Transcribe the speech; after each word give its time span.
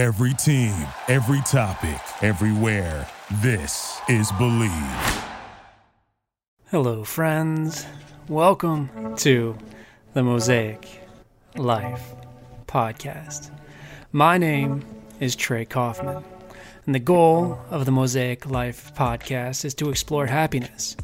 Every 0.00 0.32
team, 0.32 0.74
every 1.08 1.42
topic, 1.42 2.00
everywhere. 2.22 3.06
This 3.42 4.00
is 4.08 4.32
Believe. 4.32 5.24
Hello, 6.70 7.04
friends. 7.04 7.84
Welcome 8.26 9.14
to 9.16 9.58
the 10.14 10.22
Mosaic 10.22 11.02
Life 11.54 12.14
Podcast. 12.66 13.50
My 14.10 14.38
name 14.38 14.86
is 15.20 15.36
Trey 15.36 15.66
Kauffman, 15.66 16.24
and 16.86 16.94
the 16.94 16.98
goal 16.98 17.58
of 17.68 17.84
the 17.84 17.92
Mosaic 17.92 18.46
Life 18.46 18.94
Podcast 18.94 19.66
is 19.66 19.74
to 19.74 19.90
explore 19.90 20.24
happiness, 20.24 20.96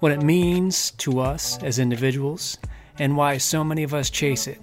what 0.00 0.12
it 0.12 0.22
means 0.22 0.90
to 0.98 1.20
us 1.20 1.56
as 1.62 1.78
individuals, 1.78 2.58
and 2.98 3.16
why 3.16 3.38
so 3.38 3.64
many 3.64 3.82
of 3.82 3.94
us 3.94 4.10
chase 4.10 4.46
it, 4.46 4.60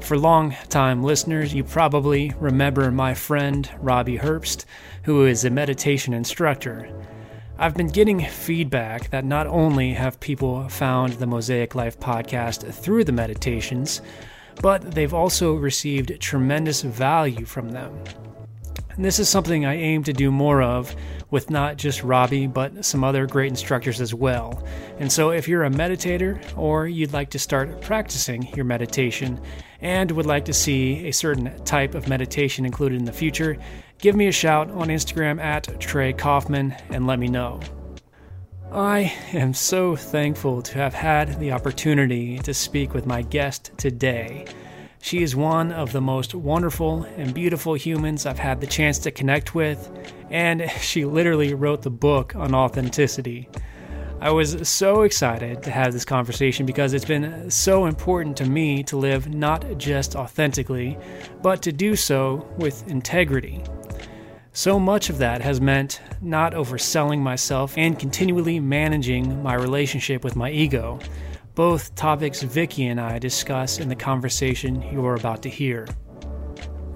For 0.01 0.17
long-time 0.17 1.01
listeners, 1.01 1.53
you 1.53 1.63
probably 1.63 2.33
remember 2.37 2.91
my 2.91 3.13
friend 3.13 3.69
Robbie 3.79 4.17
Herbst, 4.17 4.65
who 5.03 5.25
is 5.25 5.45
a 5.45 5.49
meditation 5.49 6.13
instructor. 6.13 6.93
I've 7.57 7.77
been 7.77 7.87
getting 7.87 8.25
feedback 8.25 9.09
that 9.11 9.23
not 9.23 9.47
only 9.47 9.93
have 9.93 10.19
people 10.19 10.67
found 10.67 11.13
the 11.13 11.27
Mosaic 11.27 11.75
Life 11.75 11.97
podcast 11.97 12.73
through 12.73 13.05
the 13.05 13.13
meditations, 13.13 14.01
but 14.61 14.91
they've 14.91 15.13
also 15.13 15.53
received 15.53 16.19
tremendous 16.19 16.81
value 16.81 17.45
from 17.45 17.69
them. 17.69 17.97
And 18.95 19.05
this 19.05 19.19
is 19.19 19.29
something 19.29 19.65
I 19.65 19.75
aim 19.75 20.03
to 20.03 20.13
do 20.13 20.31
more 20.31 20.61
of 20.61 20.95
with 21.29 21.49
not 21.49 21.77
just 21.77 22.03
Robbie, 22.03 22.47
but 22.47 22.83
some 22.83 23.03
other 23.03 23.25
great 23.25 23.49
instructors 23.49 24.01
as 24.01 24.13
well. 24.13 24.65
And 24.99 25.11
so, 25.11 25.31
if 25.31 25.47
you're 25.47 25.63
a 25.63 25.69
meditator 25.69 26.41
or 26.57 26.87
you'd 26.87 27.13
like 27.13 27.29
to 27.31 27.39
start 27.39 27.81
practicing 27.81 28.47
your 28.55 28.65
meditation 28.65 29.39
and 29.79 30.11
would 30.11 30.25
like 30.25 30.45
to 30.45 30.53
see 30.53 31.07
a 31.07 31.11
certain 31.11 31.63
type 31.63 31.95
of 31.95 32.07
meditation 32.07 32.65
included 32.65 32.99
in 32.99 33.05
the 33.05 33.11
future, 33.11 33.57
give 33.99 34.15
me 34.15 34.27
a 34.27 34.31
shout 34.31 34.69
on 34.71 34.89
Instagram 34.89 35.39
at 35.39 35.79
Trey 35.79 36.13
Kauffman 36.13 36.75
and 36.89 37.07
let 37.07 37.19
me 37.19 37.27
know. 37.27 37.59
I 38.71 39.13
am 39.33 39.53
so 39.53 39.97
thankful 39.97 40.61
to 40.61 40.73
have 40.75 40.93
had 40.93 41.39
the 41.39 41.51
opportunity 41.51 42.39
to 42.39 42.53
speak 42.53 42.93
with 42.93 43.05
my 43.05 43.21
guest 43.21 43.71
today. 43.77 44.45
She 45.03 45.23
is 45.23 45.35
one 45.35 45.71
of 45.71 45.91
the 45.91 45.99
most 45.99 46.35
wonderful 46.35 47.03
and 47.17 47.33
beautiful 47.33 47.73
humans 47.73 48.27
I've 48.27 48.37
had 48.37 48.61
the 48.61 48.67
chance 48.67 48.99
to 48.99 49.11
connect 49.11 49.55
with, 49.55 49.89
and 50.29 50.69
she 50.79 51.05
literally 51.05 51.55
wrote 51.55 51.81
the 51.81 51.89
book 51.89 52.35
on 52.35 52.53
authenticity. 52.53 53.49
I 54.21 54.29
was 54.29 54.69
so 54.69 55.01
excited 55.01 55.63
to 55.63 55.71
have 55.71 55.91
this 55.91 56.05
conversation 56.05 56.67
because 56.67 56.93
it's 56.93 57.03
been 57.03 57.49
so 57.49 57.87
important 57.87 58.37
to 58.37 58.45
me 58.45 58.83
to 58.83 58.95
live 58.95 59.33
not 59.33 59.79
just 59.79 60.15
authentically, 60.15 60.99
but 61.41 61.63
to 61.63 61.71
do 61.71 61.95
so 61.95 62.47
with 62.57 62.87
integrity. 62.87 63.63
So 64.53 64.79
much 64.79 65.09
of 65.09 65.17
that 65.17 65.41
has 65.41 65.59
meant 65.59 65.99
not 66.21 66.53
overselling 66.53 67.19
myself 67.19 67.73
and 67.75 67.97
continually 67.97 68.59
managing 68.59 69.41
my 69.41 69.55
relationship 69.55 70.23
with 70.23 70.35
my 70.35 70.51
ego 70.51 70.99
both 71.55 71.93
topics 71.95 72.41
Vicki 72.41 72.87
and 72.87 72.99
I 72.99 73.19
discuss 73.19 73.79
in 73.79 73.89
the 73.89 73.95
conversation 73.95 74.81
you're 74.91 75.15
about 75.15 75.43
to 75.43 75.49
hear. 75.49 75.87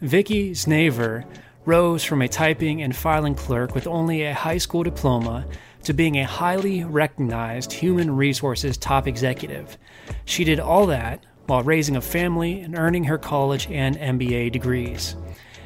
Vicki 0.01 0.51
Znavor 0.51 1.25
rose 1.66 2.03
from 2.03 2.21
a 2.21 2.27
typing 2.27 2.81
and 2.81 2.95
filing 2.95 3.35
clerk 3.35 3.73
with 3.73 3.88
only 3.88 4.23
a 4.23 4.33
high 4.33 4.57
school 4.57 4.83
diploma 4.83 5.45
to 5.83 5.93
being 5.93 6.17
a 6.17 6.25
highly 6.25 6.83
recognized 6.83 7.73
human 7.73 8.16
resources 8.16 8.77
top 8.77 9.07
executive. 9.07 9.77
She 10.25 10.43
did 10.43 10.59
all 10.59 10.85
that 10.87 11.25
while 11.47 11.63
raising 11.63 11.95
a 11.95 12.01
family 12.01 12.61
and 12.61 12.77
earning 12.77 13.03
her 13.05 13.17
college 13.17 13.67
and 13.69 13.97
MBA 13.97 14.51
degrees 14.51 15.16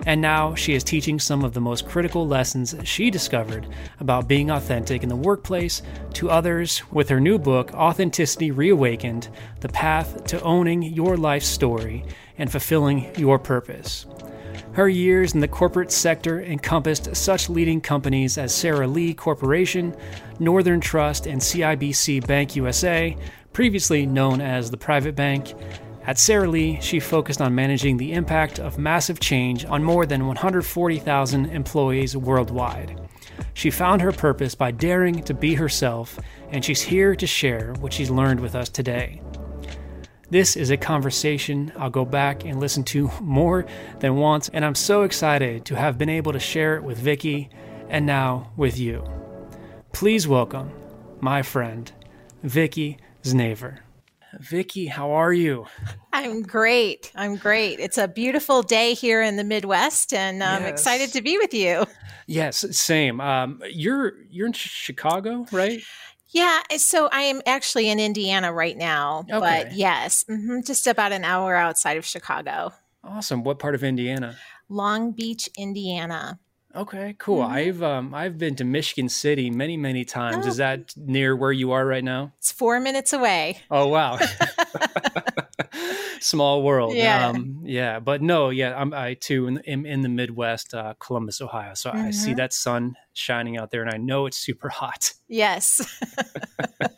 and 0.06 0.22
now 0.22 0.56
she 0.56 0.74
is 0.74 0.84
teaching 0.84 1.20
some 1.20 1.44
of 1.44 1.54
the 1.54 1.62
most 1.62 1.88
critical 1.88 2.28
lessons 2.28 2.76
she 2.84 3.10
discovered 3.10 3.68
about 4.00 4.28
being 4.28 4.50
authentic 4.50 5.04
in 5.04 5.10
the 5.10 5.16
workplace 5.16 5.82
to 6.14 6.30
others 6.30 6.82
with 6.92 7.10
her 7.10 7.20
new 7.20 7.38
book, 7.38 7.74
Authenticity 7.74 8.52
Reawakened 8.52 9.30
The 9.60 9.70
Path 9.70 10.24
to 10.26 10.42
Owning 10.42 10.84
Your 10.84 11.18
Life 11.18 11.44
Story 11.44 12.06
and 12.38 12.52
Fulfilling 12.52 13.10
Your 13.18 13.40
Purpose. 13.40 14.06
Her 14.74 14.88
years 14.88 15.34
in 15.34 15.40
the 15.40 15.48
corporate 15.48 15.92
sector 15.92 16.42
encompassed 16.42 17.16
such 17.16 17.50
leading 17.50 17.82
companies 17.82 18.38
as 18.38 18.54
Sara 18.54 18.88
Lee 18.88 19.14
Corporation, 19.14 19.96
Northern 20.40 20.80
Trust, 20.80 21.26
and 21.26 21.42
CIBC 21.42 22.26
Bank 22.28 22.56
USA, 22.56 23.18
previously 23.52 24.06
known 24.06 24.42
as 24.42 24.70
the 24.70 24.78
Private 24.78 25.16
Bank, 25.16 25.54
at 26.10 26.18
Sara 26.18 26.50
Lee, 26.50 26.80
she 26.82 27.00
focused 27.00 27.40
on 27.40 27.54
managing 27.54 27.98
the 27.98 28.14
impact 28.14 28.58
of 28.58 28.80
massive 28.80 29.20
change 29.20 29.64
on 29.66 29.84
more 29.84 30.08
than 30.08 30.26
140,000 30.26 31.46
employees 31.46 32.18
worldwide. 32.18 33.00
She 33.54 33.70
found 33.70 34.02
her 34.02 34.12
purpose 34.12 34.56
by 34.56 34.72
daring 34.72 35.22
to 35.26 35.36
be 35.36 35.54
herself, 35.54 36.18
and 36.50 36.66
she's 36.66 36.82
here 36.82 37.16
to 37.16 37.28
share 37.28 37.76
what 37.80 37.94
she's 37.94 38.10
learned 38.10 38.40
with 38.40 38.56
us 38.56 38.70
today. 38.70 39.22
This 40.32 40.58
is 40.58 40.72
a 40.72 40.78
conversation 40.78 41.72
I'll 41.78 41.92
go 41.92 42.06
back 42.06 42.44
and 42.44 42.60
listen 42.60 42.84
to 42.86 43.12
more 43.22 43.68
than 44.00 44.16
once, 44.16 44.50
and 44.50 44.66
I'm 44.66 44.74
so 44.74 45.04
excited 45.04 45.64
to 45.66 45.76
have 45.76 46.00
been 46.00 46.10
able 46.10 46.34
to 46.34 46.40
share 46.40 46.76
it 46.78 46.84
with 46.84 46.98
Vicki 46.98 47.52
and 47.88 48.08
now 48.08 48.52
with 48.58 48.80
you. 48.80 49.04
Please 49.94 50.28
welcome 50.28 50.72
my 51.22 51.44
friend, 51.44 51.92
Vicki 52.42 52.98
Znavor. 53.22 53.82
Vicki, 54.40 54.86
how 54.86 55.12
are 55.12 55.34
you? 55.34 55.66
I'm 56.14 56.42
great. 56.42 57.12
I'm 57.16 57.36
great. 57.36 57.80
It's 57.80 57.98
a 57.98 58.08
beautiful 58.08 58.62
day 58.62 58.94
here 58.94 59.22
in 59.22 59.36
the 59.38 59.44
Midwest, 59.44 60.14
and 60.14 60.44
I'm 60.44 60.64
yes. 60.64 60.72
excited 60.72 61.12
to 61.14 61.22
be 61.22 61.38
with 61.38 61.54
you. 61.54 61.86
Yes, 62.28 62.64
same. 62.78 63.20
Um, 63.20 63.62
you're 63.68 64.14
you're 64.30 64.46
in 64.46 64.54
Chicago, 64.54 65.48
right? 65.52 65.82
Yeah. 66.28 66.62
So 66.78 67.10
I 67.12 67.22
am 67.22 67.42
actually 67.48 67.90
in 67.90 68.00
Indiana 68.00 68.54
right 68.54 68.78
now, 68.78 69.26
okay. 69.32 69.40
but 69.40 69.74
yes, 69.74 70.26
mm-hmm, 70.30 70.62
just 70.62 70.86
about 70.86 71.12
an 71.12 71.24
hour 71.24 71.56
outside 71.56 71.98
of 71.98 72.06
Chicago. 72.06 72.72
Awesome. 73.04 73.44
What 73.44 73.58
part 73.58 73.74
of 73.74 73.84
Indiana? 73.84 74.38
Long 74.70 75.12
Beach, 75.12 75.50
Indiana. 75.58 76.40
Okay, 76.76 77.16
cool. 77.18 77.42
Mm-hmm. 77.44 77.54
I've 77.54 77.84
um 77.84 78.14
I've 78.14 78.38
been 78.38 78.56
to 78.58 78.64
Michigan 78.64 79.10
City 79.10 79.50
many 79.50 79.76
many 79.76 80.06
times. 80.06 80.46
Oh. 80.46 80.50
Is 80.50 80.58
that 80.58 80.94
near 80.96 81.36
where 81.36 81.52
you 81.52 81.72
are 81.72 81.86
right 81.86 82.04
now? 82.04 82.34
It's 82.38 82.52
four 82.52 82.80
minutes 82.80 83.12
away. 83.12 83.60
Oh 83.72 83.88
wow. 83.88 84.20
Small 86.22 86.62
world. 86.62 86.96
Yeah. 86.96 87.30
Um, 87.30 87.62
yeah. 87.64 88.00
But 88.00 88.22
no, 88.22 88.50
yeah, 88.50 88.76
I'm 88.76 88.94
I 88.94 89.16
too 89.16 89.48
in, 89.48 89.58
in, 89.60 89.86
in 89.86 90.02
the 90.02 90.10
Midwest, 90.10 90.74
uh, 90.74 90.94
Columbus, 91.00 91.42
Ohio. 91.42 91.74
So 91.74 91.90
mm-hmm. 91.90 92.08
I 92.08 92.12
see 92.12 92.30
mm-hmm. 92.32 92.38
that 92.38 92.54
sun 92.54 92.96
shining 93.20 93.58
out 93.58 93.72
there 93.72 93.82
and 93.82 93.92
I 93.94 93.98
know 93.98 94.26
it's 94.26 94.38
super 94.38 94.70
hot. 94.70 95.14
Yes. 95.32 95.80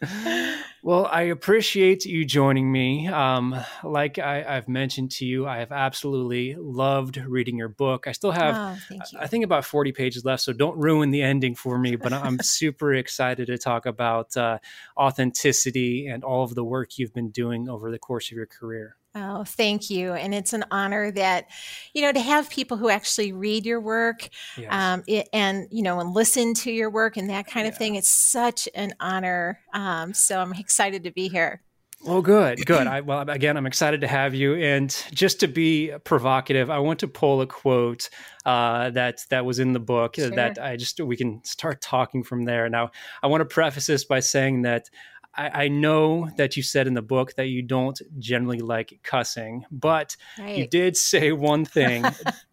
well, 0.84 1.06
I 1.06 1.24
appreciate 1.24 2.06
you 2.06 2.24
joining 2.24 2.72
me. 2.72 3.10
Um, 3.10 3.54
like 3.84 4.20
I, 4.20 4.42
have 4.42 4.70
mentioned 4.70 5.12
to 5.18 5.26
you, 5.26 5.46
I 5.46 5.58
have 5.58 5.74
absolutely 5.74 6.56
loved 6.58 7.18
reading 7.18 7.58
your 7.58 7.68
book. 7.68 8.08
I 8.08 8.14
still 8.14 8.32
have, 8.32 8.56
oh, 8.56 9.00
I 9.20 9.28
think, 9.28 9.44
about 9.44 9.66
40 9.66 9.92
pages 9.92 10.24
left. 10.24 10.44
So 10.44 10.54
don't 10.54 10.78
ruin 10.78 11.12
the 11.12 11.22
ending 11.22 11.56
for 11.56 11.78
me. 11.78 11.98
But 11.98 12.14
I'm 12.14 12.40
super 12.42 12.94
excited 12.94 13.48
to 13.48 13.58
talk 13.58 13.86
about 13.86 14.38
uh, 14.38 14.60
authenticity 14.96 16.08
and 16.08 16.24
all 16.24 16.46
of 16.46 16.56
the 16.56 16.64
work 16.64 16.98
you've 16.98 17.14
been 17.14 17.32
doing 17.32 17.68
over 17.68 17.92
the 17.92 18.00
course 18.00 18.32
of 18.32 18.38
your 18.38 18.46
career. 18.46 18.96
Oh, 19.14 19.44
thank 19.44 19.90
you. 19.90 20.14
And 20.14 20.34
it's 20.34 20.54
an 20.54 20.64
honor 20.72 21.12
that, 21.12 21.48
you 21.94 22.02
know, 22.02 22.14
to 22.14 22.20
have 22.20 22.50
people 22.50 22.78
who 22.78 22.90
actually 22.90 23.34
read 23.34 23.66
your 23.66 23.82
work 23.82 24.30
yes. 24.58 24.72
um, 24.72 25.04
it, 25.06 25.28
and, 25.34 25.68
you 25.70 25.84
know, 25.84 26.00
and 26.00 26.11
listen 26.14 26.54
to 26.56 26.72
your 26.72 26.90
work 26.90 27.18
and 27.18 27.30
that 27.30 27.48
kind 27.48 27.68
of 27.68 27.78
thing. 27.78 27.96
It's 27.96 28.10
such 28.10 28.68
an 28.76 28.94
honor. 29.00 29.60
Um, 29.74 30.14
so 30.14 30.40
I'm 30.40 30.54
excited 30.54 31.04
to 31.04 31.12
be 31.12 31.28
here. 31.28 31.62
Well, 32.04 32.22
good, 32.24 32.66
good. 32.66 32.88
I, 32.88 33.02
well, 33.02 33.30
again, 33.30 33.58
I'm 33.58 33.68
excited 33.68 34.02
to 34.02 34.08
have 34.08 34.34
you. 34.34 34.56
And 34.56 34.90
just 35.14 35.40
to 35.42 35.48
be 35.48 35.92
provocative, 36.04 36.70
I 36.72 36.80
want 36.80 37.00
to 37.02 37.08
pull 37.08 37.42
a 37.42 37.48
quote 37.48 38.10
uh, 38.44 38.90
that 38.92 39.22
that 39.30 39.46
was 39.46 39.60
in 39.60 39.74
the 39.74 39.80
book 39.80 40.16
sure. 40.16 40.32
that 40.32 40.58
I 40.58 40.78
just 40.78 41.00
we 41.00 41.16
can 41.16 41.44
start 41.44 41.80
talking 41.80 42.24
from 42.24 42.46
there. 42.46 42.68
Now, 42.70 42.90
I 43.22 43.28
want 43.28 43.42
to 43.42 43.46
preface 43.46 43.86
this 43.86 44.04
by 44.04 44.20
saying 44.20 44.64
that 44.64 44.90
I, 45.36 45.66
I, 45.66 45.68
know 45.68 46.30
that 46.38 46.58
you 46.58 46.64
said 46.64 46.88
in 46.88 46.94
the 46.94 47.02
book 47.02 47.36
that 47.36 47.48
you 47.48 47.62
don't 47.62 48.00
generally 48.18 48.60
like 48.60 49.00
cussing, 49.04 49.66
but 49.72 50.18
right. 50.40 50.58
you 50.58 50.68
did 50.68 50.98
say 50.98 51.32
one 51.32 51.66
thing. 51.66 52.04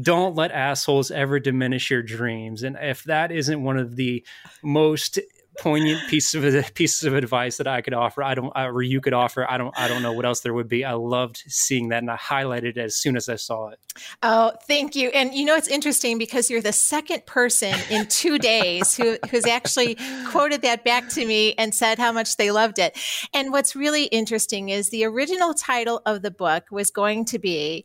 don't 0.00 0.36
let 0.36 0.52
assholes 0.52 1.10
ever 1.10 1.40
diminish 1.40 1.90
your 1.90 2.02
dreams. 2.02 2.62
And 2.62 2.76
if 2.80 3.04
that 3.04 3.32
isn't 3.32 3.62
one 3.62 3.76
of 3.76 3.96
the 3.96 4.24
most 4.62 5.18
poignant 5.58 6.00
piece 6.08 6.34
of 6.34 6.74
pieces 6.74 7.04
of 7.04 7.14
advice 7.14 7.58
that 7.58 7.66
I 7.66 7.82
could 7.82 7.94
offer. 7.94 8.22
I 8.22 8.34
don't, 8.34 8.52
or 8.56 8.82
you 8.82 9.00
could 9.00 9.12
offer. 9.12 9.48
I 9.48 9.58
don't, 9.58 9.76
I 9.78 9.88
don't 9.88 10.02
know 10.02 10.12
what 10.12 10.24
else 10.24 10.40
there 10.40 10.54
would 10.54 10.68
be. 10.68 10.84
I 10.84 10.92
loved 10.92 11.42
seeing 11.46 11.88
that, 11.88 11.98
and 11.98 12.10
I 12.10 12.16
highlighted 12.16 12.64
it 12.64 12.78
as 12.78 12.96
soon 12.96 13.16
as 13.16 13.28
I 13.28 13.36
saw 13.36 13.68
it. 13.68 13.78
Oh, 14.22 14.52
thank 14.66 14.96
you. 14.96 15.10
And 15.10 15.34
you 15.34 15.44
know, 15.44 15.56
it's 15.56 15.68
interesting 15.68 16.18
because 16.18 16.50
you're 16.50 16.62
the 16.62 16.72
second 16.72 17.26
person 17.26 17.74
in 17.90 18.06
two 18.06 18.38
days 18.38 18.96
who 18.96 19.18
who's 19.30 19.46
actually 19.46 19.96
quoted 20.28 20.62
that 20.62 20.84
back 20.84 21.08
to 21.10 21.26
me 21.26 21.54
and 21.54 21.74
said 21.74 21.98
how 21.98 22.12
much 22.12 22.36
they 22.36 22.50
loved 22.50 22.78
it. 22.78 22.98
And 23.34 23.52
what's 23.52 23.76
really 23.76 24.04
interesting 24.04 24.70
is 24.70 24.90
the 24.90 25.04
original 25.04 25.54
title 25.54 26.00
of 26.06 26.22
the 26.22 26.30
book 26.30 26.64
was 26.70 26.90
going 26.90 27.24
to 27.26 27.38
be 27.38 27.84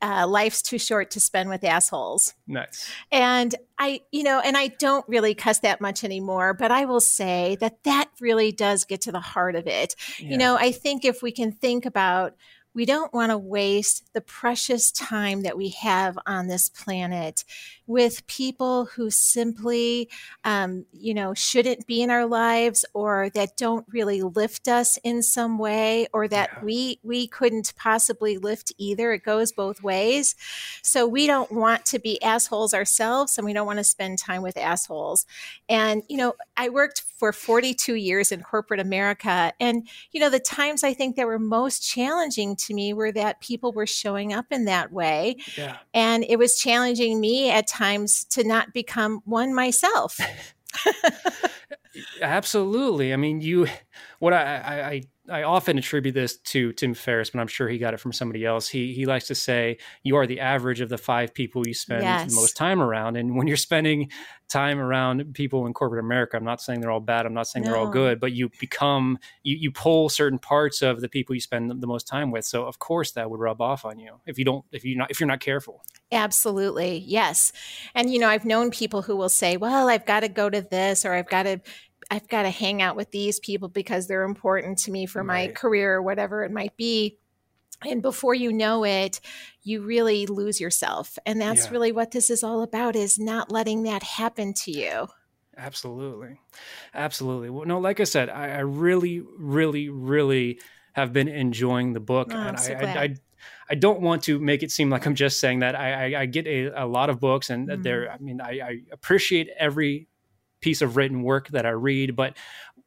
uh, 0.00 0.26
life's 0.26 0.62
too 0.62 0.78
short 0.78 1.10
to 1.12 1.20
spend 1.20 1.48
with 1.48 1.64
assholes. 1.64 2.34
Nice. 2.46 2.90
And 3.12 3.54
I, 3.78 4.00
you 4.10 4.22
know, 4.22 4.40
and 4.40 4.56
I 4.56 4.68
don't 4.68 5.08
really 5.08 5.34
cuss 5.34 5.60
that 5.60 5.80
much 5.80 6.04
anymore, 6.04 6.54
but 6.54 6.70
I 6.70 6.84
will 6.84 7.00
say 7.00 7.56
that 7.60 7.84
that 7.84 8.10
really 8.20 8.52
does 8.52 8.84
get 8.84 9.02
to 9.02 9.12
the 9.12 9.20
heart 9.20 9.54
of 9.54 9.66
it. 9.66 9.94
Yeah. 10.18 10.30
You 10.30 10.38
know, 10.38 10.56
I 10.56 10.72
think 10.72 11.04
if 11.04 11.22
we 11.22 11.32
can 11.32 11.52
think 11.52 11.86
about 11.86 12.34
we 12.74 12.84
don't 12.84 13.12
want 13.12 13.30
to 13.30 13.38
waste 13.38 14.08
the 14.14 14.20
precious 14.20 14.92
time 14.92 15.42
that 15.42 15.56
we 15.56 15.70
have 15.70 16.18
on 16.26 16.46
this 16.46 16.68
planet 16.68 17.44
with 17.88 18.24
people 18.26 18.84
who 18.84 19.10
simply, 19.10 20.10
um, 20.44 20.84
you 20.92 21.14
know, 21.14 21.32
shouldn't 21.32 21.86
be 21.86 22.02
in 22.02 22.10
our 22.10 22.26
lives 22.26 22.84
or 22.92 23.30
that 23.30 23.56
don't 23.56 23.86
really 23.90 24.20
lift 24.20 24.68
us 24.68 24.98
in 25.02 25.22
some 25.22 25.58
way 25.58 26.06
or 26.12 26.28
that 26.28 26.50
yeah. 26.52 26.64
we 26.64 27.00
we 27.02 27.26
couldn't 27.26 27.72
possibly 27.76 28.36
lift 28.36 28.72
either. 28.76 29.12
It 29.12 29.24
goes 29.24 29.52
both 29.52 29.82
ways. 29.82 30.36
So 30.82 31.06
we 31.06 31.26
don't 31.26 31.50
want 31.50 31.86
to 31.86 31.98
be 31.98 32.22
assholes 32.22 32.74
ourselves 32.74 33.38
and 33.38 33.44
we 33.46 33.54
don't 33.54 33.66
want 33.66 33.78
to 33.78 33.84
spend 33.84 34.18
time 34.18 34.42
with 34.42 34.58
assholes. 34.58 35.24
And, 35.68 36.02
you 36.08 36.18
know, 36.18 36.34
I 36.58 36.68
worked 36.68 37.04
for 37.16 37.32
42 37.32 37.94
years 37.94 38.30
in 38.30 38.42
corporate 38.42 38.80
America. 38.80 39.52
And, 39.58 39.88
you 40.12 40.20
know, 40.20 40.30
the 40.30 40.38
times 40.38 40.84
I 40.84 40.94
think 40.94 41.16
that 41.16 41.26
were 41.26 41.38
most 41.38 41.80
challenging 41.80 42.54
to 42.56 42.74
me 42.74 42.92
were 42.92 43.10
that 43.12 43.40
people 43.40 43.72
were 43.72 43.86
showing 43.86 44.32
up 44.32 44.46
in 44.50 44.66
that 44.66 44.92
way. 44.92 45.36
Yeah. 45.56 45.78
And 45.92 46.24
it 46.28 46.38
was 46.38 46.60
challenging 46.60 47.18
me 47.20 47.50
at 47.50 47.66
times 47.66 47.77
to 48.24 48.44
not 48.44 48.72
become 48.72 49.20
one 49.24 49.54
myself. 49.54 50.18
Absolutely. 52.22 53.12
I 53.12 53.16
mean, 53.16 53.40
you, 53.40 53.66
what 54.18 54.32
I, 54.32 54.40
I, 54.40 55.02
I 55.30 55.42
often 55.42 55.78
attribute 55.78 56.14
this 56.14 56.38
to 56.38 56.72
Tim 56.72 56.94
Ferriss, 56.94 57.30
but 57.30 57.40
I'm 57.40 57.46
sure 57.48 57.68
he 57.68 57.78
got 57.78 57.94
it 57.94 58.00
from 58.00 58.12
somebody 58.12 58.44
else. 58.44 58.68
He 58.68 58.92
he 58.94 59.06
likes 59.06 59.26
to 59.28 59.34
say 59.34 59.78
you 60.02 60.16
are 60.16 60.26
the 60.26 60.40
average 60.40 60.80
of 60.80 60.88
the 60.88 60.98
five 60.98 61.34
people 61.34 61.66
you 61.66 61.74
spend 61.74 62.02
yes. 62.02 62.30
the 62.30 62.34
most 62.34 62.56
time 62.56 62.80
around. 62.80 63.16
And 63.16 63.36
when 63.36 63.46
you're 63.46 63.56
spending 63.56 64.10
time 64.48 64.78
around 64.78 65.34
people 65.34 65.66
in 65.66 65.74
corporate 65.74 66.02
America. 66.02 66.36
I'm 66.36 66.44
not 66.44 66.60
saying 66.60 66.80
they're 66.80 66.90
all 66.90 67.00
bad. 67.00 67.26
I'm 67.26 67.34
not 67.34 67.46
saying 67.46 67.64
no. 67.64 67.70
they're 67.70 67.80
all 67.80 67.90
good, 67.90 68.18
but 68.18 68.32
you 68.32 68.50
become 68.58 69.18
you 69.42 69.56
you 69.56 69.70
pull 69.70 70.08
certain 70.08 70.38
parts 70.38 70.82
of 70.82 71.00
the 71.00 71.08
people 71.08 71.34
you 71.34 71.40
spend 71.40 71.70
the 71.70 71.86
most 71.86 72.06
time 72.06 72.30
with. 72.30 72.44
So 72.44 72.64
of 72.64 72.78
course 72.78 73.12
that 73.12 73.30
would 73.30 73.40
rub 73.40 73.60
off 73.60 73.84
on 73.84 73.98
you 73.98 74.20
if 74.26 74.38
you 74.38 74.44
don't 74.44 74.64
if 74.72 74.84
you 74.84 74.96
not 74.96 75.10
if 75.10 75.20
you're 75.20 75.28
not 75.28 75.40
careful. 75.40 75.84
Absolutely. 76.10 77.04
Yes. 77.06 77.52
And 77.94 78.10
you 78.12 78.18
know, 78.18 78.28
I've 78.28 78.46
known 78.46 78.70
people 78.70 79.02
who 79.02 79.16
will 79.16 79.28
say, 79.28 79.56
"Well, 79.56 79.88
I've 79.88 80.06
got 80.06 80.20
to 80.20 80.28
go 80.28 80.48
to 80.48 80.62
this 80.62 81.04
or 81.04 81.12
I've 81.12 81.28
got 81.28 81.42
to 81.42 81.60
I've 82.10 82.28
got 82.28 82.42
to 82.42 82.50
hang 82.50 82.80
out 82.80 82.96
with 82.96 83.10
these 83.10 83.38
people 83.40 83.68
because 83.68 84.06
they're 84.06 84.24
important 84.24 84.78
to 84.80 84.90
me 84.90 85.06
for 85.06 85.22
right. 85.22 85.48
my 85.48 85.52
career 85.52 85.94
or 85.94 86.02
whatever 86.02 86.44
it 86.44 86.52
might 86.52 86.76
be." 86.76 87.18
and 87.86 88.02
before 88.02 88.34
you 88.34 88.52
know 88.52 88.84
it 88.84 89.20
you 89.62 89.82
really 89.82 90.26
lose 90.26 90.60
yourself 90.60 91.18
and 91.26 91.40
that's 91.40 91.66
yeah. 91.66 91.70
really 91.70 91.92
what 91.92 92.10
this 92.10 92.30
is 92.30 92.42
all 92.42 92.62
about 92.62 92.96
is 92.96 93.18
not 93.18 93.50
letting 93.52 93.84
that 93.84 94.02
happen 94.02 94.52
to 94.52 94.70
you 94.70 95.06
absolutely 95.56 96.40
absolutely 96.94 97.50
well 97.50 97.66
no 97.66 97.78
like 97.78 98.00
i 98.00 98.04
said 98.04 98.28
i, 98.28 98.48
I 98.48 98.58
really 98.60 99.22
really 99.38 99.88
really 99.88 100.60
have 100.92 101.12
been 101.12 101.28
enjoying 101.28 101.92
the 101.92 102.00
book 102.00 102.28
oh, 102.32 102.36
and 102.36 102.58
so 102.58 102.74
I, 102.74 102.84
I, 102.84 103.14
I 103.70 103.74
don't 103.74 104.00
want 104.00 104.24
to 104.24 104.38
make 104.38 104.62
it 104.62 104.72
seem 104.72 104.90
like 104.90 105.06
I'm 105.06 105.14
just 105.14 105.38
saying 105.38 105.60
that. 105.60 105.76
I, 105.76 106.14
I, 106.14 106.22
I 106.22 106.26
get 106.26 106.46
a, 106.46 106.84
a, 106.84 106.86
lot 106.86 107.08
of 107.08 107.20
books, 107.20 107.50
and 107.50 107.68
mm. 107.68 107.82
they're. 107.82 108.10
I 108.10 108.18
mean, 108.18 108.40
I, 108.40 108.60
I, 108.60 108.78
appreciate 108.90 109.48
every 109.58 110.08
piece 110.60 110.82
of 110.82 110.96
written 110.96 111.22
work 111.22 111.48
that 111.48 111.66
I 111.66 111.70
read, 111.70 112.16
but 112.16 112.36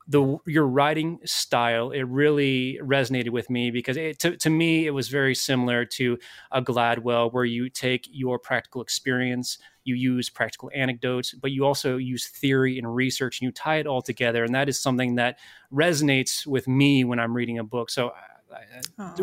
the 0.07 0.37
your 0.47 0.67
writing 0.67 1.19
style 1.25 1.91
it 1.91 2.01
really 2.01 2.79
resonated 2.81 3.29
with 3.29 3.49
me 3.49 3.69
because 3.69 3.97
it, 3.97 4.19
to, 4.19 4.35
to 4.35 4.49
me 4.49 4.87
it 4.87 4.91
was 4.91 5.09
very 5.09 5.35
similar 5.35 5.85
to 5.85 6.17
a 6.51 6.61
gladwell 6.61 7.31
where 7.31 7.45
you 7.45 7.69
take 7.69 8.07
your 8.11 8.39
practical 8.39 8.81
experience 8.81 9.59
you 9.83 9.95
use 9.95 10.29
practical 10.29 10.71
anecdotes 10.73 11.33
but 11.33 11.51
you 11.51 11.65
also 11.65 11.97
use 11.97 12.27
theory 12.27 12.77
and 12.77 12.93
research 12.93 13.39
and 13.39 13.45
you 13.45 13.51
tie 13.51 13.77
it 13.77 13.87
all 13.87 14.01
together. 14.01 14.43
And 14.43 14.53
that 14.55 14.69
is 14.69 14.79
something 14.79 15.15
that 15.15 15.39
resonates 15.71 16.45
with 16.45 16.67
me 16.67 17.03
when 17.03 17.19
i'm 17.19 17.35
reading 17.35 17.59
a 17.59 17.63
book. 17.63 17.89
So 17.89 18.11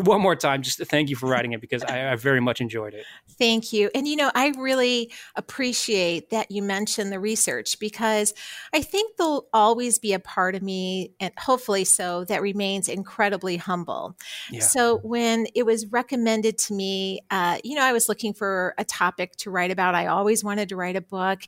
one 0.03 0.21
more 0.21 0.35
time, 0.35 0.61
just 0.61 0.77
to 0.77 0.85
thank 0.85 1.09
you 1.09 1.15
for 1.15 1.27
writing 1.27 1.53
it 1.53 1.61
because 1.61 1.83
I, 1.83 2.11
I, 2.11 2.15
very 2.15 2.39
much 2.39 2.61
enjoyed 2.61 2.93
it. 2.93 3.05
Thank 3.37 3.71
you. 3.73 3.89
And, 3.93 4.07
you 4.07 4.15
know, 4.15 4.31
I 4.35 4.49
really 4.57 5.11
appreciate 5.35 6.29
that 6.31 6.51
you 6.51 6.61
mentioned 6.61 7.11
the 7.11 7.19
research 7.19 7.79
because 7.79 8.33
I 8.73 8.81
think 8.81 9.17
there'll 9.17 9.47
always 9.53 9.99
be 9.99 10.13
a 10.13 10.19
part 10.19 10.55
of 10.55 10.61
me, 10.61 11.13
and 11.19 11.33
hopefully 11.37 11.85
so, 11.85 12.25
that 12.25 12.41
remains 12.41 12.89
incredibly 12.89 13.57
humble. 13.57 14.17
Yeah. 14.51 14.61
So 14.61 14.97
when 14.97 15.47
it 15.55 15.65
was 15.65 15.85
recommended 15.87 16.57
to 16.59 16.73
me, 16.73 17.21
uh, 17.31 17.59
you 17.63 17.75
know, 17.75 17.83
I 17.83 17.93
was 17.93 18.09
looking 18.09 18.33
for 18.33 18.73
a 18.77 18.83
topic 18.83 19.35
to 19.37 19.51
write 19.51 19.71
about. 19.71 19.95
I 19.95 20.07
always 20.07 20.43
wanted 20.43 20.69
to 20.69 20.75
write 20.75 20.95
a 20.95 21.01
book. 21.01 21.41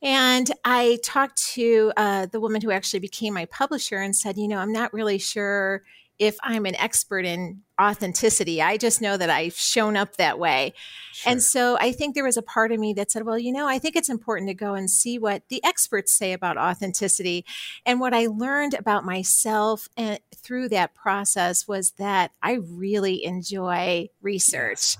And 0.00 0.48
I 0.64 0.98
talked 1.02 1.42
to 1.54 1.92
uh, 1.96 2.26
the 2.26 2.40
woman 2.40 2.60
who 2.60 2.70
actually 2.70 3.00
became 3.00 3.34
my 3.34 3.46
publisher 3.46 3.98
and 3.98 4.14
said, 4.14 4.36
you 4.36 4.46
know, 4.46 4.58
I'm 4.58 4.72
not 4.72 4.92
really 4.92 5.18
sure 5.18 5.82
if 6.18 6.36
I'm 6.42 6.66
an 6.66 6.74
expert 6.76 7.24
in 7.24 7.62
authenticity. 7.80 8.60
I 8.60 8.76
just 8.76 9.00
know 9.00 9.16
that 9.16 9.30
I've 9.30 9.54
shown 9.54 9.96
up 9.96 10.16
that 10.16 10.38
way. 10.38 10.74
Sure. 11.12 11.32
And 11.32 11.42
so 11.42 11.76
I 11.80 11.92
think 11.92 12.14
there 12.14 12.24
was 12.24 12.36
a 12.36 12.42
part 12.42 12.72
of 12.72 12.80
me 12.80 12.92
that 12.94 13.10
said, 13.10 13.24
well, 13.24 13.38
you 13.38 13.52
know, 13.52 13.68
I 13.68 13.78
think 13.78 13.94
it's 13.94 14.08
important 14.08 14.48
to 14.48 14.54
go 14.54 14.74
and 14.74 14.90
see 14.90 15.18
what 15.18 15.42
the 15.48 15.62
experts 15.64 16.12
say 16.12 16.32
about 16.32 16.58
authenticity. 16.58 17.44
And 17.86 18.00
what 18.00 18.14
I 18.14 18.26
learned 18.26 18.74
about 18.74 19.04
myself 19.04 19.88
and 19.96 20.18
through 20.36 20.70
that 20.70 20.94
process 20.94 21.68
was 21.68 21.92
that 21.92 22.32
I 22.42 22.54
really 22.54 23.24
enjoy 23.24 24.08
research. 24.20 24.96
Yes. 24.96 24.98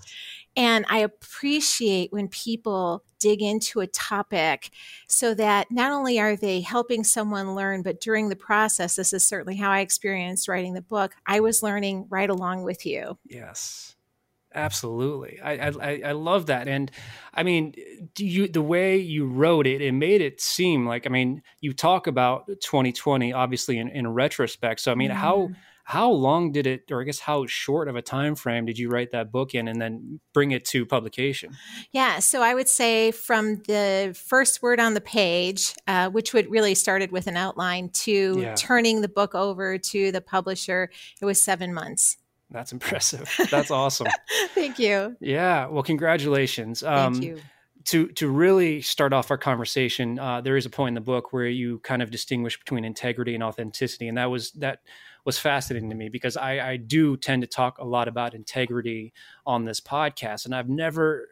And 0.59 0.85
I 0.89 0.99
appreciate 0.99 2.13
when 2.13 2.27
people 2.27 3.05
dig 3.21 3.43
into 3.43 3.79
a 3.79 3.87
topic 3.87 4.71
so 5.07 5.33
that 5.35 5.71
not 5.71 5.93
only 5.93 6.19
are 6.19 6.35
they 6.35 6.61
helping 6.61 7.05
someone 7.05 7.55
learn, 7.55 7.83
but 7.83 8.01
during 8.01 8.29
the 8.29 8.35
process, 8.35 8.97
this 8.97 9.13
is 9.13 9.25
certainly 9.25 9.55
how 9.55 9.71
I 9.71 9.81
experienced 9.81 10.49
writing 10.49 10.75
the 10.75 10.83
book, 10.83 11.15
I 11.29 11.39
was 11.39 11.63
learning 11.63 12.07
right 12.11 12.29
along 12.29 12.65
with 12.65 12.85
you. 12.85 13.19
Yes. 13.25 13.95
Absolutely, 14.53 15.39
I, 15.45 15.69
I 15.69 16.03
I 16.07 16.13
love 16.13 16.47
that, 16.47 16.69
and 16.69 16.91
I 17.35 17.43
mean, 17.43 17.75
you 18.17 18.49
the 18.49 18.63
way 18.63 18.97
you 18.97 19.27
wrote 19.27 19.67
it, 19.67 19.83
it 19.83 19.93
made 19.93 20.23
it 20.23 20.41
seem 20.41 20.87
like 20.87 21.07
I 21.07 21.11
mean, 21.11 21.43
you 21.61 21.75
talk 21.75 22.07
about 22.07 22.47
2020, 22.47 23.35
obviously 23.35 23.79
in, 23.79 23.89
in 23.91 24.09
retrospect. 24.09 24.81
So 24.81 24.91
I 24.91 24.95
mean, 24.95 25.11
mm. 25.11 25.15
how 25.15 25.51
how 25.89 26.11
long 26.11 26.53
did 26.53 26.67
it 26.67 26.93
or 26.93 27.01
i 27.01 27.05
guess 27.05 27.19
how 27.19 27.47
short 27.47 27.89
of 27.89 27.97
a 27.97 28.03
time 28.03 28.35
frame 28.35 28.67
did 28.67 28.79
you 28.79 28.91
write 28.91 29.11
that 29.11 29.33
book 29.33 29.55
in 29.55 29.69
and 29.69 29.81
then 29.81 30.21
bring 30.35 30.51
it 30.51 30.63
to 30.67 30.85
publication? 30.85 31.57
Yeah 31.93 32.19
so 32.19 32.43
i 32.43 32.55
would 32.55 32.69
say 32.69 33.11
from 33.11 33.63
the 33.67 34.15
first 34.15 34.61
word 34.61 34.81
on 34.81 34.93
the 34.93 35.01
page 35.01 35.75
uh, 35.87 36.11
which 36.11 36.35
would 36.35 36.51
really 36.51 36.75
started 36.75 37.11
with 37.11 37.27
an 37.27 37.39
outline 37.39 37.89
to 37.89 38.39
yeah. 38.39 38.55
turning 38.55 39.01
the 39.01 39.09
book 39.09 39.35
over 39.35 39.79
to 39.79 40.13
the 40.13 40.21
publisher 40.21 40.91
it 41.23 41.25
was 41.25 41.41
seven 41.41 41.73
months. 41.73 42.19
That's 42.51 42.73
impressive. 42.73 43.35
That's 43.51 43.71
awesome. 43.71 44.09
Thank 44.55 44.79
you. 44.79 45.17
Yeah 45.21 45.69
well 45.69 45.83
congratulations. 45.83 46.83
Um, 46.83 47.15
thank 47.15 47.25
you. 47.25 47.41
to 47.87 48.09
to 48.09 48.29
really 48.29 48.83
start 48.83 49.15
off 49.15 49.31
our 49.31 49.39
conversation, 49.39 50.19
uh, 50.19 50.43
there 50.43 50.59
is 50.59 50.67
a 50.67 50.71
point 50.71 50.89
in 50.89 50.95
the 50.97 51.01
book 51.01 51.33
where 51.33 51.47
you 51.47 51.79
kind 51.79 52.03
of 52.03 52.11
distinguish 52.11 52.59
between 52.59 52.85
integrity 52.85 53.35
and 53.35 53.43
authenticity, 53.43 54.07
and 54.07 54.19
that 54.19 54.27
was 54.27 54.51
that 54.53 54.81
was 55.29 55.39
fascinating 55.39 55.91
to 55.91 55.95
me 55.95 56.09
because 56.09 56.39
I, 56.39 56.71
I 56.71 56.77
do 56.79 57.15
tend 57.15 57.43
to 57.43 57.47
talk 57.47 57.77
a 57.77 57.85
lot 57.85 58.09
about 58.09 58.33
integrity 58.33 59.13
on 59.45 59.67
this 59.67 59.79
podcast, 59.79 60.47
and 60.47 60.55
I've 60.55 60.71
never 60.71 61.29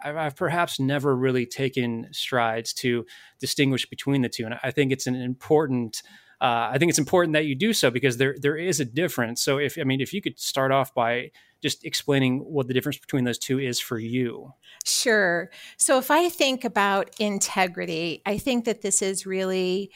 I've, 0.00 0.36
perhaps 0.36 0.78
never 0.78 1.16
really 1.16 1.44
taken 1.44 2.06
strides 2.12 2.72
to 2.74 3.04
distinguish 3.40 3.84
between 3.90 4.22
the 4.22 4.28
two, 4.28 4.44
and 4.44 4.54
I 4.62 4.70
think 4.70 4.92
it's 4.92 5.08
an 5.08 5.16
important. 5.16 6.04
Uh, 6.40 6.70
I 6.72 6.78
think 6.78 6.90
it's 6.90 7.00
important 7.00 7.32
that 7.32 7.46
you 7.46 7.56
do 7.56 7.72
so 7.72 7.90
because 7.90 8.16
there 8.16 8.36
there 8.40 8.56
is 8.56 8.78
a 8.78 8.84
difference. 8.84 9.42
So 9.42 9.58
if 9.58 9.76
I 9.76 9.82
mean 9.82 10.00
if 10.00 10.12
you 10.12 10.22
could 10.22 10.38
start 10.38 10.70
off 10.70 10.94
by 10.94 11.32
just 11.60 11.84
explaining 11.84 12.38
what 12.44 12.68
the 12.68 12.74
difference 12.74 12.98
between 12.98 13.24
those 13.24 13.40
two 13.40 13.58
is 13.58 13.80
for 13.80 13.98
you. 13.98 14.52
Sure. 14.84 15.50
So 15.78 15.98
if 15.98 16.12
I 16.12 16.28
think 16.28 16.64
about 16.64 17.10
integrity, 17.18 18.22
I 18.24 18.38
think 18.38 18.66
that 18.66 18.82
this 18.82 19.02
is 19.02 19.26
really 19.26 19.90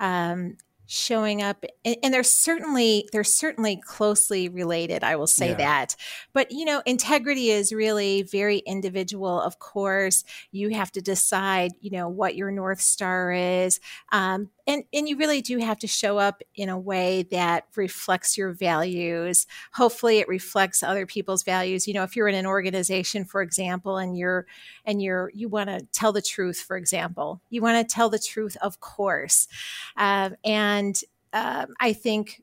um, 0.00 0.58
showing 0.92 1.40
up 1.40 1.64
and, 1.84 2.12
they're 2.12 2.24
certainly 2.24 3.08
they're 3.12 3.22
certainly 3.22 3.76
closely 3.76 4.48
related 4.48 5.04
i 5.04 5.14
will 5.14 5.28
say 5.28 5.50
yeah. 5.50 5.54
that. 5.54 5.96
But 6.32 6.50
you 6.50 6.64
know 6.64 6.82
integrity 6.84 7.50
is 7.50 7.72
really 7.72 8.22
very 8.22 8.58
individual 8.58 9.40
of 9.40 9.60
course. 9.60 10.24
You 10.50 10.70
have 10.70 10.90
to 10.92 11.00
decide 11.00 11.72
you 11.80 11.92
know 11.92 12.08
what 12.08 12.34
your 12.34 12.50
north 12.50 12.80
star 12.80 13.30
is. 13.32 13.78
Um, 14.10 14.50
and 14.70 14.84
and 14.92 15.08
you 15.08 15.16
really 15.16 15.42
do 15.42 15.58
have 15.58 15.78
to 15.80 15.88
show 15.88 16.18
up 16.18 16.42
in 16.54 16.68
a 16.68 16.78
way 16.78 17.24
that 17.30 17.64
reflects 17.74 18.38
your 18.38 18.52
values. 18.52 19.46
Hopefully 19.72 20.18
it 20.18 20.28
reflects 20.28 20.82
other 20.82 21.06
people's 21.06 21.42
values. 21.42 21.88
You 21.88 21.94
know 21.94 22.04
if 22.04 22.14
you're 22.14 22.28
in 22.28 22.36
an 22.36 22.46
organization 22.46 23.24
for 23.24 23.42
example 23.42 23.98
and 23.98 24.16
you're 24.16 24.46
and 24.84 25.02
you're 25.02 25.30
you 25.34 25.48
want 25.48 25.70
to 25.70 25.80
tell 25.92 26.12
the 26.12 26.22
truth 26.22 26.60
for 26.60 26.76
example 26.76 27.40
you 27.50 27.60
want 27.60 27.86
to 27.86 27.94
tell 27.94 28.08
the 28.08 28.18
truth 28.18 28.56
of 28.62 28.80
course. 28.80 29.48
Um, 29.96 30.36
and 30.44 30.98
um, 31.32 31.74
i 31.80 31.92
think 31.92 32.42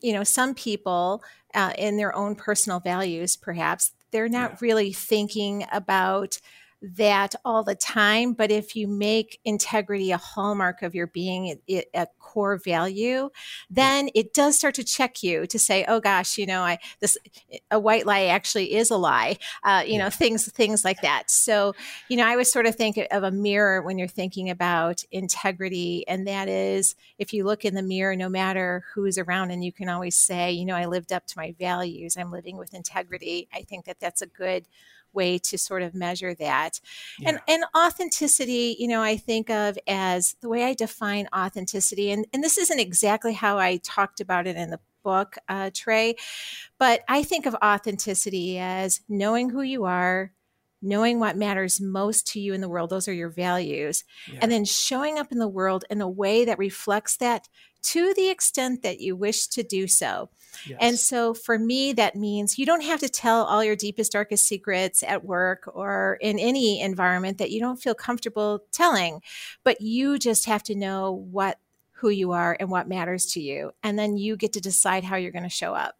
you 0.00 0.12
know 0.12 0.24
some 0.24 0.54
people 0.54 1.22
uh, 1.54 1.72
in 1.78 1.96
their 1.96 2.14
own 2.14 2.34
personal 2.34 2.80
values 2.80 3.36
perhaps 3.36 3.92
they're 4.10 4.28
not 4.28 4.52
yeah. 4.52 4.56
really 4.60 4.92
thinking 4.92 5.66
about 5.72 6.38
that 6.82 7.34
all 7.44 7.62
the 7.62 7.74
time. 7.74 8.32
But 8.32 8.50
if 8.50 8.74
you 8.74 8.88
make 8.88 9.38
integrity 9.44 10.10
a 10.10 10.16
hallmark 10.16 10.82
of 10.82 10.94
your 10.94 11.06
being, 11.06 11.58
it, 11.66 11.88
a 11.94 12.06
core 12.18 12.56
value, 12.56 13.30
then 13.68 14.08
it 14.14 14.32
does 14.32 14.56
start 14.56 14.74
to 14.76 14.84
check 14.84 15.22
you 15.22 15.46
to 15.46 15.58
say, 15.58 15.84
oh 15.88 16.00
gosh, 16.00 16.38
you 16.38 16.46
know, 16.46 16.62
I 16.62 16.78
this 17.00 17.18
a 17.70 17.78
white 17.78 18.06
lie 18.06 18.24
actually 18.24 18.74
is 18.74 18.90
a 18.90 18.96
lie. 18.96 19.36
Uh, 19.62 19.82
you 19.84 19.94
yeah. 19.94 20.04
know, 20.04 20.10
things 20.10 20.50
things 20.50 20.84
like 20.84 21.02
that. 21.02 21.30
So, 21.30 21.74
you 22.08 22.16
know, 22.16 22.26
I 22.26 22.36
would 22.36 22.46
sort 22.46 22.66
of 22.66 22.76
think 22.76 22.98
of 23.10 23.22
a 23.22 23.30
mirror 23.30 23.82
when 23.82 23.98
you're 23.98 24.08
thinking 24.08 24.48
about 24.50 25.04
integrity, 25.10 26.06
and 26.08 26.26
that 26.26 26.48
is 26.48 26.94
if 27.18 27.32
you 27.32 27.44
look 27.44 27.64
in 27.64 27.74
the 27.74 27.82
mirror, 27.82 28.16
no 28.16 28.28
matter 28.28 28.84
who's 28.94 29.18
around, 29.18 29.50
and 29.50 29.64
you 29.64 29.72
can 29.72 29.88
always 29.88 30.16
say, 30.16 30.52
you 30.52 30.64
know, 30.64 30.76
I 30.76 30.86
lived 30.86 31.12
up 31.12 31.26
to 31.26 31.38
my 31.38 31.54
values. 31.58 32.16
I'm 32.16 32.32
living 32.32 32.56
with 32.56 32.74
integrity. 32.74 33.48
I 33.52 33.62
think 33.62 33.84
that 33.84 34.00
that's 34.00 34.22
a 34.22 34.26
good 34.26 34.66
way 35.12 35.38
to 35.38 35.58
sort 35.58 35.82
of 35.82 35.94
measure 35.94 36.34
that. 36.34 36.80
Yeah. 37.18 37.30
And 37.30 37.40
and 37.48 37.64
authenticity, 37.76 38.76
you 38.78 38.88
know, 38.88 39.02
I 39.02 39.16
think 39.16 39.50
of 39.50 39.78
as 39.86 40.36
the 40.40 40.48
way 40.48 40.64
I 40.64 40.74
define 40.74 41.28
authenticity, 41.34 42.10
and, 42.10 42.26
and 42.32 42.42
this 42.42 42.58
isn't 42.58 42.80
exactly 42.80 43.32
how 43.32 43.58
I 43.58 43.78
talked 43.78 44.20
about 44.20 44.46
it 44.46 44.56
in 44.56 44.70
the 44.70 44.80
book, 45.02 45.36
uh, 45.48 45.70
Trey, 45.72 46.16
but 46.78 47.00
I 47.08 47.22
think 47.22 47.46
of 47.46 47.54
authenticity 47.64 48.58
as 48.58 49.00
knowing 49.08 49.50
who 49.50 49.62
you 49.62 49.84
are, 49.84 50.32
knowing 50.82 51.18
what 51.18 51.36
matters 51.36 51.80
most 51.80 52.26
to 52.26 52.40
you 52.40 52.54
in 52.54 52.60
the 52.60 52.68
world 52.68 52.90
those 52.90 53.08
are 53.08 53.12
your 53.12 53.28
values 53.28 54.04
yeah. 54.32 54.38
and 54.42 54.50
then 54.50 54.64
showing 54.64 55.18
up 55.18 55.30
in 55.30 55.38
the 55.38 55.48
world 55.48 55.84
in 55.90 56.00
a 56.00 56.08
way 56.08 56.44
that 56.44 56.58
reflects 56.58 57.16
that 57.16 57.48
to 57.82 58.12
the 58.14 58.28
extent 58.28 58.82
that 58.82 59.00
you 59.00 59.16
wish 59.16 59.46
to 59.48 59.62
do 59.62 59.86
so. 59.86 60.28
Yes. 60.66 60.78
And 60.80 60.98
so 60.98 61.34
for 61.34 61.58
me, 61.58 61.92
that 61.94 62.16
means 62.16 62.58
you 62.58 62.66
don't 62.66 62.82
have 62.82 63.00
to 63.00 63.08
tell 63.08 63.44
all 63.44 63.64
your 63.64 63.76
deepest, 63.76 64.12
darkest 64.12 64.46
secrets 64.46 65.02
at 65.02 65.24
work 65.24 65.70
or 65.72 66.18
in 66.20 66.38
any 66.38 66.80
environment 66.80 67.38
that 67.38 67.50
you 67.50 67.60
don't 67.60 67.80
feel 67.80 67.94
comfortable 67.94 68.64
telling, 68.72 69.22
but 69.64 69.80
you 69.80 70.18
just 70.18 70.46
have 70.46 70.62
to 70.64 70.74
know 70.74 71.12
what 71.12 71.58
who 71.92 72.08
you 72.08 72.32
are 72.32 72.56
and 72.58 72.70
what 72.70 72.88
matters 72.88 73.26
to 73.32 73.40
you. 73.40 73.72
And 73.82 73.98
then 73.98 74.16
you 74.16 74.36
get 74.36 74.54
to 74.54 74.60
decide 74.60 75.04
how 75.04 75.16
you're 75.16 75.32
going 75.32 75.42
to 75.42 75.50
show 75.50 75.74
up. 75.74 75.96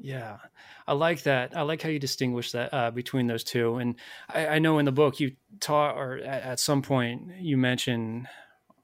Yeah, 0.00 0.38
I 0.86 0.92
like 0.92 1.24
that. 1.24 1.56
I 1.56 1.62
like 1.62 1.82
how 1.82 1.88
you 1.88 1.98
distinguish 1.98 2.52
that 2.52 2.72
uh, 2.72 2.90
between 2.92 3.26
those 3.26 3.42
two. 3.42 3.76
And 3.76 3.96
I, 4.28 4.46
I, 4.46 4.58
know 4.60 4.78
in 4.78 4.84
the 4.84 4.92
book 4.92 5.18
you 5.18 5.32
taught, 5.58 5.96
or 5.96 6.18
at, 6.18 6.42
at 6.42 6.60
some 6.60 6.82
point 6.82 7.32
you 7.40 7.56
mention 7.56 8.28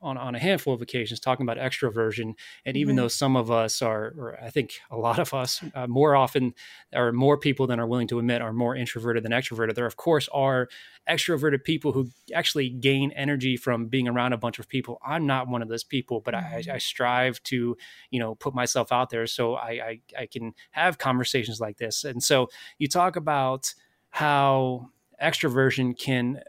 on, 0.05 0.19
on 0.19 0.35
a 0.35 0.39
handful 0.39 0.75
of 0.75 0.83
occasions 0.83 1.19
talking 1.19 1.45
about 1.45 1.57
extroversion. 1.57 2.35
And 2.65 2.77
even 2.77 2.95
mm-hmm. 2.95 3.05
though 3.05 3.09
some 3.09 3.37
of 3.37 3.51
us 3.51 3.83
are, 3.83 4.15
or 4.17 4.39
I 4.41 4.51
think 4.51 4.75
a 4.91 4.97
lot 4.97 5.19
of 5.19 5.33
us 5.33 5.63
uh, 5.75 5.87
more 5.87 6.15
often, 6.15 6.55
are 6.95 7.13
more 7.13 7.39
people 7.39 7.67
than 7.67 7.81
are 7.81 7.87
willing 7.87 8.07
to 8.09 8.19
admit, 8.19 8.43
are 8.43 8.53
more 8.53 8.77
introverted 8.77 9.25
than 9.25 9.33
extroverted, 9.33 9.75
there 9.75 9.87
of 9.87 9.97
course 9.97 10.29
are 10.33 10.69
extroverted 11.09 11.65
people 11.65 11.93
who 11.93 12.11
actually 12.35 12.69
gain 12.69 13.11
energy 13.13 13.57
from 13.57 13.87
being 13.87 14.09
around 14.09 14.33
a 14.33 14.39
bunch 14.39 14.59
of 14.59 14.69
people. 14.69 15.01
I'm 15.05 15.27
not 15.27 15.49
one 15.49 15.63
of 15.63 15.69
those 15.69 15.85
people, 15.85 16.21
but 16.21 16.35
mm-hmm. 16.35 16.71
I, 16.71 16.75
I, 16.75 16.79
strive 16.79 17.43
to, 17.45 17.77
you 18.11 18.21
know, 18.21 18.35
put 18.35 18.55
myself 18.55 18.93
out 18.93 19.11
there 19.11 19.27
so 19.27 19.55
I, 19.55 19.71
I, 19.71 20.01
I 20.21 20.27
can 20.27 20.55
have 20.71 20.99
conversations 20.99 21.61
like 21.61 21.79
this. 21.79 22.05
And 22.05 22.23
so 22.23 22.49
you 22.79 22.89
talk 22.89 23.17
about 23.17 23.75
how 24.11 24.91
extroversion 25.23 25.99
can 25.99 26.41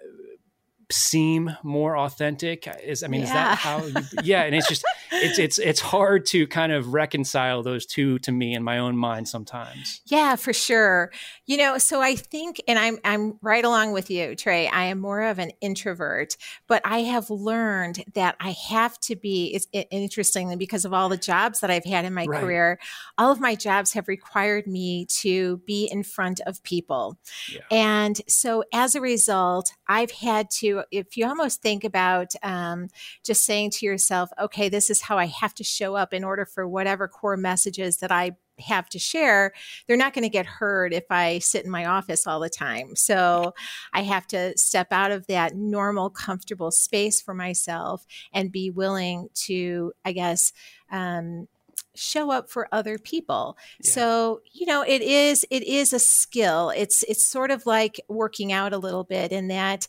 seem 0.92 1.51
more 1.63 1.98
authentic 1.98 2.68
is 2.84 3.04
i 3.04 3.08
mean 3.08 3.22
yeah. 3.22 3.27
is 3.27 3.34
that 3.34 3.58
how 3.58 3.84
you, 3.84 3.94
yeah 4.24 4.44
and 4.44 4.54
it's 4.54 4.68
just 4.68 4.84
it's 5.12 5.39
it's 5.39 5.58
it's 5.58 5.80
hard 5.80 6.25
to 6.25 6.46
kind 6.48 6.72
of 6.72 6.94
reconcile 6.94 7.63
those 7.63 7.86
two 7.86 8.20
to 8.20 8.32
me 8.32 8.54
in 8.54 8.63
my 8.63 8.77
own 8.77 8.96
mind 8.96 9.27
sometimes 9.27 10.01
yeah 10.06 10.36
for 10.36 10.54
sure 10.54 11.12
you 11.46 11.58
know 11.58 11.77
so 11.77 12.01
i 12.01 12.15
think 12.15 12.62
and 12.68 12.77
i'm 12.77 12.98
i'm 13.04 13.38
right 13.42 13.65
along 13.65 13.94
with 13.94 14.12
you 14.12 14.36
trey 14.36 14.68
i 14.68 14.86
am 14.86 15.00
more 15.00 15.24
of 15.24 15.39
an 15.39 15.51
introvert 15.62 16.38
but 16.68 16.82
i 16.86 17.00
have 17.00 17.30
learned 17.30 18.04
that 18.13 18.36
i 18.39 18.51
have 18.51 19.00
to 19.00 19.15
be 19.15 19.48
it's 19.56 19.68
it, 19.74 19.88
interestingly 19.89 20.56
because 20.56 20.86
of 20.86 20.94
all 20.94 21.10
the 21.10 21.18
jobs 21.18 21.62
that 21.62 21.72
i've 21.72 21.86
had 21.86 22.06
in 22.06 22.13
my 22.13 22.25
right. 22.25 22.42
career 22.42 22.80
all 23.18 23.32
of 23.32 23.39
my 23.39 23.56
jobs 23.56 23.94
have 23.94 24.08
required 24.08 24.68
me 24.68 25.06
to 25.06 25.58
be 25.65 25.89
in 25.92 26.04
front 26.04 26.42
of 26.46 26.62
people 26.63 27.18
yeah. 27.51 27.62
and 27.72 28.22
so 28.27 28.63
as 28.72 28.94
a 28.94 29.01
result 29.01 29.74
i've 29.88 30.12
had 30.12 30.50
to 30.50 30.75
if 30.91 31.17
you 31.17 31.27
almost 31.27 31.62
think 31.62 31.84
about 31.84 32.34
um, 32.44 32.89
just 33.24 33.46
saying 33.46 33.72
to 33.72 33.86
yourself, 33.86 34.29
okay, 34.39 34.70
this 34.70 34.89
is 34.89 35.01
how 35.01 35.17
I 35.17 35.25
have 35.27 35.53
to 35.55 35.63
show 35.63 35.96
up 35.96 36.13
in 36.13 36.24
order 36.24 36.46
for 36.46 36.67
whatever 36.67 37.08
core 37.08 37.38
messages 37.38 37.98
that 37.98 38.12
I 38.12 38.32
have 38.60 38.89
to 38.89 39.00
share, 39.00 39.51
they're 39.88 39.98
not 39.98 40.13
going 40.13 40.24
to 40.24 40.29
get 40.29 40.46
heard 40.46 40.94
if 40.94 41.05
I 41.10 41.39
sit 41.39 41.65
in 41.65 41.72
my 41.72 41.86
office 41.86 42.25
all 42.25 42.39
the 42.39 42.50
time. 42.50 42.96
So 42.96 43.53
I 43.94 44.03
have 44.03 44.27
to 44.27 44.58
step 44.58 44.88
out 44.91 45.12
of 45.12 45.27
that 45.27 45.55
normal, 45.55 46.10
comfortable 46.10 46.72
space 46.72 47.22
for 47.22 47.34
myself 47.34 48.05
and 48.34 48.51
be 48.51 48.70
willing 48.70 49.29
to, 49.46 49.94
I 50.03 50.13
guess, 50.13 50.53
um, 50.91 51.48
show 51.94 52.29
up 52.29 52.50
for 52.50 52.67
other 52.74 52.98
people 52.98 53.58
yeah. 53.82 53.91
so 53.91 54.41
you 54.51 54.65
know 54.65 54.82
it 54.82 55.01
is 55.01 55.46
it 55.50 55.63
is 55.63 55.94
a 55.94 56.00
skill 56.00 56.70
it's 56.75 57.03
it's 57.03 57.25
sort 57.25 57.51
of 57.51 57.65
like 57.65 58.01
working 58.10 58.51
out 58.51 58.74
a 58.74 58.77
little 58.77 59.05
bit 59.05 59.32
in 59.32 59.48
that 59.48 59.88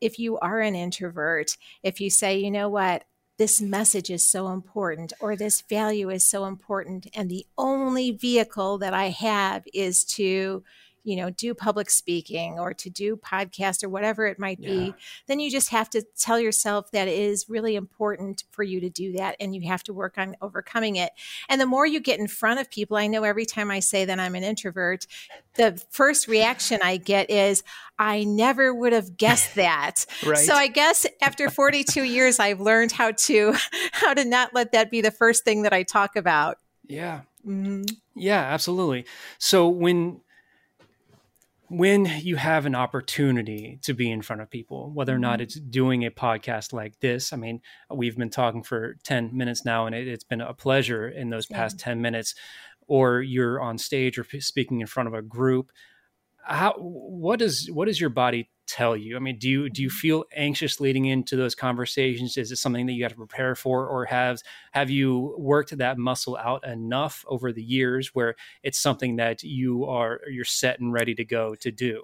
if 0.00 0.18
you 0.18 0.38
are 0.38 0.60
an 0.60 0.74
introvert, 0.74 1.56
if 1.82 2.00
you 2.00 2.10
say, 2.10 2.38
you 2.38 2.50
know 2.50 2.68
what, 2.68 3.04
this 3.38 3.60
message 3.60 4.10
is 4.10 4.28
so 4.28 4.48
important 4.48 5.12
or 5.20 5.36
this 5.36 5.62
value 5.62 6.10
is 6.10 6.24
so 6.24 6.46
important, 6.46 7.06
and 7.14 7.30
the 7.30 7.46
only 7.58 8.10
vehicle 8.12 8.78
that 8.78 8.94
I 8.94 9.10
have 9.10 9.64
is 9.74 10.04
to 10.04 10.62
you 11.06 11.16
know 11.16 11.30
do 11.30 11.54
public 11.54 11.88
speaking 11.88 12.58
or 12.58 12.74
to 12.74 12.90
do 12.90 13.16
podcast 13.16 13.84
or 13.84 13.88
whatever 13.88 14.26
it 14.26 14.38
might 14.38 14.58
yeah. 14.58 14.68
be 14.68 14.94
then 15.28 15.38
you 15.38 15.50
just 15.50 15.70
have 15.70 15.88
to 15.88 16.02
tell 16.18 16.38
yourself 16.38 16.90
that 16.90 17.06
it 17.06 17.16
is 17.16 17.48
really 17.48 17.76
important 17.76 18.42
for 18.50 18.64
you 18.64 18.80
to 18.80 18.90
do 18.90 19.12
that 19.12 19.36
and 19.38 19.54
you 19.54 19.66
have 19.68 19.82
to 19.84 19.94
work 19.94 20.18
on 20.18 20.36
overcoming 20.42 20.96
it 20.96 21.12
and 21.48 21.60
the 21.60 21.66
more 21.66 21.86
you 21.86 22.00
get 22.00 22.18
in 22.18 22.26
front 22.26 22.58
of 22.58 22.68
people 22.70 22.96
i 22.96 23.06
know 23.06 23.22
every 23.22 23.46
time 23.46 23.70
i 23.70 23.78
say 23.78 24.04
that 24.04 24.18
i'm 24.18 24.34
an 24.34 24.42
introvert 24.42 25.06
the 25.54 25.80
first 25.90 26.26
reaction 26.26 26.80
i 26.82 26.96
get 26.96 27.30
is 27.30 27.62
i 27.98 28.24
never 28.24 28.74
would 28.74 28.92
have 28.92 29.16
guessed 29.16 29.54
that 29.54 30.04
right. 30.26 30.38
so 30.38 30.54
i 30.54 30.66
guess 30.66 31.06
after 31.22 31.48
42 31.48 32.02
years 32.02 32.40
i've 32.40 32.60
learned 32.60 32.90
how 32.90 33.12
to 33.12 33.54
how 33.92 34.12
to 34.12 34.24
not 34.24 34.52
let 34.52 34.72
that 34.72 34.90
be 34.90 35.00
the 35.00 35.12
first 35.12 35.44
thing 35.44 35.62
that 35.62 35.72
i 35.72 35.84
talk 35.84 36.16
about 36.16 36.58
yeah 36.88 37.20
mm-hmm. 37.46 37.84
yeah 38.14 38.40
absolutely 38.40 39.06
so 39.38 39.68
when 39.68 40.20
when 41.68 42.06
you 42.20 42.36
have 42.36 42.66
an 42.66 42.74
opportunity 42.74 43.78
to 43.82 43.94
be 43.94 44.10
in 44.10 44.22
front 44.22 44.42
of 44.42 44.50
people, 44.50 44.90
whether 44.92 45.14
or 45.14 45.18
not 45.18 45.34
mm-hmm. 45.34 45.42
it's 45.42 45.54
doing 45.54 46.04
a 46.04 46.10
podcast 46.10 46.72
like 46.72 46.98
this, 47.00 47.32
I 47.32 47.36
mean, 47.36 47.60
we've 47.92 48.16
been 48.16 48.30
talking 48.30 48.62
for 48.62 48.96
10 49.04 49.36
minutes 49.36 49.64
now, 49.64 49.86
and 49.86 49.94
it, 49.94 50.06
has 50.06 50.24
been 50.24 50.40
a 50.40 50.54
pleasure 50.54 51.08
in 51.08 51.30
those 51.30 51.46
past 51.46 51.78
10 51.78 52.00
minutes, 52.00 52.34
or 52.86 53.20
you're 53.20 53.60
on 53.60 53.78
stage 53.78 54.18
or 54.18 54.24
speaking 54.40 54.80
in 54.80 54.86
front 54.86 55.08
of 55.08 55.14
a 55.14 55.22
group. 55.22 55.72
How, 56.44 56.74
what 56.74 57.40
does 57.40 57.68
what 57.72 57.86
does 57.86 58.00
your 58.00 58.10
body 58.10 58.48
tell 58.66 58.96
you? 58.96 59.16
I 59.16 59.18
mean, 59.18 59.38
do 59.38 59.48
you 59.48 59.70
do 59.70 59.82
you 59.82 59.90
feel 59.90 60.24
anxious 60.34 60.80
leading 60.80 61.06
into 61.06 61.36
those 61.36 61.54
conversations? 61.54 62.36
Is 62.36 62.52
it 62.52 62.56
something 62.56 62.86
that 62.86 62.92
you 62.92 63.02
have 63.04 63.12
to 63.12 63.18
prepare 63.18 63.54
for, 63.54 63.86
or 63.86 64.04
have 64.06 64.40
have 64.72 64.90
you 64.90 65.34
worked 65.38 65.76
that 65.76 65.98
muscle 65.98 66.36
out 66.36 66.66
enough 66.66 67.24
over 67.28 67.52
the 67.52 67.62
years 67.62 68.14
where 68.14 68.34
it's 68.62 68.78
something 68.78 69.16
that 69.16 69.42
you 69.42 69.84
are 69.84 70.20
you're 70.30 70.44
set 70.44 70.80
and 70.80 70.92
ready 70.92 71.14
to 71.14 71.24
go 71.24 71.54
to 71.56 71.70
do? 71.70 72.02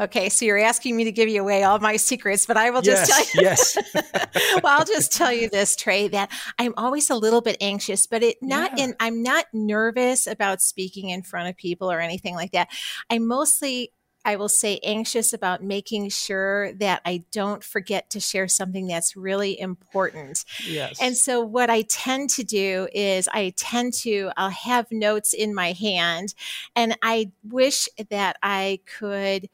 Okay, 0.00 0.28
so 0.28 0.44
you're 0.44 0.58
asking 0.58 0.96
me 0.96 1.04
to 1.04 1.12
give 1.12 1.28
you 1.28 1.40
away 1.40 1.62
all 1.62 1.78
my 1.78 1.96
secrets, 1.96 2.46
but 2.46 2.56
I 2.56 2.70
will 2.70 2.82
just 2.82 3.08
yes, 3.08 3.32
tell 3.32 3.42
you. 3.42 3.48
Yes. 3.48 3.78
well, 4.62 4.78
I'll 4.78 4.84
just 4.84 5.12
tell 5.12 5.32
you 5.32 5.48
this, 5.48 5.76
Trey, 5.76 6.08
that 6.08 6.30
I'm 6.58 6.74
always 6.76 7.10
a 7.10 7.16
little 7.16 7.40
bit 7.40 7.56
anxious, 7.60 8.06
but 8.06 8.22
it 8.22 8.42
not 8.42 8.78
yeah. 8.78 8.84
in 8.84 8.94
I'm 9.00 9.22
not 9.22 9.46
nervous 9.52 10.26
about 10.26 10.62
speaking 10.62 11.10
in 11.10 11.22
front 11.22 11.48
of 11.48 11.56
people 11.56 11.90
or 11.90 12.00
anything 12.00 12.34
like 12.34 12.52
that. 12.52 12.68
I 13.10 13.18
mostly 13.18 13.92
I 14.24 14.36
will 14.36 14.48
say 14.48 14.78
anxious 14.82 15.32
about 15.32 15.62
making 15.62 16.10
sure 16.10 16.72
that 16.74 17.02
I 17.04 17.24
don't 17.32 17.62
forget 17.62 18.10
to 18.10 18.20
share 18.20 18.48
something 18.48 18.86
that's 18.86 19.16
really 19.16 19.58
important. 19.58 20.44
Yes. 20.66 21.00
And 21.00 21.16
so 21.16 21.40
what 21.40 21.70
I 21.70 21.82
tend 21.82 22.30
to 22.30 22.44
do 22.44 22.88
is 22.92 23.28
I 23.32 23.52
tend 23.56 23.94
to 24.02 24.30
I'll 24.36 24.50
have 24.50 24.90
notes 24.90 25.32
in 25.32 25.54
my 25.54 25.72
hand 25.72 26.34
and 26.76 26.96
I 27.02 27.30
wish 27.42 27.88
that 28.10 28.36
I 28.42 28.80
could 28.86 29.48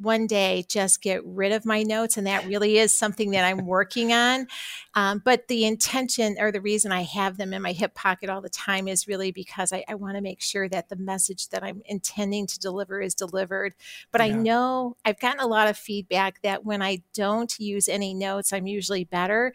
one 0.00 0.26
day 0.26 0.64
just 0.68 1.02
get 1.02 1.24
rid 1.24 1.52
of 1.52 1.66
my 1.66 1.82
notes. 1.82 2.16
And 2.16 2.26
that 2.26 2.46
really 2.46 2.78
is 2.78 2.96
something 2.96 3.32
that 3.32 3.44
I'm 3.44 3.66
working 3.66 4.12
on. 4.12 4.46
Um, 4.94 5.20
but 5.24 5.48
the 5.48 5.66
intention 5.66 6.36
or 6.40 6.50
the 6.50 6.60
reason 6.60 6.90
I 6.90 7.02
have 7.02 7.36
them 7.36 7.52
in 7.52 7.62
my 7.62 7.72
hip 7.72 7.94
pocket 7.94 8.30
all 8.30 8.40
the 8.40 8.48
time 8.48 8.88
is 8.88 9.06
really 9.06 9.30
because 9.30 9.72
I, 9.72 9.84
I 9.88 9.94
want 9.94 10.16
to 10.16 10.22
make 10.22 10.40
sure 10.40 10.68
that 10.68 10.88
the 10.88 10.96
message 10.96 11.48
that 11.50 11.62
I'm 11.62 11.82
intending 11.84 12.46
to 12.48 12.58
deliver 12.58 13.00
is 13.00 13.14
delivered. 13.14 13.74
But 14.10 14.20
yeah. 14.20 14.28
I 14.28 14.30
know 14.30 14.96
I've 15.04 15.20
gotten 15.20 15.40
a 15.40 15.46
lot 15.46 15.68
of 15.68 15.76
feedback 15.76 16.42
that 16.42 16.64
when 16.64 16.82
I 16.82 17.02
don't 17.14 17.52
use 17.58 17.88
any 17.88 18.14
notes, 18.14 18.52
I'm 18.52 18.66
usually 18.66 19.04
better. 19.04 19.52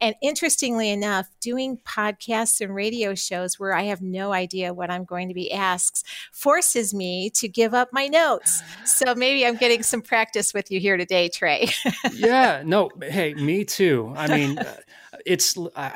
And 0.00 0.14
interestingly 0.22 0.90
enough, 0.90 1.28
doing 1.40 1.78
podcasts 1.78 2.60
and 2.60 2.74
radio 2.74 3.14
shows 3.14 3.58
where 3.58 3.74
I 3.74 3.84
have 3.84 4.02
no 4.02 4.32
idea 4.32 4.74
what 4.74 4.90
I'm 4.90 5.04
going 5.04 5.28
to 5.28 5.34
be 5.34 5.50
asked 5.50 6.06
forces 6.32 6.92
me 6.92 7.30
to 7.30 7.48
give 7.48 7.74
up 7.74 7.92
my 7.92 8.08
notes. 8.08 8.62
So 8.86 9.14
maybe 9.14 9.44
I'm 9.44 9.56
getting 9.56 9.82
some 9.86 10.02
practice 10.02 10.52
with 10.52 10.70
you 10.70 10.80
here 10.80 10.96
today, 10.96 11.28
Trey. 11.28 11.68
yeah, 12.12 12.62
no, 12.64 12.90
hey, 13.02 13.34
me 13.34 13.64
too. 13.64 14.12
I 14.16 14.28
mean, 14.28 14.58
uh, 14.58 14.76
it's 15.24 15.56
uh, 15.56 15.90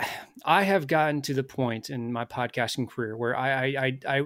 I 0.44 0.62
have 0.62 0.86
gotten 0.86 1.22
to 1.22 1.34
the 1.34 1.44
point 1.44 1.90
in 1.90 2.12
my 2.12 2.24
podcasting 2.24 2.88
career 2.88 3.16
where 3.16 3.36
I 3.36 3.66
I 3.66 3.98
I. 4.08 4.22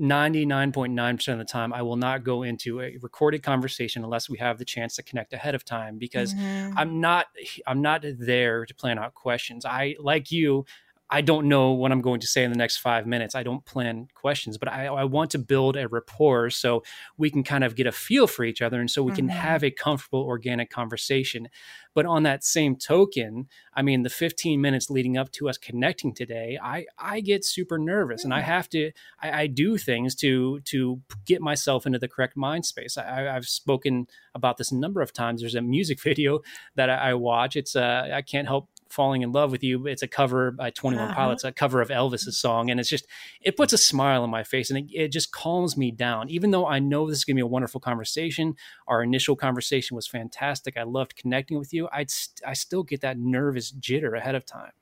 99.9% 0.00 1.32
of 1.32 1.38
the 1.38 1.44
time 1.44 1.70
I 1.72 1.82
will 1.82 1.98
not 1.98 2.24
go 2.24 2.42
into 2.42 2.80
a 2.80 2.96
recorded 3.02 3.42
conversation 3.42 4.02
unless 4.02 4.28
we 4.28 4.38
have 4.38 4.58
the 4.58 4.64
chance 4.64 4.96
to 4.96 5.02
connect 5.02 5.34
ahead 5.34 5.54
of 5.54 5.66
time 5.66 5.98
because 5.98 6.32
mm-hmm. 6.34 6.76
I'm 6.78 7.00
not 7.00 7.26
I'm 7.66 7.82
not 7.82 8.02
there 8.02 8.64
to 8.64 8.74
plan 8.74 8.98
out 8.98 9.14
questions. 9.14 9.66
I 9.66 9.94
like 10.00 10.32
you 10.32 10.64
I 11.12 11.20
don't 11.20 11.46
know 11.46 11.72
what 11.72 11.92
I'm 11.92 12.00
going 12.00 12.20
to 12.20 12.26
say 12.26 12.42
in 12.42 12.50
the 12.50 12.56
next 12.56 12.78
five 12.78 13.06
minutes. 13.06 13.34
I 13.34 13.42
don't 13.42 13.62
plan 13.66 14.08
questions, 14.14 14.56
but 14.56 14.72
I, 14.72 14.86
I 14.86 15.04
want 15.04 15.30
to 15.32 15.38
build 15.38 15.76
a 15.76 15.86
rapport 15.86 16.48
so 16.48 16.82
we 17.18 17.30
can 17.30 17.42
kind 17.42 17.64
of 17.64 17.76
get 17.76 17.86
a 17.86 17.92
feel 17.92 18.26
for 18.26 18.44
each 18.44 18.62
other 18.62 18.80
and 18.80 18.90
so 18.90 19.02
we 19.02 19.10
mm-hmm. 19.10 19.16
can 19.16 19.28
have 19.28 19.62
a 19.62 19.70
comfortable, 19.70 20.22
organic 20.22 20.70
conversation. 20.70 21.48
But 21.94 22.06
on 22.06 22.22
that 22.22 22.44
same 22.44 22.76
token, 22.76 23.48
I 23.74 23.82
mean, 23.82 24.04
the 24.04 24.08
15 24.08 24.58
minutes 24.58 24.88
leading 24.88 25.18
up 25.18 25.30
to 25.32 25.50
us 25.50 25.58
connecting 25.58 26.14
today, 26.14 26.58
I, 26.62 26.86
I 26.98 27.20
get 27.20 27.44
super 27.44 27.76
nervous 27.76 28.24
and 28.24 28.32
I 28.32 28.40
have 28.40 28.70
to, 28.70 28.92
I, 29.20 29.42
I 29.42 29.46
do 29.48 29.76
things 29.76 30.14
to, 30.16 30.60
to 30.60 31.02
get 31.26 31.42
myself 31.42 31.84
into 31.84 31.98
the 31.98 32.08
correct 32.08 32.38
mind 32.38 32.64
space. 32.64 32.96
I, 32.96 33.24
have 33.24 33.44
spoken 33.46 34.06
about 34.34 34.56
this 34.56 34.72
a 34.72 34.76
number 34.76 35.02
of 35.02 35.12
times. 35.12 35.42
There's 35.42 35.54
a 35.54 35.60
music 35.60 36.00
video 36.02 36.40
that 36.74 36.88
I, 36.88 37.10
I 37.10 37.14
watch. 37.14 37.54
It's, 37.54 37.76
uh, 37.76 38.08
I 38.10 38.22
can't 38.22 38.48
help 38.48 38.70
falling 38.92 39.22
in 39.22 39.32
love 39.32 39.50
with 39.50 39.62
you 39.62 39.86
it's 39.86 40.02
a 40.02 40.08
cover 40.08 40.50
by 40.50 40.68
21 40.70 41.04
uh-huh. 41.04 41.14
pilots 41.14 41.44
a 41.44 41.52
cover 41.52 41.80
of 41.80 41.88
elvis's 41.88 42.38
song 42.38 42.70
and 42.70 42.78
it's 42.78 42.88
just 42.88 43.06
it 43.40 43.56
puts 43.56 43.72
a 43.72 43.78
smile 43.78 44.22
on 44.22 44.30
my 44.30 44.44
face 44.44 44.70
and 44.70 44.78
it, 44.78 44.92
it 44.92 45.08
just 45.08 45.32
calms 45.32 45.76
me 45.76 45.90
down 45.90 46.28
even 46.28 46.50
though 46.50 46.66
i 46.66 46.78
know 46.78 47.08
this 47.08 47.18
is 47.18 47.24
going 47.24 47.34
to 47.34 47.38
be 47.38 47.42
a 47.42 47.46
wonderful 47.46 47.80
conversation 47.80 48.54
our 48.86 49.02
initial 49.02 49.34
conversation 49.34 49.94
was 49.94 50.06
fantastic 50.06 50.76
i 50.76 50.82
loved 50.82 51.16
connecting 51.16 51.58
with 51.58 51.72
you 51.72 51.88
i'd 51.92 52.10
st- 52.10 52.42
i 52.46 52.52
still 52.52 52.82
get 52.82 53.00
that 53.00 53.18
nervous 53.18 53.72
jitter 53.72 54.16
ahead 54.16 54.34
of 54.34 54.44
time 54.44 54.72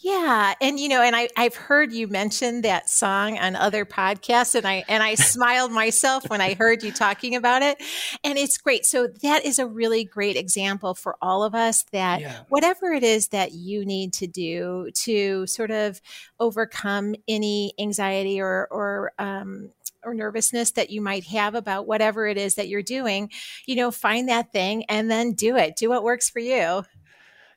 yeah, 0.00 0.54
and 0.60 0.78
you 0.78 0.88
know, 0.88 1.02
and 1.02 1.16
I 1.16 1.28
I've 1.36 1.56
heard 1.56 1.92
you 1.92 2.06
mention 2.06 2.62
that 2.62 2.88
song 2.88 3.36
on 3.36 3.56
other 3.56 3.84
podcasts, 3.84 4.54
and 4.54 4.64
I 4.64 4.84
and 4.88 5.02
I 5.02 5.14
smiled 5.16 5.72
myself 5.72 6.30
when 6.30 6.40
I 6.40 6.54
heard 6.54 6.84
you 6.84 6.92
talking 6.92 7.34
about 7.34 7.62
it, 7.62 7.82
and 8.22 8.38
it's 8.38 8.58
great. 8.58 8.86
So 8.86 9.08
that 9.22 9.44
is 9.44 9.58
a 9.58 9.66
really 9.66 10.04
great 10.04 10.36
example 10.36 10.94
for 10.94 11.16
all 11.20 11.42
of 11.42 11.52
us 11.54 11.82
that 11.90 12.20
yeah. 12.20 12.40
whatever 12.48 12.92
it 12.92 13.02
is 13.02 13.28
that 13.28 13.52
you 13.52 13.84
need 13.84 14.12
to 14.14 14.28
do 14.28 14.88
to 15.02 15.48
sort 15.48 15.72
of 15.72 16.00
overcome 16.38 17.16
any 17.26 17.72
anxiety 17.80 18.40
or 18.40 18.68
or 18.70 19.12
um, 19.18 19.70
or 20.04 20.14
nervousness 20.14 20.70
that 20.72 20.90
you 20.90 21.00
might 21.00 21.24
have 21.24 21.56
about 21.56 21.88
whatever 21.88 22.28
it 22.28 22.38
is 22.38 22.54
that 22.54 22.68
you're 22.68 22.82
doing, 22.82 23.30
you 23.66 23.74
know, 23.74 23.90
find 23.90 24.28
that 24.28 24.52
thing 24.52 24.84
and 24.84 25.10
then 25.10 25.32
do 25.32 25.56
it. 25.56 25.74
Do 25.76 25.88
what 25.88 26.04
works 26.04 26.30
for 26.30 26.38
you. 26.38 26.84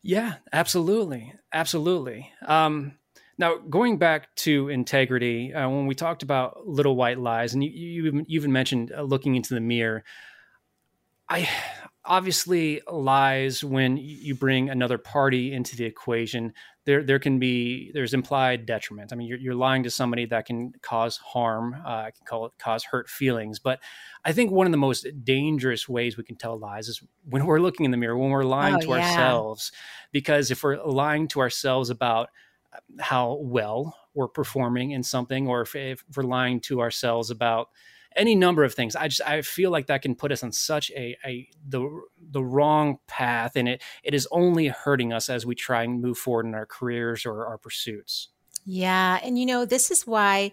Yeah, 0.03 0.35
absolutely, 0.51 1.33
absolutely. 1.53 2.31
Um, 2.45 2.97
now, 3.37 3.57
going 3.57 3.97
back 3.97 4.33
to 4.37 4.69
integrity, 4.69 5.53
uh, 5.53 5.69
when 5.69 5.85
we 5.85 5.95
talked 5.95 6.23
about 6.23 6.67
little 6.67 6.95
white 6.95 7.19
lies, 7.19 7.53
and 7.53 7.63
you, 7.63 7.69
you, 7.69 8.03
you 8.03 8.25
even 8.27 8.51
mentioned 8.51 8.91
uh, 8.95 9.01
looking 9.03 9.35
into 9.35 9.53
the 9.53 9.61
mirror, 9.61 10.03
I 11.29 11.47
obviously 12.03 12.81
lies 12.91 13.63
when 13.63 13.97
you 13.97 14.35
bring 14.35 14.69
another 14.69 14.97
party 14.97 15.53
into 15.53 15.75
the 15.75 15.85
equation 15.85 16.53
there 16.85 17.03
there 17.03 17.19
can 17.19 17.39
be 17.39 17.91
there's 17.93 18.13
implied 18.13 18.65
detriment. 18.65 19.13
I 19.13 19.15
mean 19.15 19.27
you're, 19.27 19.37
you're 19.37 19.55
lying 19.55 19.83
to 19.83 19.91
somebody 19.91 20.25
that 20.27 20.45
can 20.45 20.73
cause 20.81 21.17
harm 21.17 21.75
uh, 21.85 22.05
can 22.05 22.25
call 22.25 22.45
it 22.47 22.53
cause 22.57 22.83
hurt 22.83 23.09
feelings. 23.09 23.59
But 23.59 23.79
i 24.23 24.31
think 24.31 24.51
one 24.51 24.67
of 24.67 24.71
the 24.71 24.77
most 24.77 25.07
dangerous 25.23 25.89
ways 25.89 26.17
we 26.17 26.23
can 26.23 26.35
tell 26.35 26.57
lies 26.57 26.87
is 26.87 27.01
when 27.27 27.45
we're 27.45 27.59
looking 27.59 27.85
in 27.85 27.91
the 27.91 27.97
mirror 27.97 28.17
when 28.17 28.29
we're 28.29 28.43
lying 28.43 28.75
oh, 28.75 28.79
to 28.79 28.87
yeah. 28.87 28.95
ourselves. 28.95 29.71
Because 30.11 30.51
if 30.51 30.63
we're 30.63 30.83
lying 30.83 31.27
to 31.29 31.39
ourselves 31.39 31.89
about 31.89 32.29
how 32.99 33.37
well 33.41 33.95
we're 34.13 34.27
performing 34.27 34.91
in 34.91 35.03
something 35.03 35.47
or 35.47 35.61
if, 35.61 35.75
if 35.75 36.03
we're 36.15 36.23
lying 36.23 36.59
to 36.61 36.81
ourselves 36.81 37.29
about 37.29 37.69
any 38.15 38.35
number 38.35 38.63
of 38.63 38.73
things. 38.73 38.95
I 38.95 39.07
just 39.07 39.21
I 39.21 39.41
feel 39.41 39.71
like 39.71 39.87
that 39.87 40.01
can 40.01 40.15
put 40.15 40.31
us 40.31 40.43
on 40.43 40.51
such 40.51 40.91
a, 40.91 41.17
a 41.25 41.47
the 41.67 41.87
the 42.19 42.43
wrong 42.43 42.99
path, 43.07 43.55
and 43.55 43.67
it 43.67 43.81
it 44.03 44.13
is 44.13 44.27
only 44.31 44.67
hurting 44.67 45.13
us 45.13 45.29
as 45.29 45.45
we 45.45 45.55
try 45.55 45.83
and 45.83 46.01
move 46.01 46.17
forward 46.17 46.45
in 46.45 46.53
our 46.53 46.65
careers 46.65 47.25
or 47.25 47.45
our 47.45 47.57
pursuits. 47.57 48.29
Yeah, 48.65 49.19
and 49.23 49.39
you 49.39 49.45
know 49.45 49.65
this 49.65 49.91
is 49.91 50.05
why 50.05 50.51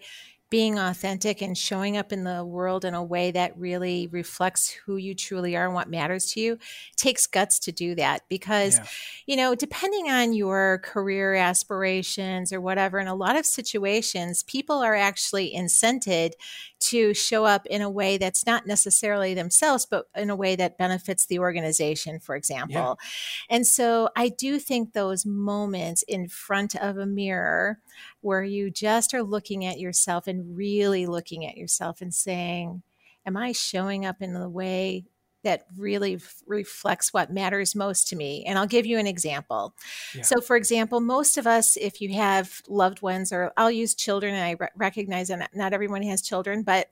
being 0.50 0.78
authentic 0.78 1.42
and 1.42 1.58
showing 1.58 1.96
up 1.96 2.12
in 2.12 2.24
the 2.24 2.44
world 2.44 2.84
in 2.84 2.94
a 2.94 3.04
way 3.04 3.30
that 3.30 3.56
really 3.58 4.06
reflects 4.06 4.70
who 4.70 4.96
you 4.96 5.14
truly 5.14 5.54
are 5.54 5.66
and 5.66 5.74
what 5.74 5.90
matters 5.90 6.32
to 6.32 6.40
you 6.40 6.58
takes 6.96 7.26
guts 7.26 7.58
to 7.58 7.72
do 7.72 7.94
that 7.94 8.22
because 8.28 8.78
yeah. 8.78 8.86
you 9.26 9.36
know 9.36 9.54
depending 9.54 10.08
on 10.08 10.32
your 10.32 10.80
career 10.82 11.34
aspirations 11.34 12.52
or 12.52 12.60
whatever 12.60 12.98
in 12.98 13.08
a 13.08 13.14
lot 13.14 13.36
of 13.36 13.44
situations 13.44 14.42
people 14.42 14.78
are 14.78 14.94
actually 14.94 15.52
incented 15.54 16.32
to 16.80 17.12
show 17.14 17.44
up 17.44 17.66
in 17.66 17.82
a 17.82 17.90
way 17.90 18.18
that's 18.18 18.46
not 18.46 18.66
necessarily 18.66 19.34
themselves 19.34 19.86
but 19.86 20.06
in 20.16 20.30
a 20.30 20.36
way 20.36 20.56
that 20.56 20.78
benefits 20.78 21.26
the 21.26 21.38
organization 21.38 22.20
for 22.20 22.36
example 22.36 22.98
yeah. 23.00 23.08
and 23.50 23.66
so 23.66 24.08
i 24.16 24.28
do 24.28 24.58
think 24.58 24.92
those 24.92 25.26
moments 25.26 26.02
in 26.08 26.28
front 26.28 26.74
of 26.76 26.96
a 26.96 27.06
mirror 27.06 27.78
where 28.20 28.42
you 28.42 28.70
just 28.70 29.14
are 29.14 29.22
looking 29.22 29.64
at 29.64 29.78
yourself 29.78 30.26
and 30.26 30.56
really 30.56 31.06
looking 31.06 31.46
at 31.46 31.56
yourself 31.56 32.00
and 32.00 32.14
saying, 32.14 32.82
Am 33.26 33.36
I 33.36 33.52
showing 33.52 34.06
up 34.06 34.16
in 34.20 34.32
the 34.32 34.48
way 34.48 35.04
that 35.48 35.64
really 35.76 36.16
f- 36.16 36.42
reflects 36.46 37.12
what 37.12 37.32
matters 37.32 37.74
most 37.74 38.06
to 38.08 38.16
me. 38.16 38.44
And 38.46 38.58
I'll 38.58 38.66
give 38.66 38.84
you 38.84 38.98
an 38.98 39.06
example. 39.06 39.74
Yeah. 40.14 40.22
So, 40.22 40.40
for 40.42 40.56
example, 40.56 41.00
most 41.00 41.38
of 41.38 41.46
us, 41.46 41.76
if 41.78 42.02
you 42.02 42.12
have 42.12 42.60
loved 42.68 43.00
ones, 43.00 43.32
or 43.32 43.52
I'll 43.56 43.70
use 43.70 43.94
children, 43.94 44.34
and 44.34 44.44
I 44.44 44.56
re- 44.58 44.68
recognize 44.76 45.28
that 45.28 45.50
not 45.54 45.72
everyone 45.72 46.02
has 46.02 46.20
children, 46.20 46.62
but 46.62 46.90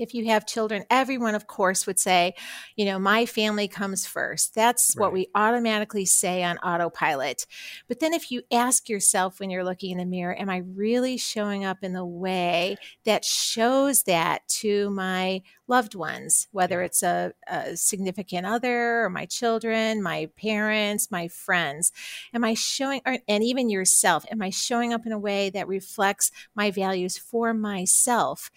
if 0.00 0.14
you 0.14 0.24
have 0.26 0.46
children, 0.46 0.84
everyone, 0.90 1.34
of 1.34 1.46
course, 1.46 1.86
would 1.86 1.98
say, 1.98 2.34
you 2.74 2.86
know, 2.86 2.98
my 2.98 3.26
family 3.26 3.68
comes 3.68 4.06
first. 4.06 4.54
That's 4.54 4.96
right. 4.96 5.00
what 5.00 5.12
we 5.12 5.28
automatically 5.34 6.06
say 6.06 6.42
on 6.42 6.56
autopilot. 6.58 7.46
But 7.86 8.00
then 8.00 8.14
if 8.14 8.30
you 8.32 8.42
ask 8.50 8.88
yourself 8.88 9.38
when 9.38 9.50
you're 9.50 9.64
looking 9.64 9.92
in 9.92 9.98
the 9.98 10.06
mirror, 10.06 10.34
am 10.38 10.48
I 10.48 10.58
really 10.58 11.18
showing 11.18 11.64
up 11.64 11.78
in 11.82 11.92
the 11.92 12.04
way 12.04 12.76
that 13.04 13.24
shows 13.24 14.04
that 14.04 14.48
to 14.48 14.90
my 14.90 15.42
loved 15.68 15.94
ones, 15.94 16.48
whether 16.50 16.82
it's 16.82 17.02
a, 17.02 17.32
a, 17.46 17.76
significant 17.76 18.44
other 18.44 19.04
or 19.04 19.10
my 19.10 19.24
children, 19.24 20.02
my 20.02 20.28
parents, 20.36 21.10
my 21.10 21.28
friends? 21.28 21.92
Am 22.34 22.42
I 22.42 22.54
showing, 22.54 23.02
or, 23.06 23.18
and 23.28 23.44
even 23.44 23.70
yourself, 23.70 24.24
am 24.30 24.42
I 24.42 24.50
showing 24.50 24.92
up 24.92 25.06
in 25.06 25.12
a 25.12 25.18
way 25.18 25.50
that 25.50 25.68
reflects 25.68 26.32
my 26.54 26.70
values 26.70 27.18
for 27.18 27.54
myself? 27.54 28.50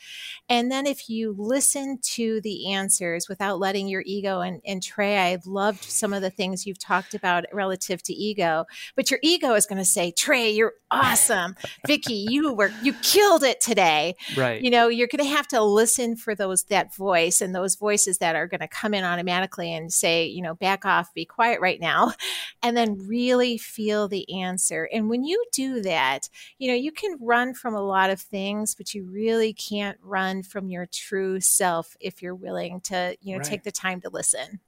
And 0.50 0.72
then 0.72 0.88
if 0.88 1.10
you 1.10 1.33
listen 1.38 2.00
to 2.02 2.42
the 2.42 2.74
answers 2.74 3.30
without 3.30 3.60
letting 3.60 3.88
your 3.88 4.04
ego 4.06 4.42
and, 4.42 4.62
and 4.66 4.82
Trey, 4.82 5.18
I've 5.18 5.46
loved 5.46 5.84
some 5.84 6.14
of 6.14 6.22
the 6.22 6.30
things 6.30 6.66
you've 6.66 6.80
talked 6.80 7.14
about 7.14 7.46
relative 7.52 8.02
to 8.04 8.14
ego, 8.14 8.66
but 8.96 9.10
your 9.10 9.20
ego 9.24 9.54
is 9.54 9.66
going 9.66 9.78
to 9.78 9.86
say, 9.86 10.12
Trey, 10.12 10.50
you're 10.50 10.74
awesome. 10.92 11.56
Vicki, 11.88 12.26
you 12.30 12.54
were, 12.54 12.72
you 12.82 12.94
killed 13.02 13.44
it 13.44 13.60
today. 13.62 14.16
Right. 14.38 14.62
You 14.62 14.70
know, 14.70 14.88
you're 14.88 15.08
going 15.08 15.24
to 15.24 15.36
have 15.36 15.48
to 15.50 15.62
listen 15.64 16.16
for 16.16 16.36
those, 16.36 16.64
that 16.66 16.96
voice 16.96 17.42
and 17.42 17.56
those 17.56 17.76
voices 17.76 18.20
that 18.20 18.36
are 18.36 18.48
going 18.48 18.62
to 18.62 18.68
come 18.68 18.94
in 18.94 19.04
automatically 19.04 19.74
and 19.74 19.92
say, 19.92 20.26
you 20.26 20.42
know, 20.42 20.56
back 20.56 20.86
off, 20.86 21.14
be 21.14 21.26
quiet 21.26 21.60
right 21.62 21.80
now. 21.80 22.14
And 22.62 22.78
then 22.78 23.08
really 23.08 23.58
feel 23.58 24.08
the 24.08 24.42
answer. 24.42 24.88
And 24.94 25.10
when 25.10 25.24
you 25.24 25.44
do 25.52 25.82
that, 25.82 26.30
you 26.60 26.68
know, 26.68 26.74
you 26.74 26.92
can 26.92 27.18
run 27.20 27.54
from 27.54 27.74
a 27.74 27.82
lot 27.82 28.10
of 28.10 28.22
things, 28.22 28.76
but 28.76 28.94
you 28.94 29.04
really 29.04 29.54
can't 29.54 29.98
run 30.02 30.44
from 30.44 30.70
your 30.70 30.86
true 30.86 31.23
self 31.40 31.96
if 32.00 32.22
you're 32.22 32.36
willing 32.36 32.82
to, 32.82 33.18
you 33.22 33.34
know, 33.34 33.40
Right. 33.40 33.48
take 33.48 33.64
the 33.64 33.72
time 33.72 34.02
to 34.02 34.10
listen. 34.10 34.60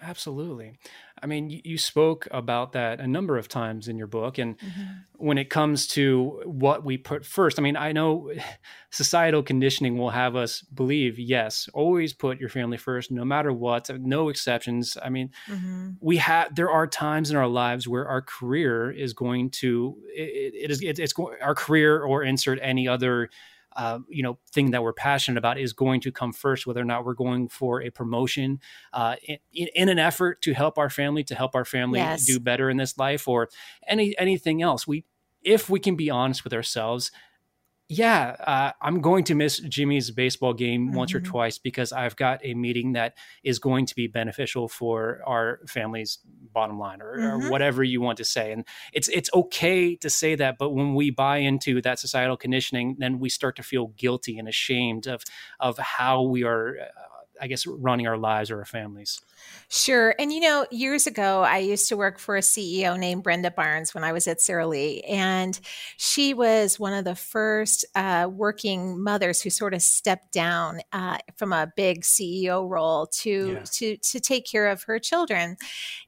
Absolutely. 0.00 0.78
I 1.20 1.26
mean, 1.26 1.50
you, 1.64 1.76
spoke 1.76 2.28
about 2.30 2.70
that 2.72 3.00
a 3.00 3.06
number 3.08 3.36
of 3.36 3.48
times 3.48 3.88
in 3.88 3.98
your 3.98 4.06
book. 4.06 4.38
And 4.38 4.54
when 5.14 5.38
it 5.38 5.50
comes 5.50 5.88
to 5.88 6.40
what 6.44 6.84
we 6.84 6.96
put 6.96 7.26
first, 7.26 7.58
I 7.58 7.62
mean, 7.62 7.76
I 7.76 7.90
know 7.90 8.30
societal 8.90 9.42
conditioning 9.42 9.98
will 9.98 10.10
have 10.10 10.36
us 10.36 10.62
believe, 10.62 11.18
yes, 11.18 11.68
always 11.74 12.12
put 12.12 12.38
your 12.38 12.48
family 12.48 12.76
first, 12.76 13.10
no 13.10 13.24
matter 13.24 13.52
what, 13.52 13.90
no 14.00 14.28
exceptions. 14.28 14.96
I 15.02 15.08
mean, 15.08 15.32
Mhm. 15.48 15.96
we 16.00 16.18
have 16.18 16.54
there 16.54 16.70
are 16.70 16.86
times 16.86 17.30
in 17.32 17.36
our 17.36 17.48
lives 17.48 17.88
where 17.88 18.06
our 18.06 18.22
career 18.22 18.92
is 18.92 19.12
going 19.12 19.50
to 19.50 20.00
it, 20.14 20.54
it 20.54 20.70
is 20.70 20.80
it, 20.80 21.00
it's 21.00 21.12
going 21.12 21.36
our 21.42 21.56
career 21.56 22.02
or 22.04 22.22
insert 22.22 22.60
any 22.62 22.86
other 22.86 23.30
uh, 23.78 24.00
you 24.08 24.22
know 24.22 24.38
thing 24.52 24.72
that 24.72 24.82
we're 24.82 24.92
passionate 24.92 25.38
about 25.38 25.58
is 25.58 25.72
going 25.72 26.00
to 26.00 26.12
come 26.12 26.32
first 26.32 26.66
whether 26.66 26.80
or 26.80 26.84
not 26.84 27.04
we're 27.04 27.14
going 27.14 27.48
for 27.48 27.80
a 27.80 27.90
promotion 27.90 28.58
uh, 28.92 29.14
in, 29.22 29.68
in 29.74 29.88
an 29.88 29.98
effort 29.98 30.42
to 30.42 30.52
help 30.52 30.76
our 30.76 30.90
family 30.90 31.22
to 31.24 31.34
help 31.34 31.54
our 31.54 31.64
family 31.64 32.00
Yes. 32.00 32.26
do 32.26 32.38
better 32.40 32.68
in 32.68 32.76
this 32.76 32.98
life 32.98 33.26
or 33.28 33.48
any 33.86 34.18
anything 34.18 34.60
else 34.60 34.86
we 34.86 35.04
if 35.42 35.70
we 35.70 35.78
can 35.78 35.94
be 35.94 36.10
honest 36.10 36.42
with 36.44 36.52
ourselves 36.52 37.12
yeah, 37.88 38.36
uh, 38.46 38.72
I'm 38.82 39.00
going 39.00 39.24
to 39.24 39.34
miss 39.34 39.60
Jimmy's 39.60 40.10
baseball 40.10 40.52
game 40.52 40.92
once 40.92 41.14
or 41.14 41.20
Mhm. 41.20 41.24
twice 41.24 41.56
because 41.58 41.90
I've 41.90 42.16
got 42.16 42.40
a 42.44 42.52
meeting 42.52 42.92
that 42.92 43.16
is 43.42 43.58
going 43.58 43.86
to 43.86 43.94
be 43.94 44.06
beneficial 44.06 44.68
for 44.68 45.22
our 45.26 45.60
family's 45.66 46.18
bottom 46.52 46.78
line 46.78 47.00
or, 47.00 47.16
Mhm. 47.16 47.40
or 47.44 47.50
whatever 47.50 47.82
you 47.82 48.00
want 48.02 48.18
to 48.18 48.24
say. 48.24 48.52
And 48.52 48.66
it's 48.92 49.08
it's 49.08 49.30
okay 49.32 49.96
to 49.96 50.10
say 50.10 50.34
that, 50.34 50.58
but 50.58 50.70
when 50.70 50.94
we 50.94 51.10
buy 51.10 51.38
into 51.38 51.80
that 51.82 51.98
societal 51.98 52.36
conditioning, 52.36 52.96
then 52.98 53.18
we 53.18 53.30
start 53.30 53.56
to 53.56 53.62
feel 53.62 53.88
guilty 53.96 54.38
and 54.38 54.48
ashamed 54.48 55.06
of 55.06 55.22
of 55.60 55.78
how 55.78 56.22
we 56.22 56.42
are, 56.44 56.76
uh, 56.80 57.17
I 57.40 57.46
guess, 57.46 57.66
running 57.66 58.06
our 58.06 58.16
lives 58.18 58.50
or 58.50 58.58
our 58.58 58.64
families. 58.64 59.20
Sure. 59.68 60.14
And 60.18 60.32
you 60.32 60.40
know, 60.40 60.66
years 60.70 61.06
ago, 61.06 61.42
I 61.42 61.58
used 61.58 61.88
to 61.88 61.96
work 61.96 62.18
for 62.18 62.36
a 62.36 62.40
CEO 62.40 62.98
named 62.98 63.22
Brenda 63.22 63.50
Barnes 63.50 63.94
when 63.94 64.04
I 64.04 64.12
was 64.12 64.26
at 64.26 64.40
Sara 64.40 64.66
Lee. 64.66 65.00
And 65.02 65.58
she 65.96 66.34
was 66.34 66.78
one 66.78 66.92
of 66.92 67.04
the 67.04 67.14
first 67.14 67.84
uh, 67.94 68.28
working 68.30 69.02
mothers 69.02 69.40
who 69.40 69.50
sort 69.50 69.74
of 69.74 69.82
stepped 69.82 70.32
down 70.32 70.80
uh, 70.92 71.18
from 71.36 71.52
a 71.52 71.72
big 71.76 72.02
CEO 72.02 72.68
role 72.68 73.06
to, 73.06 73.52
Yeah. 73.52 73.64
to, 73.72 73.96
to 73.96 74.20
take 74.20 74.46
care 74.46 74.68
of 74.68 74.82
her 74.84 74.98
children. 74.98 75.56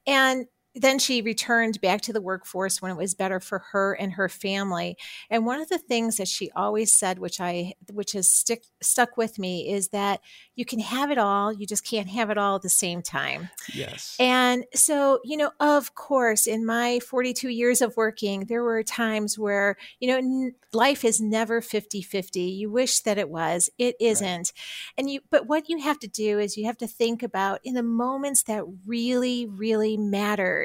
And 0.07 0.45
then 0.73 0.99
she 0.99 1.21
returned 1.21 1.81
back 1.81 2.01
to 2.01 2.13
the 2.13 2.21
workforce 2.21 2.81
when 2.81 2.91
it 2.91 2.97
was 2.97 3.13
better 3.13 3.39
for 3.39 3.59
her 3.71 3.93
and 3.93 4.13
her 4.13 4.29
family. 4.29 4.97
And 5.29 5.45
one 5.45 5.59
of 5.59 5.69
the 5.69 5.77
things 5.77 6.17
that 6.17 6.27
she 6.27 6.49
always 6.51 6.93
said, 6.93 7.19
which 7.19 7.41
I 7.41 7.73
which 7.91 8.13
has 8.13 8.29
stick 8.29 8.63
stuck 8.81 9.17
with 9.17 9.37
me, 9.37 9.69
is 9.69 9.89
that 9.89 10.21
you 10.55 10.63
can 10.63 10.79
have 10.79 11.11
it 11.11 11.17
all, 11.17 11.51
you 11.51 11.65
just 11.65 11.85
can't 11.85 12.07
have 12.07 12.29
it 12.29 12.37
all 12.37 12.55
at 12.55 12.61
the 12.61 12.69
same 12.69 13.01
time. 13.01 13.49
Yes. 13.73 14.15
And 14.19 14.65
so, 14.73 15.19
you 15.23 15.35
know, 15.35 15.51
of 15.59 15.95
course, 15.95 16.47
in 16.47 16.65
my 16.65 16.99
42 16.99 17.49
years 17.49 17.81
of 17.81 17.97
working, 17.97 18.45
there 18.45 18.63
were 18.63 18.83
times 18.83 19.37
where, 19.37 19.75
you 19.99 20.07
know, 20.07 20.17
n- 20.17 20.55
life 20.73 21.03
is 21.03 21.19
never 21.19 21.61
50 21.61 22.01
50. 22.01 22.41
You 22.41 22.69
wish 22.69 23.01
that 23.01 23.17
it 23.17 23.29
was, 23.29 23.69
it 23.77 23.95
isn't. 23.99 24.53
And 24.97 25.09
you, 25.09 25.19
but 25.29 25.47
what 25.47 25.67
you 25.67 25.79
have 25.79 25.99
to 25.99 26.07
do 26.07 26.39
is 26.39 26.57
you 26.57 26.65
have 26.65 26.77
to 26.77 26.87
think 26.87 27.23
about 27.23 27.59
in 27.63 27.73
the 27.73 27.83
moments 27.83 28.43
that 28.43 28.63
really, 28.85 29.45
really 29.45 29.97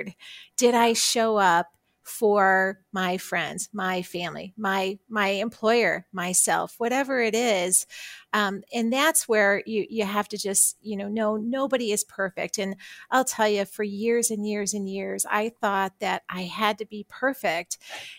mattered, 0.05 0.15
did 0.57 0.75
I 0.75 0.93
show 0.93 1.37
up? 1.37 1.69
for 2.05 2.79
my 2.93 3.17
friends 3.17 3.69
my 3.73 4.01
family 4.01 4.55
my 4.57 4.97
my 5.09 5.27
employer 5.27 6.07
myself 6.13 6.77
whatever 6.79 7.21
it 7.21 7.35
is 7.35 7.85
um, 8.33 8.63
and 8.73 8.93
that's 8.93 9.29
where 9.29 9.63
you 9.67 9.87
you 9.91 10.05
have 10.05 10.29
to 10.29 10.39
just 10.39 10.77
you 10.81 10.97
know 10.97 11.09
know 11.09 11.37
nobody 11.37 11.91
is 11.91 12.05
perfect 12.05 12.59
and 12.59 12.77
I'll 13.11 13.25
tell 13.25 13.49
you, 13.49 13.65
for 13.65 13.83
years 13.83 14.31
and 14.31 14.47
years 14.47 14.75
and 14.75 14.89
years, 14.89 15.25
I 15.29 15.51
thought 15.61 15.95
that 16.01 16.23
I 16.29 16.43
had 16.43 16.79
to 16.79 16.87
be 16.87 17.07
perfect, 17.09 17.79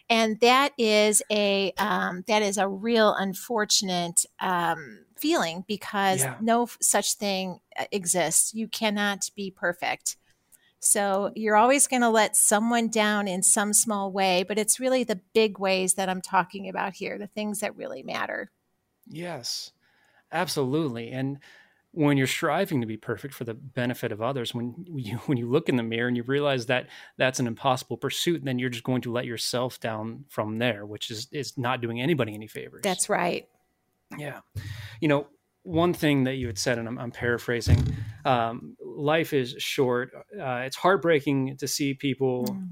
and 0.09 0.39
that 0.39 0.73
is 0.77 1.21
a 1.31 1.71
um, 1.77 2.23
that 2.27 2.41
is 2.41 2.57
a 2.57 2.67
real 2.67 3.13
unfortunate 3.13 4.25
um, 4.39 5.05
feeling 5.17 5.63
because 5.67 6.21
Yeah. 6.23 6.37
no 6.41 6.67
such 6.81 7.13
thing 7.15 7.59
uh, 7.77 7.85
exists. 7.91 8.53
You 8.53 8.67
cannot 8.67 9.29
be 9.35 9.51
perfect. 9.51 10.17
So 10.79 11.31
you're 11.35 11.55
always 11.55 11.87
going 11.87 12.03
to 12.03 12.09
let 12.09 12.35
someone 12.35 12.89
down 12.89 13.27
in 13.27 13.41
some 13.41 13.73
small 13.73 14.11
way, 14.11 14.43
but 14.47 14.59
it's 14.59 14.79
really 14.79 15.03
the 15.03 15.19
big 15.33 15.59
ways 15.59 15.95
that 15.95 16.09
I'm 16.09 16.21
talking 16.21 16.69
about 16.69 16.93
here, 16.93 17.17
the 17.17 17.27
things 17.27 17.59
that 17.59 17.75
really 17.75 18.03
matter. 18.03 18.51
Yes, 19.07 19.71
absolutely. 20.31 21.09
And 21.09 21.39
when 21.91 22.15
you're 22.15 22.27
striving 22.27 22.81
to 22.81 22.87
be 22.87 22.97
perfect 22.97 23.33
for 23.33 23.43
the 23.43 23.55
benefit 23.55 24.11
of 24.11 24.21
others, 24.21 24.53
when 24.53 24.85
you 24.95 25.17
when 25.25 25.37
you 25.37 25.49
look 25.49 25.67
in 25.67 25.77
the 25.77 25.83
mirror 25.83 26.07
and 26.07 26.15
you 26.15 26.23
realize 26.23 26.67
that 26.67 26.87
that's 27.17 27.39
an 27.39 27.47
impossible 27.47 27.97
pursuit, 27.97 28.45
then 28.45 28.59
you're 28.59 28.69
just 28.69 28.83
going 28.83 29.01
to 29.01 29.11
let 29.11 29.25
yourself 29.25 29.79
down 29.79 30.25
from 30.29 30.59
there, 30.59 30.85
which 30.85 31.09
is 31.09 31.27
is 31.31 31.57
not 31.57 31.81
doing 31.81 31.99
anybody 31.99 32.33
any 32.33 32.47
favors. 32.47 32.81
That's 32.83 33.09
right. 33.09 33.47
yeah. 34.17 34.41
You 35.01 35.07
know, 35.07 35.27
one 35.63 35.93
thing 35.93 36.23
that 36.23 36.35
you 36.35 36.47
had 36.47 36.57
said, 36.57 36.77
and 36.77 36.87
I'm, 36.87 36.97
I'm 36.97 37.11
paraphrasing, 37.11 37.95
um, 38.23 38.77
life 38.97 39.33
is 39.33 39.55
short. 39.59 40.11
Uh, 40.15 40.63
it's 40.65 40.75
heartbreaking 40.75 41.57
to 41.57 41.67
see 41.67 41.93
people 41.93 42.45
Mm. 42.47 42.67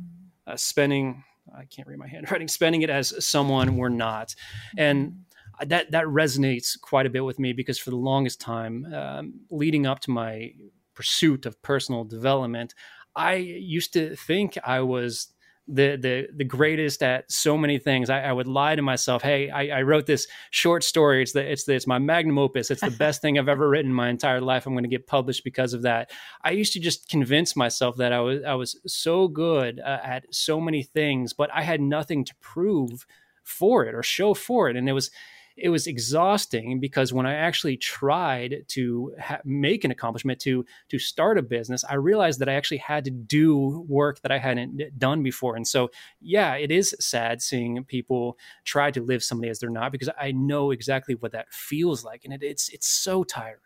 uh, 0.47 0.57
spending. 0.57 1.23
I 1.55 1.65
can't 1.65 1.88
read 1.88 1.99
my 1.99 2.07
handwriting. 2.15 2.47
Spending 2.47 2.81
it 2.81 2.89
as 2.89 3.13
someone 3.25 3.77
we're 3.77 3.89
not, 3.89 4.35
and 4.77 5.25
that 5.65 5.91
that 5.91 6.05
resonates 6.05 6.79
quite 6.79 7.05
a 7.05 7.09
bit 7.09 7.23
with 7.23 7.39
me 7.39 7.53
because 7.53 7.79
for 7.79 7.89
the 7.91 7.95
longest 7.97 8.41
time, 8.41 8.85
um, 8.93 9.33
leading 9.49 9.85
up 9.85 9.99
to 10.01 10.11
my 10.11 10.51
pursuit 10.93 11.45
of 11.45 11.61
personal 11.61 12.03
development, 12.03 12.73
I 13.15 13.35
used 13.35 13.93
to 13.93 14.15
think 14.15 14.57
I 14.65 14.81
was 14.81 15.27
the 15.67 15.95
the 15.95 16.28
the 16.36 16.43
greatest 16.43 17.01
at 17.01 17.32
so 17.32 17.58
many 17.58 17.80
things. 17.80 18.10
I, 18.10 18.21
I 18.21 18.32
would 18.32 18.47
lie 18.47 18.75
to 18.75 18.82
myself, 18.82 19.23
"Hey, 19.23 19.49
I, 19.49 19.80
I 19.80 19.82
wrote 19.82 20.06
this 20.06 20.28
short 20.51 20.84
story. 20.84 21.23
It's 21.23 21.34
the 21.34 21.51
it's 21.51 21.65
the, 21.65 21.73
it's 21.73 21.88
my 21.88 21.97
magnum 21.97 22.38
opus. 22.38 22.69
It's 22.69 22.82
the 22.82 22.91
best 22.99 23.21
thing 23.21 23.39
I've 23.39 23.49
ever 23.49 23.67
written 23.67 23.91
in 23.91 23.95
my 23.95 24.10
entire 24.10 24.41
life. 24.41 24.65
I'm 24.65 24.73
going 24.73 24.84
to 24.84 24.89
get 24.89 25.08
published 25.08 25.43
because 25.43 25.73
of 25.73 25.82
that." 25.84 26.12
I 26.43 26.51
used 26.51 26.73
to 26.73 26.80
just 26.80 27.10
convince 27.10 27.56
myself 27.56 27.97
that 27.97 28.13
I 28.13 28.19
was 28.19 28.43
I 28.43 28.54
was 28.54 28.80
so 28.86 29.28
good 29.28 29.80
uh, 29.80 29.99
at 30.04 30.34
so 30.34 30.60
many 30.62 30.84
things, 30.84 31.34
but 31.34 31.49
I 31.54 31.63
had 31.63 31.82
nothing 31.82 32.25
to 32.25 32.36
prove 32.41 33.06
for 33.43 33.86
it 33.86 33.95
or 33.95 34.04
show 34.04 34.34
for 34.34 34.69
it, 34.69 34.75
and 34.75 34.88
it 34.88 34.93
was 34.93 35.10
it 35.57 35.69
was 35.69 35.87
exhausting 35.87 36.79
because 36.79 37.13
when 37.13 37.25
I 37.25 37.33
actually 37.33 37.77
tried 37.77 38.65
to 38.69 39.13
ha- 39.19 39.39
make 39.45 39.83
an 39.83 39.91
accomplishment 39.91 40.39
to 40.41 40.65
to 40.89 40.99
start 40.99 41.37
a 41.37 41.41
business, 41.41 41.83
I 41.89 41.95
realized 41.95 42.39
that 42.39 42.49
I 42.49 42.55
actually 42.55 42.77
had 42.77 43.05
to 43.05 43.11
do 43.11 43.85
work 43.87 44.21
that 44.21 44.31
I 44.31 44.37
hadn't 44.37 44.99
done 44.99 45.23
before. 45.23 45.55
And 45.55 45.67
so, 45.67 45.89
yeah, 46.19 46.55
it 46.55 46.71
is 46.71 46.95
sad 46.99 47.41
seeing 47.41 47.83
people 47.85 48.37
try 48.65 48.91
to 48.91 49.01
live 49.01 49.23
somebody 49.23 49.49
as 49.49 49.59
they're 49.59 49.69
not 49.69 49.91
because 49.91 50.09
I 50.19 50.31
know 50.31 50.71
exactly 50.71 51.15
what 51.15 51.31
that 51.31 51.53
feels 51.53 52.03
like, 52.03 52.25
and 52.25 52.33
it, 52.33 52.43
it's 52.43 52.69
it's 52.69 52.87
so 52.87 53.23
tiring. 53.23 53.59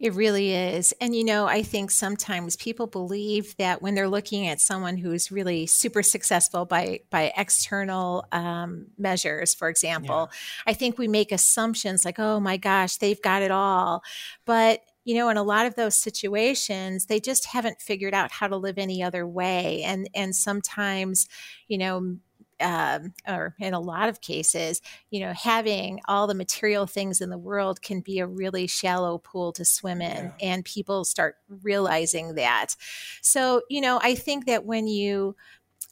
It 0.00 0.14
really 0.14 0.52
is. 0.52 0.94
And, 1.00 1.12
you 1.14 1.24
know, 1.24 1.46
I 1.46 1.62
think 1.62 1.90
sometimes 1.90 2.54
people 2.56 2.86
believe 2.86 3.56
that 3.56 3.82
when 3.82 3.96
they're 3.96 4.08
looking 4.08 4.46
at 4.46 4.60
someone 4.60 4.96
who's 4.96 5.32
really 5.32 5.66
super 5.66 6.04
successful 6.04 6.64
by, 6.64 7.00
by 7.10 7.32
external 7.36 8.24
um, 8.30 8.86
measures, 8.96 9.54
for 9.54 9.68
example, 9.68 10.30
I 10.68 10.72
think 10.74 10.98
we 10.98 11.08
make 11.08 11.32
assumptions 11.32 12.04
like, 12.04 12.20
oh 12.20 12.38
my 12.38 12.56
gosh, 12.58 12.98
they've 12.98 13.20
got 13.20 13.42
it 13.42 13.50
all. 13.50 14.04
But, 14.44 14.82
you 15.04 15.16
know, 15.16 15.30
in 15.30 15.36
a 15.36 15.42
lot 15.42 15.66
of 15.66 15.74
those 15.74 16.00
situations, 16.00 17.06
they 17.06 17.18
just 17.18 17.46
haven't 17.46 17.80
figured 17.80 18.14
out 18.14 18.30
how 18.30 18.46
to 18.46 18.56
live 18.56 18.78
any 18.78 19.02
other 19.02 19.26
way. 19.26 19.82
And, 19.82 20.08
and 20.14 20.32
sometimes, 20.36 21.26
you 21.66 21.76
know, 21.76 22.18
um, 22.60 23.12
or 23.26 23.54
in 23.58 23.74
a 23.74 23.80
lot 23.80 24.08
of 24.08 24.20
cases, 24.20 24.80
you 25.10 25.20
know, 25.20 25.32
having 25.32 26.00
all 26.08 26.26
the 26.26 26.34
material 26.34 26.86
things 26.86 27.20
in 27.20 27.30
the 27.30 27.38
world 27.38 27.82
can 27.82 28.00
be 28.00 28.18
a 28.18 28.26
really 28.26 28.66
shallow 28.66 29.18
pool 29.18 29.52
to 29.52 29.64
swim 29.64 30.00
in, 30.02 30.24
Yeah. 30.26 30.32
and 30.40 30.64
people 30.64 31.04
start 31.04 31.36
realizing 31.62 32.34
that. 32.34 32.74
So, 33.22 33.62
you 33.68 33.80
know, 33.80 34.00
I 34.02 34.14
think 34.14 34.46
that 34.46 34.64
when 34.64 34.86
you 34.86 35.36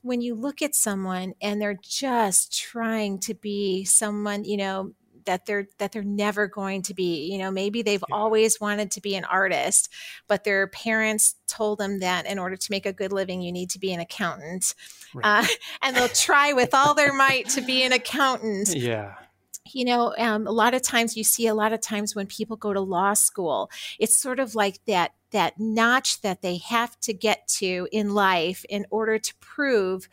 when 0.03 0.21
you 0.21 0.35
look 0.35 0.63
at 0.63 0.75
someone 0.75 1.35
and 1.41 1.61
they're 1.61 1.79
just 1.83 2.57
trying 2.57 3.19
to 3.21 3.35
be 3.35 3.85
someone, 3.85 4.45
you 4.45 4.57
know, 4.57 4.93
that 5.27 5.47
they're 5.47 5.69
that 5.79 5.93
they're 5.93 6.03
never 6.03 6.47
going 6.47 6.83
to 6.83 6.95
be 6.95 7.31
you 7.31 7.39
know 7.39 7.51
maybe 7.51 7.83
they've 7.83 8.03
yeah. 8.09 8.17
always 8.17 8.61
wanted 8.61 8.91
to 8.91 9.01
be 9.01 9.15
an 9.15 9.25
artist 9.25 9.93
but 10.27 10.45
their 10.45 10.67
parents 10.69 11.35
told 11.47 11.79
them 11.79 12.01
that 12.01 12.27
in 12.27 12.39
order 12.39 12.57
to 12.57 12.69
make 12.71 12.87
a 12.87 12.93
good 12.93 13.13
living 13.13 13.43
you 13.43 13.53
need 13.53 13.71
to 13.71 13.79
be 13.79 13.93
an 13.93 14.01
accountant 14.01 14.75
right. 15.15 15.45
uh, 15.45 15.47
and 15.83 15.97
they'll 15.97 16.09
try 16.09 16.53
with 16.53 16.73
all 16.75 16.95
their 16.95 17.13
might 17.13 17.49
to 17.49 17.61
be 17.61 17.83
an 17.83 17.93
accountant 17.93 18.75
yeah 18.75 19.15
you 19.73 19.85
know 19.85 20.15
um, 20.19 20.47
a 20.47 20.53
lot 20.53 20.75
of 20.75 20.83
times 20.83 21.17
you 21.17 21.25
see 21.25 21.47
a 21.47 21.55
lot 21.55 21.73
of 21.73 21.81
times 21.81 22.15
when 22.15 22.27
people 22.27 22.57
go 22.57 22.73
to 22.73 22.81
law 22.81 23.15
school 23.15 23.71
it's 23.99 24.19
sort 24.19 24.41
of 24.41 24.55
like 24.55 24.79
that 24.87 25.13
that 25.33 25.59
notch 25.59 26.21
that 26.23 26.41
they 26.41 26.59
have 26.59 26.99
to 27.01 27.13
get 27.13 27.47
to 27.49 27.89
in 27.93 28.15
life 28.15 28.65
in 28.69 28.87
order 28.91 29.19
to 29.19 29.35
prove 29.41 30.09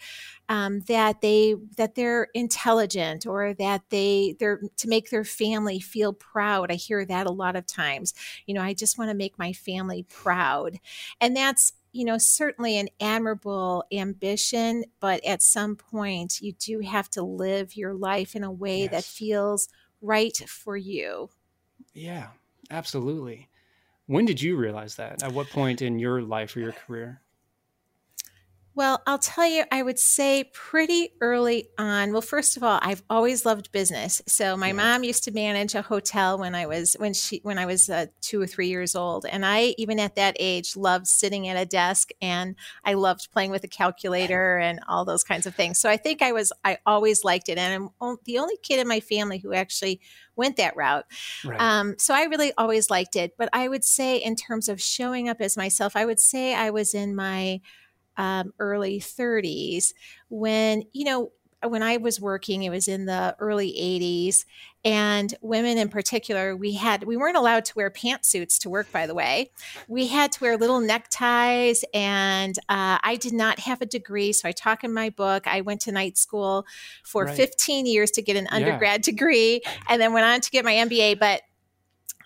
um, 0.54 0.82
that 0.82 1.22
they 1.22 1.56
that 1.78 1.96
they're 1.96 2.28
intelligent 2.36 3.26
or 3.26 3.56
that 3.56 3.82
they 3.90 4.36
they're 4.38 4.62
to 4.78 4.88
make 4.88 5.10
their 5.10 5.24
family 5.24 5.80
feel 5.80 6.14
proud 6.14 6.72
i 6.72 6.76
hear 6.76 7.04
that 7.04 7.26
a 7.26 7.32
lot 7.32 7.56
of 7.56 7.66
times 7.66 8.14
you 8.46 8.54
know 8.54 8.62
i 8.62 8.72
just 8.72 9.00
want 9.00 9.10
to 9.10 9.16
make 9.16 9.40
my 9.40 9.52
family 9.52 10.04
proud 10.04 10.80
and 11.20 11.36
that's 11.36 11.74
you 11.92 12.06
know 12.06 12.20
certainly 12.20 12.78
an 12.78 12.88
admirable 13.02 13.84
ambition 13.92 14.84
but 15.00 15.26
at 15.26 15.42
some 15.42 15.76
point 15.76 16.40
you 16.40 16.54
do 16.54 16.82
have 16.82 17.10
to 17.10 17.24
live 17.24 17.76
your 17.76 17.96
life 17.96 18.36
in 18.36 18.44
a 18.44 18.52
way 18.52 18.82
yes. 18.82 18.92
that 18.92 19.04
feels 19.04 19.70
right 20.04 20.38
for 20.48 20.78
you 20.78 21.32
yeah 21.96 22.28
absolutely 22.70 23.50
when 24.06 24.26
did 24.26 24.42
you 24.42 24.58
realize 24.58 24.96
that? 24.96 25.24
At 25.24 25.32
what 25.32 25.50
point 25.50 25.82
in 25.82 25.98
your 25.98 26.22
life 26.22 26.56
or 26.56 26.60
your 26.60 26.74
career? 26.74 27.22
Well, 28.76 29.04
I'll 29.06 29.20
tell 29.20 29.48
you, 29.48 29.66
I 29.72 29.84
would 29.84 30.00
say 30.00 30.46
pretty 30.52 31.10
early 31.22 31.68
on. 31.78 32.12
Well, 32.12 32.22
first 32.22 32.58
of 32.58 32.64
all, 32.64 32.80
I've 32.82 33.04
always 33.08 33.46
loved 33.46 33.72
business. 33.72 34.20
So 34.28 34.58
my 34.58 34.68
yeah. 34.68 34.74
mom 34.74 35.04
used 35.04 35.24
to 35.26 35.32
manage 35.32 35.76
a 35.76 35.84
hotel 35.84 36.40
when 36.40 36.56
I 36.56 36.66
was 36.66 36.96
when 36.98 37.14
she 37.14 37.40
when 37.44 37.60
I 37.60 37.68
was 37.68 37.88
uh, 37.90 38.08
two 38.22 38.42
or 38.42 38.48
three 38.48 38.70
years 38.70 38.96
old, 38.96 39.28
and 39.30 39.46
I 39.46 39.76
even 39.78 40.00
at 40.00 40.16
that 40.16 40.36
age 40.40 40.76
loved 40.76 41.06
sitting 41.06 41.48
at 41.48 41.62
a 41.62 41.66
desk 41.66 42.10
and 42.20 42.56
I 42.84 42.96
loved 42.96 43.32
playing 43.32 43.52
with 43.52 43.64
a 43.64 43.68
calculator 43.68 44.58
and 44.58 44.80
all 44.88 45.06
those 45.06 45.24
kinds 45.24 45.46
of 45.46 45.54
things. 45.54 45.80
So 45.80 45.88
I 45.88 45.98
think 45.98 46.24
I 46.24 46.32
was 46.32 46.52
I 46.64 46.80
always 46.86 47.24
liked 47.24 47.50
it, 47.50 47.60
and 47.60 47.92
I'm 48.02 48.18
the 48.26 48.40
only 48.40 48.58
kid 48.64 48.80
in 48.80 48.88
my 48.88 49.02
family 49.02 49.38
who 49.38 49.54
actually 49.54 50.02
went 50.36 50.58
that 50.58 50.76
route. 50.76 51.06
Right. 51.46 51.62
Um, 51.62 51.96
so 52.00 52.16
I 52.16 52.24
really 52.24 52.52
always 52.58 52.90
liked 52.90 53.16
it. 53.16 53.34
But 53.38 53.50
I 53.54 53.68
would 53.68 53.84
say, 53.84 54.18
in 54.18 54.36
terms 54.36 54.68
of 54.68 54.82
showing 54.82 55.30
up 55.30 55.42
as 55.42 55.56
myself, 55.56 55.96
I 55.96 56.06
would 56.06 56.20
say 56.20 56.56
I 56.56 56.72
was 56.72 56.96
in 56.96 57.16
my 57.16 57.62
um, 58.18 58.54
early 58.60 59.00
30s 59.00 59.94
when, 60.30 60.84
you 60.94 61.06
know, 61.06 61.32
when 61.68 61.84
I 61.84 61.98
was 61.98 62.20
working, 62.20 62.64
it 62.64 62.70
was 62.70 62.88
in 62.88 63.06
the 63.06 63.36
early 63.40 63.72
80s, 63.72 64.46
and 64.86 65.34
women 65.42 65.78
in 65.78 65.88
particular, 65.88 66.56
we 66.56 66.74
had 66.74 67.06
we 67.06 67.16
weren't 67.16 67.38
allowed 67.38 67.66
to 67.66 67.74
wear 67.76 67.90
pantsuits 67.90 68.58
to 68.60 68.70
work. 68.70 68.92
By 68.92 69.08
the 69.08 69.14
way, 69.14 69.50
we 69.88 70.08
had 70.08 70.32
to 70.34 70.44
wear 70.44 70.58
little 70.58 70.82
neckties, 70.82 71.86
and 71.94 72.58
uh, 72.70 73.00
I 73.02 73.18
did 73.20 73.34
not 73.34 73.60
have 73.60 73.82
a 73.82 73.86
degree, 73.86 74.34
so 74.34 74.48
I 74.48 74.52
talk 74.52 74.84
in 74.84 74.94
my 74.94 75.10
book. 75.10 75.48
I 75.48 75.62
went 75.62 75.82
to 75.82 75.92
night 75.92 76.18
school 76.18 76.66
for 77.04 77.26
right. 77.26 77.36
15 77.36 77.86
years 77.86 78.12
to 78.12 78.22
get 78.22 78.36
an 78.36 78.48
undergrad 78.52 79.00
yeah. 79.00 79.12
degree, 79.12 79.62
and 79.88 80.02
then 80.02 80.12
went 80.12 80.26
on 80.26 80.42
to 80.42 80.52
get 80.52 80.66
my 80.66 80.74
MBA. 80.74 81.20
But 81.20 81.44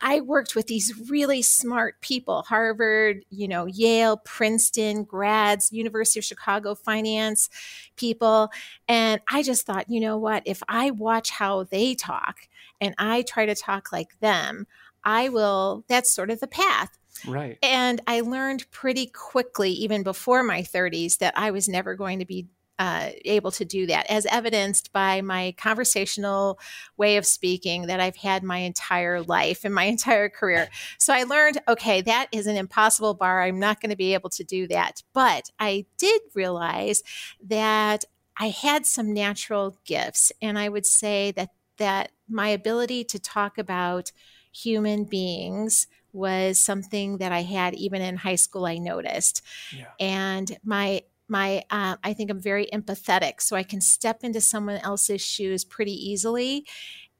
I 0.01 0.21
worked 0.21 0.55
with 0.55 0.67
these 0.67 1.09
really 1.09 1.41
smart 1.41 1.99
people, 2.01 2.43
Harvard, 2.43 3.25
you 3.29 3.47
know, 3.47 3.65
Yale, 3.65 4.17
Princeton 4.17 5.03
grads, 5.03 5.71
University 5.71 6.19
of 6.19 6.25
Chicago 6.25 6.75
finance 6.75 7.49
people. 7.95 8.49
And 8.87 9.21
I 9.31 9.43
just 9.43 9.65
thought, 9.65 9.89
you 9.89 9.99
know 9.99 10.17
what? 10.17 10.43
If 10.45 10.61
I 10.67 10.91
watch 10.91 11.29
how 11.29 11.63
they 11.63 11.95
talk 11.95 12.47
and 12.79 12.93
I 12.97 13.23
try 13.23 13.45
to 13.45 13.55
talk 13.55 13.91
like 13.91 14.19
them, 14.19 14.67
I 15.03 15.29
will, 15.29 15.85
that's 15.87 16.11
sort 16.11 16.29
of 16.29 16.39
the 16.39 16.47
path. 16.47 16.97
Right. 17.25 17.57
And 17.63 18.01
I 18.07 18.21
learned 18.21 18.69
pretty 18.71 19.07
quickly, 19.07 19.71
even 19.71 20.03
before 20.03 20.43
my 20.43 20.61
30s, 20.61 21.17
that 21.17 21.33
I 21.37 21.51
was 21.51 21.67
never 21.67 21.95
going 21.95 22.19
to 22.19 22.25
be 22.25 22.47
uh, 22.79 23.09
able 23.25 23.51
to 23.51 23.65
do 23.65 23.87
that, 23.87 24.05
as 24.09 24.25
evidenced 24.27 24.93
by 24.93 25.21
my 25.21 25.53
conversational 25.57 26.59
way 26.95 27.17
of 27.17 27.25
speaking 27.25 27.87
that 27.87 27.99
I've 27.99 28.17
had 28.17 28.43
my 28.43 28.59
entire 28.59 29.21
life 29.21 29.65
and 29.65 29.73
my 29.73 29.83
entire 29.95 30.29
career. 30.29 30.69
So 30.99 31.13
I 31.13 31.23
learned, 31.23 31.61
okay, 31.67 32.01
that 32.01 32.27
is 32.31 32.47
an 32.47 32.55
impossible 32.55 33.15
bar. 33.15 33.41
I'm 33.41 33.59
not 33.59 33.81
going 33.81 33.89
to 33.89 33.95
be 33.95 34.13
able 34.13 34.29
to 34.31 34.43
do 34.43 34.67
that. 34.67 35.01
But 35.13 35.49
I 35.59 35.85
did 35.97 36.21
realize 36.35 37.01
that 37.43 38.05
I 38.39 38.49
had 38.49 38.85
some 38.85 39.13
natural 39.13 39.77
gifts, 39.83 40.31
and 40.41 40.59
I 40.59 40.69
would 40.69 40.85
say 40.85 41.31
that 41.31 41.49
that 41.77 42.11
my 42.27 42.49
ability 42.49 43.03
to 43.03 43.19
talk 43.19 43.57
about 43.57 44.11
human 44.51 45.03
beings 45.03 45.87
was 46.11 46.59
something 46.59 47.19
that 47.19 47.31
I 47.31 47.43
had 47.43 47.75
even 47.75 48.01
in 48.01 48.17
high 48.17 48.35
school. 48.35 48.65
I 48.65 48.77
noticed, 48.77 49.41
yeah. 49.75 49.85
and 49.99 50.57
my 50.63 51.01
my 51.27 51.63
uh, 51.69 51.95
i 52.03 52.13
think 52.13 52.29
i'm 52.29 52.41
very 52.41 52.67
empathetic 52.73 53.41
so 53.41 53.55
i 53.55 53.63
can 53.63 53.81
step 53.81 54.23
into 54.23 54.41
someone 54.41 54.77
else's 54.77 55.21
shoes 55.21 55.63
pretty 55.63 55.93
easily 55.93 56.65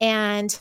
and 0.00 0.60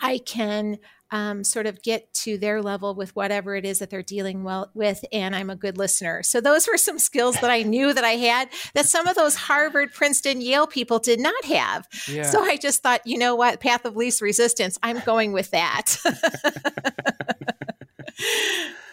i 0.00 0.18
can 0.18 0.78
um, 1.10 1.44
sort 1.44 1.66
of 1.66 1.82
get 1.82 2.12
to 2.14 2.36
their 2.36 2.60
level 2.60 2.94
with 2.94 3.14
whatever 3.14 3.54
it 3.54 3.64
is 3.64 3.78
that 3.78 3.90
they're 3.90 4.02
dealing 4.02 4.42
well 4.42 4.70
with 4.74 5.04
and 5.12 5.36
i'm 5.36 5.50
a 5.50 5.56
good 5.56 5.78
listener. 5.78 6.22
So 6.22 6.40
those 6.40 6.66
were 6.66 6.76
some 6.76 6.98
skills 6.98 7.40
that 7.40 7.50
i 7.50 7.62
knew 7.62 7.92
that 7.92 8.04
i 8.04 8.12
had 8.12 8.48
that 8.74 8.86
some 8.86 9.06
of 9.06 9.14
those 9.14 9.36
harvard 9.36 9.92
princeton 9.92 10.40
yale 10.40 10.66
people 10.66 10.98
did 10.98 11.20
not 11.20 11.44
have. 11.44 11.86
Yeah. 12.08 12.24
so 12.24 12.42
i 12.42 12.56
just 12.56 12.82
thought 12.82 13.06
you 13.06 13.18
know 13.18 13.36
what? 13.36 13.60
Path 13.60 13.84
of 13.84 13.96
least 13.96 14.20
resistance. 14.20 14.78
I'm 14.82 15.00
going 15.00 15.32
with 15.32 15.50
that. 15.52 15.96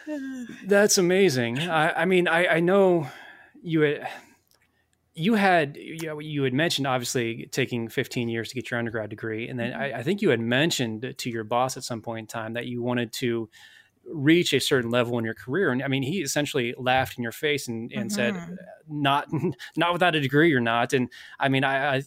That's 0.66 0.98
amazing. 0.98 1.60
I, 1.60 2.02
I 2.02 2.06
mean 2.06 2.28
I, 2.28 2.48
I 2.48 2.60
know 2.60 3.08
you 3.64 3.82
had 3.82 4.08
you 5.16 5.36
had 5.36 5.78
you, 5.78 6.08
know, 6.08 6.20
you 6.20 6.44
had 6.44 6.54
mentioned 6.54 6.88
obviously 6.88 7.48
taking 7.52 7.88
15 7.88 8.30
years 8.30 8.50
to 8.50 8.56
get 8.56 8.70
your 8.70 8.80
undergrad 8.80 9.10
degree 9.10 9.48
and 9.48 9.60
then 9.60 9.72
mm-hmm. 9.72 9.82
I, 9.82 10.00
I, 10.00 10.04
think 10.04 10.22
you 10.22 10.30
had 10.30 10.40
mentioned 10.40 11.16
to 11.18 11.30
your 11.30 11.44
boss 11.44 11.78
at 11.78 11.84
some 11.84 12.02
point 12.02 12.20
in 12.20 12.28
time 12.28 12.54
that 12.54 12.66
you 12.66 12.82
wanted 12.82 13.14
to 13.14 13.50
reach 14.06 14.54
a 14.54 14.60
certain 14.60 14.90
level 14.90 15.18
in 15.18 15.24
your 15.24 15.34
career 15.34 15.72
and 15.72 15.82
i 15.82 15.88
mean 15.88 16.04
he 16.04 16.22
essentially 16.22 16.74
laughed 16.78 17.18
in 17.18 17.24
your 17.24 17.32
face 17.32 17.68
and, 17.68 17.92
and 17.94 18.10
mm-hmm. 18.10 18.16
said 18.16 18.58
not 18.90 19.28
not 19.78 19.94
without 19.94 20.16
a 20.16 20.20
degree 20.20 20.54
or 20.54 20.60
not 20.60 20.94
and 20.94 21.10
i 21.40 21.48
mean 21.48 21.64
i 21.64 21.98
i, 21.98 22.04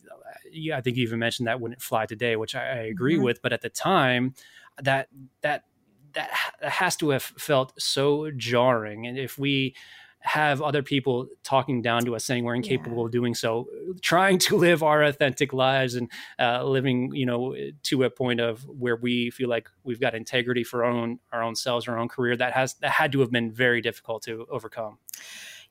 yeah, 0.52 0.76
I 0.76 0.80
think 0.80 0.96
you 0.96 1.02
even 1.02 1.18
mentioned 1.18 1.48
that 1.48 1.60
wouldn't 1.60 1.80
fly 1.80 2.06
today 2.06 2.36
which 2.36 2.54
i, 2.54 2.60
I 2.60 2.76
agree 2.84 3.14
mm-hmm. 3.14 3.24
with 3.24 3.40
but 3.40 3.52
at 3.52 3.62
the 3.62 3.70
time 3.70 4.34
that 4.82 5.08
that 5.40 5.64
that 6.12 6.30
has 6.60 6.96
to 6.96 7.10
have 7.10 7.22
felt 7.22 7.72
so 7.80 8.30
jarring 8.30 9.06
and 9.06 9.18
if 9.18 9.38
we 9.38 9.74
have 10.26 10.60
other 10.60 10.82
people 10.82 11.28
talking 11.44 11.80
down 11.80 12.04
to 12.04 12.16
us 12.16 12.24
saying 12.24 12.42
we're 12.42 12.56
incapable 12.56 12.98
yeah. 12.98 13.04
of 13.04 13.12
doing 13.12 13.32
so 13.32 13.68
trying 14.02 14.38
to 14.38 14.56
live 14.56 14.82
our 14.82 15.04
authentic 15.04 15.52
lives 15.52 15.94
and 15.94 16.10
uh, 16.40 16.64
living 16.64 17.14
you 17.14 17.24
know 17.24 17.54
to 17.84 18.02
a 18.02 18.10
point 18.10 18.40
of 18.40 18.66
where 18.68 18.96
we 18.96 19.30
feel 19.30 19.48
like 19.48 19.68
we've 19.84 20.00
got 20.00 20.16
integrity 20.16 20.64
for 20.64 20.84
our 20.84 20.90
own 20.90 21.20
our 21.30 21.44
own 21.44 21.54
selves 21.54 21.86
our 21.86 21.96
own 21.96 22.08
career 22.08 22.36
that 22.36 22.52
has 22.52 22.74
that 22.74 22.90
had 22.90 23.12
to 23.12 23.20
have 23.20 23.30
been 23.30 23.52
very 23.52 23.80
difficult 23.80 24.20
to 24.20 24.44
overcome 24.50 24.98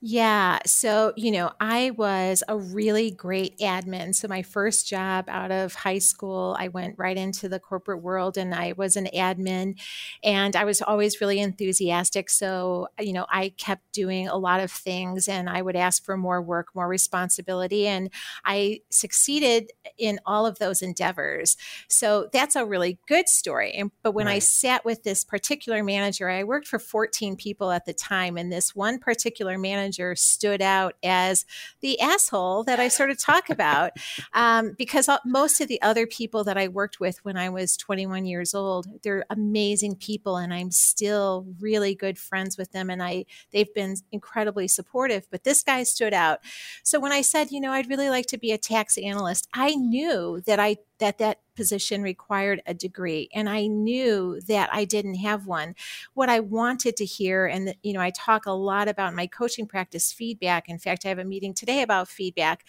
yeah. 0.08 0.60
So, 0.68 1.14
you 1.16 1.32
know, 1.32 1.52
I 1.60 1.90
was 1.90 2.44
a 2.48 2.56
really 2.56 3.10
great 3.10 3.58
admin. 3.58 4.14
So, 4.14 4.28
my 4.28 4.44
first 4.44 4.88
job 4.88 5.26
out 5.28 5.50
of 5.50 5.74
high 5.74 5.98
school, 5.98 6.56
I 6.60 6.68
went 6.68 6.94
right 7.00 7.18
into 7.18 7.50
the 7.50 7.60
corporate 7.60 8.04
world 8.04 8.38
and 8.38 8.54
I 8.54 8.76
was 8.78 8.98
an 8.98 9.08
admin 9.16 9.80
and 10.24 10.56
I 10.56 10.64
was 10.64 10.84
always 10.84 11.20
really 11.22 11.40
enthusiastic. 11.40 12.30
So, 12.30 12.88
you 13.00 13.14
know, 13.14 13.26
I 13.32 13.50
kept 13.58 13.94
doing 13.94 14.28
a 14.28 14.38
lot 14.38 14.60
of 14.60 14.70
things 14.70 15.28
and 15.28 15.50
I 15.50 15.64
would 15.64 15.76
ask 15.76 16.06
for 16.06 16.18
more 16.18 16.40
work, 16.40 16.68
more 16.76 16.88
responsibility. 16.88 17.88
And 17.88 18.12
I 18.46 18.82
succeeded 18.92 19.72
in 19.98 20.20
all 20.24 20.46
of 20.46 20.60
those 20.60 20.84
endeavors. 20.84 21.58
So, 21.90 22.30
that's 22.32 22.56
a 22.56 22.64
really 22.64 23.00
good 23.08 23.28
story. 23.28 23.82
But 24.04 24.12
when 24.12 24.28
right. 24.28 24.36
I 24.36 24.40
sat 24.40 24.86
with 24.86 25.02
this 25.02 25.24
particular 25.24 25.84
manager, 25.84 26.30
I 26.30 26.44
worked 26.44 26.68
for 26.68 26.78
14 26.78 27.36
people 27.38 27.72
at 27.72 27.86
the 27.88 27.94
time, 27.94 28.38
and 28.38 28.52
this 28.52 28.76
one 28.76 29.00
particular 29.00 29.58
manager 29.58 29.95
manager 29.96 30.16
stood 30.16 30.62
out 30.62 30.96
as 31.04 31.46
the 31.82 32.00
asshole 32.00 32.64
that 32.64 32.80
I 32.80 32.88
sort 32.88 33.10
of 33.10 33.20
talk 33.20 33.50
about 33.50 33.92
um, 34.34 34.74
because 34.78 35.10
most 35.26 35.62
of 35.62 35.68
the 35.68 35.82
other 35.82 36.08
people 36.08 36.44
that 36.44 36.58
I 36.58 36.68
worked 36.68 37.00
with 37.00 37.24
when 37.24 37.38
I 37.38 37.50
was 37.50 37.78
21 37.78 38.26
years 38.26 38.54
old, 38.54 38.88
they're 39.04 39.26
amazing 39.30 39.96
people, 39.96 40.38
and 40.38 40.54
I'm 40.54 40.72
still 40.72 41.46
really 41.60 41.96
good 41.96 42.18
friends 42.18 42.58
with 42.58 42.72
them, 42.72 42.90
and 42.90 43.02
I 43.02 43.26
they've 43.52 43.74
been 43.74 43.96
incredibly 44.12 44.68
supportive. 44.68 45.28
But 45.32 45.44
this 45.44 45.64
guy 45.64 45.84
stood 45.84 46.14
out. 46.14 46.40
So 46.84 47.00
when 47.00 47.12
I 47.12 47.22
said, 47.22 47.52
you 47.52 47.62
know, 47.62 47.72
I'd 47.72 47.90
really 47.90 48.10
like 48.10 48.28
to 48.28 48.38
be 48.38 48.52
a 48.52 48.58
tax 48.58 48.98
analyst, 48.98 49.48
I 49.54 49.76
knew 49.76 50.42
that 50.46 50.60
I 50.60 50.78
that 51.00 51.18
that 51.18 51.40
position 51.56 52.02
required 52.02 52.62
a 52.66 52.74
degree 52.74 53.30
and 53.34 53.50
i 53.50 53.68
knew 53.68 54.40
that 54.48 54.70
i 54.74 54.84
didn't 54.86 55.16
have 55.16 55.48
one 55.48 55.76
what 56.14 56.30
i 56.30 56.40
wanted 56.40 56.96
to 56.96 57.06
hear 57.06 57.46
and 57.46 57.76
you 57.84 57.94
know 57.94 58.02
i 58.02 58.10
talk 58.12 58.46
a 58.46 58.52
lot 58.52 58.88
about 58.88 59.14
my 59.14 59.28
coaching 59.28 59.66
practice 59.66 60.12
feedback 60.12 60.70
in 60.70 60.78
fact 60.78 61.06
i 61.06 61.10
have 61.10 61.20
a 61.20 61.24
meeting 61.24 61.54
today 61.54 61.82
about 61.82 62.08
feedback 62.08 62.66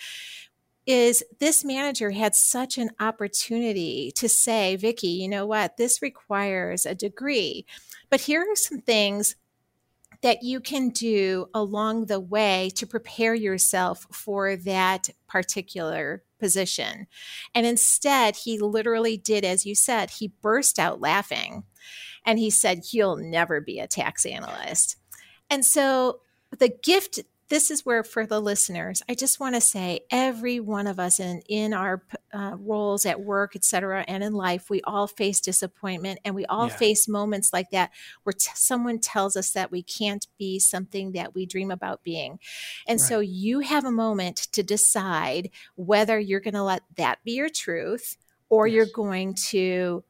is 0.87 1.25
this 1.41 1.65
manager 1.65 2.11
had 2.11 2.35
such 2.35 2.79
an 2.79 2.91
opportunity 3.01 4.13
to 4.13 4.29
say, 4.29 4.77
Vicki, 4.77 5.09
you 5.09 5.29
know 5.29 5.45
what? 5.45 5.77
This 5.77 6.01
requires 6.01 6.87
a 6.87 6.95
degree. 6.95 7.67
But 8.09 8.21
here 8.21 8.41
are 8.41 8.55
some 8.55 8.81
things 8.81 9.35
that 10.23 10.43
you 10.43 10.61
can 10.61 10.91
do 10.91 11.49
along 11.55 12.07
the 12.07 12.21
way 12.21 12.71
to 12.77 12.87
prepare 12.87 13.35
yourself 13.35 14.07
for 14.13 14.57
that 14.57 15.11
particular 15.27 16.23
position. 16.39 17.07
And 17.55 17.67
instead, 17.67 18.37
he 18.37 18.59
literally 18.59 19.17
did, 19.17 19.45
as 19.45 19.67
you 19.67 19.75
said, 19.75 20.11
he 20.11 20.33
burst 20.43 20.79
out 20.79 21.01
laughing 21.01 21.65
and 22.25 22.39
he 22.39 22.51
said, 22.51 22.93
You'll 22.93 23.17
never 23.17 23.61
be 23.61 23.79
a 23.79 23.87
tax 23.87 24.27
analyst. 24.27 24.97
And 25.49 25.65
so 25.65 26.21
the 26.59 26.73
gift 26.83 27.21
this 27.49 27.71
is 27.71 27.85
where 27.85 28.03
for 28.03 28.27
the 28.27 28.41
listeners 28.41 29.03
i 29.09 29.15
just 29.15 29.41
want 29.41 29.55
to 29.55 29.61
say 29.61 30.01
every 30.11 30.61
one 30.61 30.87
of 30.87 30.99
us 30.99 31.21
in 31.21 31.41
in 31.49 31.73
our 31.73 32.03
uh, 32.33 32.57
roles 32.59 33.07
at 33.07 33.21
work 33.21 33.55
et 33.55 33.65
cetera 33.65 34.05
and 34.09 34.23
in 34.23 34.33
life 34.33 34.69
we 34.69 34.81
all 34.83 35.07
face 35.07 35.41
disappointment 35.41 36.19
and 36.25 36.35
we 36.35 36.45
all 36.47 36.69
yeah. 36.69 36.77
face 36.77 37.09
moments 37.09 37.53
like 37.53 37.71
that 37.71 37.91
where 38.25 38.33
t- 38.33 38.51
someone 38.55 38.99
tells 38.99 39.37
us 39.37 39.53
that 39.53 39.71
we 39.71 39.83
can't 39.83 40.27
be 40.39 40.59
something 40.59 41.13
that 41.13 41.35
we 41.35 41.47
dream 41.47 41.71
about 41.71 42.03
being 42.03 42.39
and 42.87 43.01
right. 43.01 43.09
so 43.09 43.21
you 43.21 43.61
have 43.61 43.85
a 43.85 43.91
moment 43.91 44.37
to 44.37 44.63
decide 44.63 45.51
whether 45.77 46.19
you're 46.19 46.41
going 46.41 46.55
to 46.55 46.63
let 46.63 46.83
that 46.97 47.19
be 47.25 47.33
your 47.33 47.49
truth 47.49 48.17
or 48.49 48.67
yes. 48.67 48.75
you're 48.75 48.95
going 48.95 49.35
to 49.35 50.05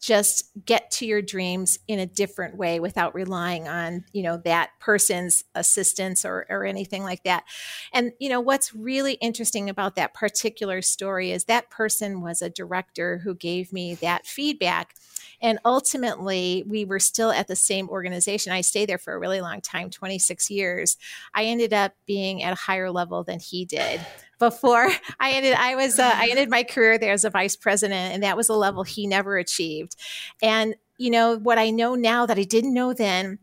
just 0.00 0.50
get 0.66 0.90
to 0.90 1.06
your 1.06 1.22
dreams 1.22 1.78
in 1.86 2.00
a 2.00 2.06
different 2.06 2.56
way 2.56 2.80
without 2.80 3.14
relying 3.14 3.68
on 3.68 4.04
you 4.12 4.22
know 4.22 4.36
that 4.36 4.70
person's 4.80 5.44
assistance 5.54 6.24
or, 6.24 6.44
or 6.50 6.64
anything 6.64 7.04
like 7.04 7.22
that. 7.22 7.44
And 7.92 8.12
you 8.18 8.28
know 8.28 8.40
what's 8.40 8.74
really 8.74 9.14
interesting 9.14 9.70
about 9.70 9.94
that 9.94 10.12
particular 10.12 10.82
story 10.82 11.30
is 11.30 11.44
that 11.44 11.70
person 11.70 12.20
was 12.20 12.42
a 12.42 12.50
director 12.50 13.18
who 13.18 13.34
gave 13.34 13.72
me 13.72 13.94
that 13.96 14.26
feedback. 14.26 14.94
And 15.40 15.58
ultimately 15.64 16.64
we 16.66 16.84
were 16.84 17.00
still 17.00 17.30
at 17.30 17.46
the 17.46 17.56
same 17.56 17.88
organization. 17.88 18.52
I 18.52 18.60
stayed 18.60 18.88
there 18.88 18.98
for 18.98 19.14
a 19.14 19.18
really 19.18 19.40
long 19.40 19.60
time 19.60 19.88
26 19.90 20.50
years. 20.50 20.96
I 21.32 21.44
ended 21.44 21.72
up 21.72 21.94
being 22.06 22.42
at 22.42 22.52
a 22.52 22.60
higher 22.60 22.90
level 22.90 23.22
than 23.22 23.38
he 23.38 23.64
did 23.64 24.00
before 24.42 24.90
I 25.20 25.32
ended 25.32 25.54
I 25.54 25.76
was 25.76 26.00
uh, 26.00 26.12
I 26.12 26.26
ended 26.28 26.50
my 26.50 26.64
career 26.64 26.98
there 26.98 27.12
as 27.12 27.24
a 27.24 27.30
vice 27.30 27.54
president 27.54 28.12
and 28.12 28.24
that 28.24 28.36
was 28.36 28.48
a 28.48 28.54
level 28.54 28.82
he 28.82 29.06
never 29.06 29.36
achieved. 29.36 29.94
And 30.42 30.74
you 30.98 31.10
know 31.10 31.38
what 31.38 31.58
I 31.58 31.70
know 31.70 31.94
now 31.94 32.26
that 32.26 32.38
I 32.38 32.42
didn't 32.42 32.74
know 32.74 32.92
then 32.92 33.38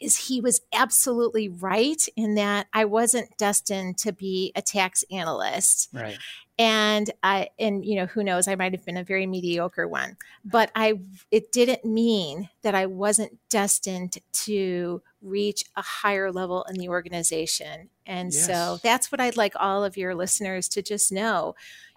is 0.00 0.28
he 0.28 0.40
was 0.40 0.60
absolutely 0.72 1.48
right 1.48 2.06
in 2.14 2.36
that 2.36 2.68
I 2.72 2.84
wasn't 2.84 3.36
destined 3.36 3.98
to 3.98 4.12
be 4.12 4.52
a 4.54 4.62
tax 4.62 5.04
analyst. 5.10 5.88
Right 5.92 6.18
and 6.56 7.10
I 7.22 7.48
and 7.58 7.84
you 7.84 7.96
know 7.96 8.06
who 8.06 8.22
knows 8.22 8.48
I 8.48 8.54
might 8.54 8.72
have 8.72 8.84
been 8.84 8.96
a 8.96 9.04
very 9.04 9.26
mediocre 9.26 9.86
one 9.86 10.16
but 10.44 10.70
I 10.74 11.00
it 11.30 11.52
didn't 11.52 11.84
mean 11.84 12.48
that 12.62 12.74
I 12.74 12.86
wasn't 12.86 13.38
destined 13.48 14.18
to 14.44 15.02
reach 15.20 15.64
a 15.76 15.82
higher 15.82 16.30
level 16.30 16.64
in 16.68 16.76
the 16.76 16.88
organization. 16.88 17.90
And 18.06 18.32
yes. 18.32 18.46
so 18.46 18.78
that's 18.82 19.10
what 19.10 19.20
I'd 19.20 19.36
like 19.36 19.54
all 19.56 19.84
of 19.84 19.96
your 19.96 20.14
listeners 20.14 20.68
to 20.70 20.82
just 20.82 21.10
know 21.12 21.54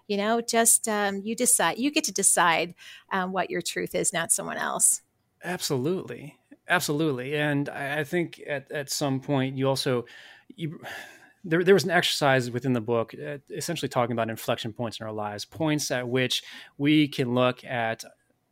you 0.08 0.16
know 0.16 0.40
just 0.40 0.88
um, 0.88 1.22
you 1.24 1.34
decide 1.34 1.78
you 1.78 1.90
get 1.90 2.04
to 2.04 2.12
decide 2.12 2.74
um, 3.12 3.32
what 3.32 3.50
your 3.50 3.62
truth 3.62 3.94
is 3.94 4.12
not 4.12 4.32
someone 4.32 4.58
else. 4.58 5.02
Absolutely. 5.44 6.38
Absolutely. 6.68 7.34
And 7.34 7.68
I, 7.68 8.00
I 8.00 8.04
think 8.04 8.40
at, 8.46 8.70
at 8.70 8.90
some 8.90 9.20
point 9.20 9.56
you 9.56 9.68
also 9.68 10.04
you 10.54 10.80
there, 11.44 11.64
there 11.64 11.74
was 11.74 11.84
an 11.84 11.90
exercise 11.90 12.50
within 12.50 12.72
the 12.72 12.80
book 12.80 13.14
uh, 13.14 13.38
essentially 13.50 13.88
talking 13.88 14.12
about 14.12 14.30
inflection 14.30 14.72
points 14.72 15.00
in 15.00 15.06
our 15.06 15.12
lives, 15.12 15.44
points 15.44 15.90
at 15.90 16.08
which 16.08 16.42
we 16.78 17.08
can 17.08 17.34
look 17.34 17.64
at 17.64 18.04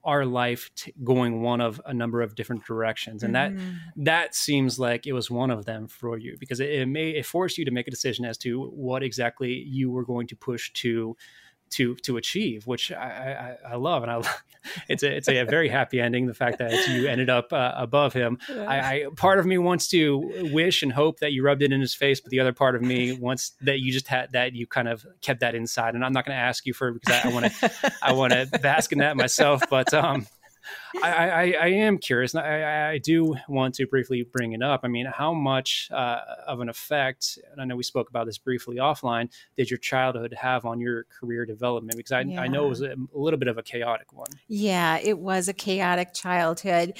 our 0.04 0.24
life 0.24 0.70
t- 0.74 0.92
going 1.04 1.42
one 1.42 1.60
of 1.60 1.80
a 1.86 1.92
number 1.92 2.22
of 2.22 2.34
different 2.34 2.64
directions 2.64 3.22
and 3.22 3.34
mm-hmm. 3.34 3.58
that 3.96 4.04
that 4.04 4.34
seems 4.34 4.78
like 4.78 5.06
it 5.06 5.12
was 5.12 5.30
one 5.30 5.50
of 5.50 5.64
them 5.66 5.86
for 5.86 6.16
you 6.16 6.36
because 6.38 6.60
it, 6.60 6.70
it 6.70 6.86
may 6.86 7.10
it 7.10 7.26
forced 7.26 7.58
you 7.58 7.64
to 7.64 7.70
make 7.70 7.86
a 7.86 7.90
decision 7.90 8.24
as 8.24 8.38
to 8.38 8.64
what 8.70 9.02
exactly 9.02 9.52
you 9.52 9.90
were 9.90 10.04
going 10.04 10.26
to 10.26 10.36
push 10.36 10.72
to 10.72 11.16
to 11.70 11.94
to 11.96 12.16
achieve, 12.16 12.66
which 12.66 12.92
I, 12.92 13.56
I, 13.64 13.72
I 13.72 13.76
love, 13.76 14.02
and 14.02 14.10
I 14.10 14.22
it's 14.88 15.02
a 15.02 15.16
it's 15.16 15.28
a, 15.28 15.44
very 15.44 15.68
happy 15.68 16.00
ending. 16.00 16.26
The 16.26 16.34
fact 16.34 16.58
that 16.58 16.88
you 16.88 17.06
ended 17.06 17.30
up 17.30 17.52
uh, 17.52 17.72
above 17.76 18.12
him, 18.12 18.38
yeah. 18.48 18.64
I, 18.64 18.78
I, 18.78 19.06
part 19.16 19.38
of 19.38 19.46
me 19.46 19.58
wants 19.58 19.88
to 19.88 20.50
wish 20.52 20.82
and 20.82 20.92
hope 20.92 21.20
that 21.20 21.32
you 21.32 21.42
rubbed 21.42 21.62
it 21.62 21.72
in 21.72 21.80
his 21.80 21.94
face, 21.94 22.20
but 22.20 22.30
the 22.30 22.40
other 22.40 22.52
part 22.52 22.76
of 22.76 22.82
me 22.82 23.12
wants 23.12 23.52
that 23.62 23.80
you 23.80 23.92
just 23.92 24.08
had 24.08 24.32
that 24.32 24.54
you 24.54 24.66
kind 24.66 24.88
of 24.88 25.06
kept 25.22 25.40
that 25.40 25.54
inside. 25.54 25.94
And 25.94 26.04
I'm 26.04 26.12
not 26.12 26.26
going 26.26 26.36
to 26.36 26.42
ask 26.42 26.66
you 26.66 26.74
for 26.74 26.92
because 26.92 27.24
I 27.24 27.28
want 27.28 27.46
to 27.46 27.92
I 28.02 28.12
want 28.12 28.32
to 28.32 28.46
bask 28.60 28.92
in 28.92 28.98
that 28.98 29.16
myself, 29.16 29.62
but 29.70 29.92
um, 29.94 30.26
I, 31.02 31.08
I, 31.08 31.54
I, 31.60 31.66
am 31.68 31.98
curious, 31.98 32.34
and 32.34 32.42
I, 32.42 32.92
I, 32.92 32.98
do 32.98 33.36
want 33.48 33.74
to 33.76 33.86
briefly 33.86 34.22
bring 34.22 34.52
it 34.52 34.62
up. 34.62 34.80
I 34.82 34.88
mean, 34.88 35.06
how 35.06 35.32
much 35.32 35.88
uh, 35.92 36.18
of 36.46 36.60
an 36.60 36.68
effect, 36.68 37.38
and 37.50 37.60
I 37.60 37.64
know 37.64 37.76
we 37.76 37.82
spoke 37.82 38.10
about 38.10 38.26
this 38.26 38.38
briefly 38.38 38.76
offline, 38.76 39.30
did 39.56 39.70
your 39.70 39.78
childhood 39.78 40.34
have 40.38 40.64
on 40.64 40.80
your 40.80 41.04
career 41.04 41.46
development? 41.46 41.96
Because 41.96 42.12
I, 42.12 42.20
yeah. 42.22 42.40
I 42.40 42.48
know 42.48 42.66
it 42.66 42.70
was 42.70 42.82
a, 42.82 42.94
little 43.12 43.38
bit 43.38 43.48
of 43.48 43.58
a 43.58 43.62
chaotic 43.62 44.12
one. 44.12 44.28
Yeah, 44.48 44.98
it 45.02 45.18
was 45.18 45.48
a 45.48 45.52
chaotic 45.52 46.12
childhood, 46.12 46.96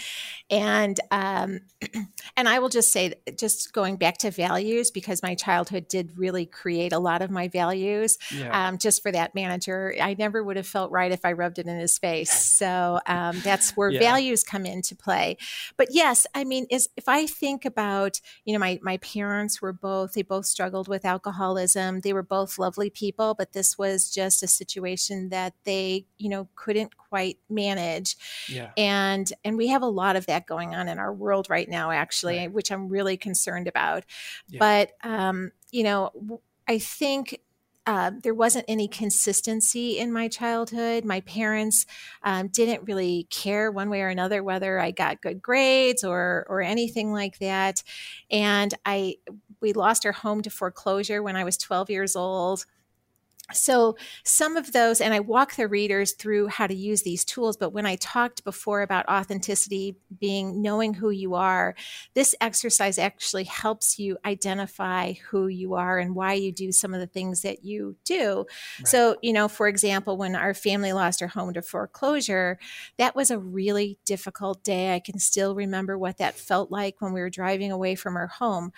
and 0.49 0.99
um, 1.11 1.61
and 2.37 2.49
I 2.49 2.59
will 2.61 2.69
just 2.69 2.93
say, 2.93 3.15
just 3.37 3.73
going 3.73 3.97
back 3.97 4.19
to 4.19 4.31
values, 4.31 4.91
because 4.91 5.23
my 5.23 5.35
childhood 5.35 5.89
did 5.89 6.17
really 6.17 6.47
create 6.47 6.93
a 6.93 6.99
lot 6.99 7.23
of 7.23 7.31
my 7.31 7.49
values. 7.49 8.19
Yeah. 8.35 8.69
Um, 8.69 8.79
just 8.79 9.03
for 9.03 9.11
that 9.13 9.35
manager, 9.35 9.95
I 10.01 10.15
never 10.15 10.43
would 10.43 10.57
have 10.57 10.67
felt 10.67 10.91
right 10.93 11.11
if 11.11 11.25
I 11.25 11.33
rubbed 11.33 11.59
it 11.59 11.67
in 11.67 11.79
his 11.79 11.99
face. 11.99 12.31
So 12.31 13.01
um, 13.07 13.41
that's 13.41 13.60
where 13.71 13.91
yeah. 13.91 14.01
values 14.01 14.43
come 14.43 14.67
into 14.67 14.97
play. 14.97 15.37
But 15.77 15.89
yes, 15.91 16.27
I 16.35 16.45
mean, 16.45 16.67
is 16.71 16.89
if 16.97 17.09
I 17.09 17.27
think 17.27 17.65
about, 17.65 18.21
you 18.45 18.53
know, 18.53 18.59
my 18.59 18.79
my 18.83 18.97
parents 18.99 19.61
were 19.61 19.73
both 19.73 20.13
they 20.15 20.23
both 20.23 20.47
struggled 20.47 20.89
with 20.89 21.05
alcoholism. 21.05 22.01
They 22.01 22.13
were 22.13 22.23
both 22.23 22.59
lovely 22.59 22.91
people, 22.91 23.35
but 23.35 23.53
this 23.53 23.79
was 23.79 24.11
just 24.11 24.43
a 24.43 24.49
situation 24.49 25.29
that 25.31 25.55
they, 25.65 26.07
you 26.19 26.29
know, 26.29 26.49
couldn't 26.55 26.97
quite 26.97 27.39
manage. 27.49 28.17
Yeah. 28.49 28.71
And 28.77 29.33
and 29.45 29.57
we 29.57 29.69
have 29.69 29.83
a 29.83 29.87
lot 29.87 30.17
of 30.17 30.27
that 30.27 30.47
going 30.47 30.75
on 30.75 30.89
in 30.89 30.99
our 30.99 31.13
world 31.13 31.49
right 31.51 31.69
now 31.69 31.91
actually, 31.91 32.39
right. 32.39 32.53
which 32.53 32.71
I'm 32.73 32.89
really 32.89 33.17
concerned 33.17 33.69
about. 33.69 34.05
Yeah. 34.49 34.59
But 34.59 34.93
um, 35.03 35.53
you 35.71 35.83
know, 35.83 36.41
I 36.69 36.79
think 36.79 37.41
uh, 37.91 38.13
there 38.23 38.35
wasn't 38.35 38.65
any 38.69 38.87
consistency 38.87 39.99
in 39.99 40.13
my 40.13 40.29
childhood. 40.29 41.05
My 41.05 41.23
parents 41.23 41.87
um, 42.23 42.47
didn't 42.47 42.87
really 42.87 43.27
care 43.31 43.73
one 43.73 43.91
way 43.91 44.01
or 44.03 44.07
another 44.07 44.45
whether 44.45 44.79
I 44.79 44.93
got 44.93 45.21
good 45.21 45.43
grades 45.43 46.05
or 46.05 46.47
or 46.49 46.63
anything 46.63 47.13
like 47.13 47.41
that. 47.41 47.83
And 48.31 48.73
I 48.87 49.17
we 49.61 49.73
lost 49.73 50.07
our 50.07 50.13
home 50.13 50.41
to 50.43 50.51
foreclosure 50.51 51.21
when 51.21 51.35
I 51.35 51.43
was 51.43 51.57
12 51.57 51.91
years 51.91 52.15
old 52.15 52.65
so 53.53 53.97
some 54.25 54.57
of 54.57 54.73
those 54.73 55.01
and 55.01 55.15
i 55.15 55.21
walk 55.21 55.57
the 55.57 55.69
readers 55.69 56.13
through 56.13 56.47
how 56.49 56.67
to 56.67 56.75
use 56.75 57.03
these 57.03 57.25
tools 57.25 57.57
but 57.57 57.73
when 57.73 57.87
i 57.87 57.97
talked 57.97 58.45
before 58.45 58.83
about 58.83 59.09
authenticity 59.09 59.97
being 60.19 60.61
knowing 60.63 60.95
who 60.95 61.11
you 61.11 61.35
are 61.35 61.75
this 62.15 62.35
exercise 62.41 62.99
actually 62.99 63.45
helps 63.45 63.99
you 63.99 64.17
identify 64.25 65.13
who 65.31 65.49
you 65.49 65.75
are 65.75 65.99
and 65.99 66.15
why 66.15 66.33
you 66.33 66.53
do 66.53 66.73
some 66.73 66.95
of 66.95 67.01
the 67.01 67.07
things 67.07 67.43
that 67.43 67.65
you 67.65 67.97
do. 68.05 68.47
Right. 68.79 68.89
so 68.89 69.17
you 69.23 69.33
know 69.33 69.49
for 69.49 69.69
example 69.69 70.17
when 70.17 70.35
our 70.35 70.55
family 70.55 70.93
lost 70.93 71.23
our 71.23 71.29
home 71.29 71.53
to 71.55 71.63
foreclosure 71.63 72.59
that 72.99 73.17
was 73.17 73.31
a 73.31 73.39
really 73.39 73.99
difficult 74.05 74.63
day. 74.65 74.95
I 74.95 75.01
can 75.01 75.19
still 75.19 75.55
remember 75.55 75.99
what 75.99 76.19
that 76.19 76.35
felt 76.35 76.71
like 76.71 77.01
when 77.01 77.13
we 77.13 77.21
were 77.21 77.31
driving 77.31 77.73
away 77.73 77.95
from 77.95 78.17
our 78.17 78.27
home 78.27 78.73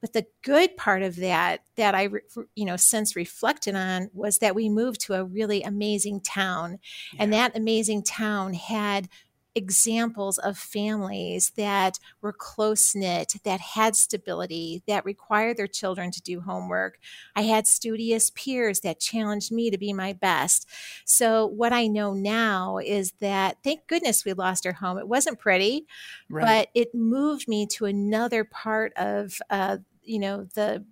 but 0.00 0.12
the 0.12 0.26
good 0.42 0.76
part 0.76 1.02
of 1.02 1.16
that, 1.16 1.62
that 1.76 1.94
I, 1.94 2.08
you 2.54 2.64
know, 2.64 2.76
since 2.76 3.16
reflected 3.16 3.74
on 3.74 4.10
was 4.12 4.38
that 4.38 4.54
we 4.54 4.68
moved 4.68 5.00
to 5.02 5.14
a 5.14 5.24
really 5.24 5.62
amazing 5.62 6.20
town. 6.20 6.78
Yeah. 7.14 7.22
And 7.22 7.32
that 7.32 7.56
amazing 7.56 8.02
town 8.02 8.54
had 8.54 9.08
examples 9.56 10.38
of 10.38 10.58
families 10.58 11.50
that 11.56 11.98
were 12.20 12.32
close 12.32 12.94
knit, 12.94 13.34
that 13.42 13.58
had 13.58 13.96
stability, 13.96 14.82
that 14.86 15.04
required 15.04 15.56
their 15.56 15.66
children 15.66 16.10
to 16.12 16.22
do 16.22 16.40
homework. 16.42 16.98
I 17.34 17.42
had 17.42 17.66
studious 17.66 18.30
peers 18.30 18.80
that 18.80 19.00
challenged 19.00 19.50
me 19.50 19.70
to 19.70 19.78
be 19.78 19.92
my 19.92 20.12
best. 20.12 20.68
So, 21.06 21.46
what 21.46 21.72
I 21.72 21.86
know 21.86 22.12
now 22.12 22.78
is 22.78 23.12
that 23.20 23.56
thank 23.64 23.86
goodness 23.88 24.24
we 24.24 24.34
lost 24.34 24.66
our 24.66 24.72
home. 24.74 24.98
It 24.98 25.08
wasn't 25.08 25.38
pretty, 25.38 25.86
right. 26.28 26.44
but 26.44 26.68
it 26.80 26.94
moved 26.94 27.48
me 27.48 27.66
to 27.68 27.86
another 27.86 28.44
part 28.44 28.92
of, 28.96 29.40
uh, 29.50 29.78
you 30.02 30.18
know, 30.18 30.46
the 30.54 30.84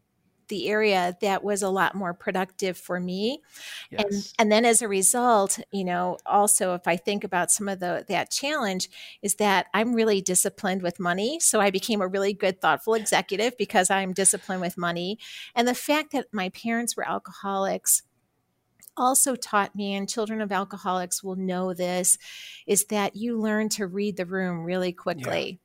the 0.55 0.69
area 0.69 1.17
that 1.21 1.43
was 1.43 1.63
a 1.63 1.69
lot 1.69 1.97
more 1.97 2.15
productive 2.15 2.79
for 2.79 3.01
me. 3.01 3.41
Yes. 3.91 4.05
and 4.05 4.33
and 4.39 4.53
then 4.53 4.65
as 4.65 4.83
a 4.83 4.89
result 4.89 5.59
you 5.73 5.85
know 5.85 6.17
also 6.27 6.75
if 6.75 6.87
i 6.87 6.97
think 6.97 7.25
about 7.25 7.51
some 7.51 7.69
of 7.69 7.81
the 7.81 8.05
that 8.09 8.31
challenge 8.31 8.89
is 9.21 9.35
that 9.37 9.67
i'm 9.75 9.95
really 9.95 10.21
disciplined 10.21 10.81
with 10.81 11.01
money. 11.01 11.41
So 11.41 11.61
i 11.61 11.71
became 11.71 12.01
a 12.01 12.07
really 12.07 12.33
good 12.33 12.61
thoughtful 12.61 12.95
executive 12.95 13.59
because 13.59 13.91
i'm 13.91 14.13
disciplined 14.13 14.61
with 14.61 14.79
money. 14.79 15.19
And 15.57 15.67
the 15.67 15.75
fact 15.75 16.13
that 16.13 16.27
my 16.33 16.51
parents 16.51 16.97
were 16.97 17.09
alcoholics 17.09 18.03
also 18.97 19.37
taught 19.37 19.75
me, 19.75 19.95
and 19.95 20.09
children 20.09 20.41
of 20.41 20.53
alcoholics 20.53 21.23
will 21.23 21.37
know 21.37 21.75
this, 21.75 22.19
is 22.67 22.85
that 22.87 23.17
you 23.17 23.39
learn 23.39 23.69
to 23.71 23.87
read 23.87 24.17
the 24.17 24.27
room 24.27 24.65
really 24.65 24.93
quickly. 24.93 25.59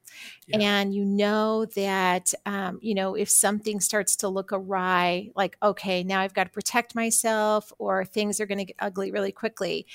Yeah. 0.47 0.57
Yeah. 0.59 0.80
And 0.80 0.95
you 0.95 1.05
know 1.05 1.65
that, 1.65 2.34
um, 2.45 2.80
you 2.82 2.95
know, 2.95 3.15
if 3.15 3.30
something 3.30 3.80
starts 3.80 4.15
to 4.17 4.27
look 4.27 4.51
awry, 4.51 5.30
like, 5.36 5.57
okay, 5.61 6.03
now 6.03 6.21
I've 6.21 6.34
got 6.34 6.45
to 6.45 6.49
protect 6.49 6.95
myself, 6.95 7.71
or 7.77 8.03
things 8.03 8.39
are 8.39 8.47
going 8.47 8.57
to 8.57 8.65
get 8.65 8.75
ugly 8.80 9.11
really 9.11 9.32
quickly. 9.32 9.86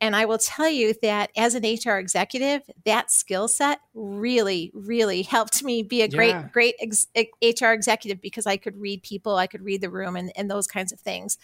And 0.00 0.16
I 0.16 0.24
will 0.24 0.38
tell 0.38 0.68
you 0.68 0.94
that 1.02 1.30
as 1.36 1.54
an 1.54 1.62
HR 1.62 1.98
executive, 1.98 2.62
that 2.84 3.10
skill 3.10 3.46
set 3.46 3.80
really, 3.94 4.72
really 4.74 5.22
helped 5.22 5.62
me 5.62 5.82
be 5.82 6.02
a 6.02 6.08
great, 6.08 6.30
yeah. 6.30 6.48
great 6.52 6.74
ex- 6.80 7.06
HR 7.16 7.72
executive 7.72 8.20
because 8.20 8.46
I 8.46 8.56
could 8.56 8.76
read 8.80 9.02
people, 9.02 9.36
I 9.36 9.46
could 9.46 9.62
read 9.62 9.80
the 9.80 9.90
room, 9.90 10.16
and, 10.16 10.32
and 10.36 10.50
those 10.50 10.66
kinds 10.66 10.92
of 10.92 11.00
things. 11.00 11.38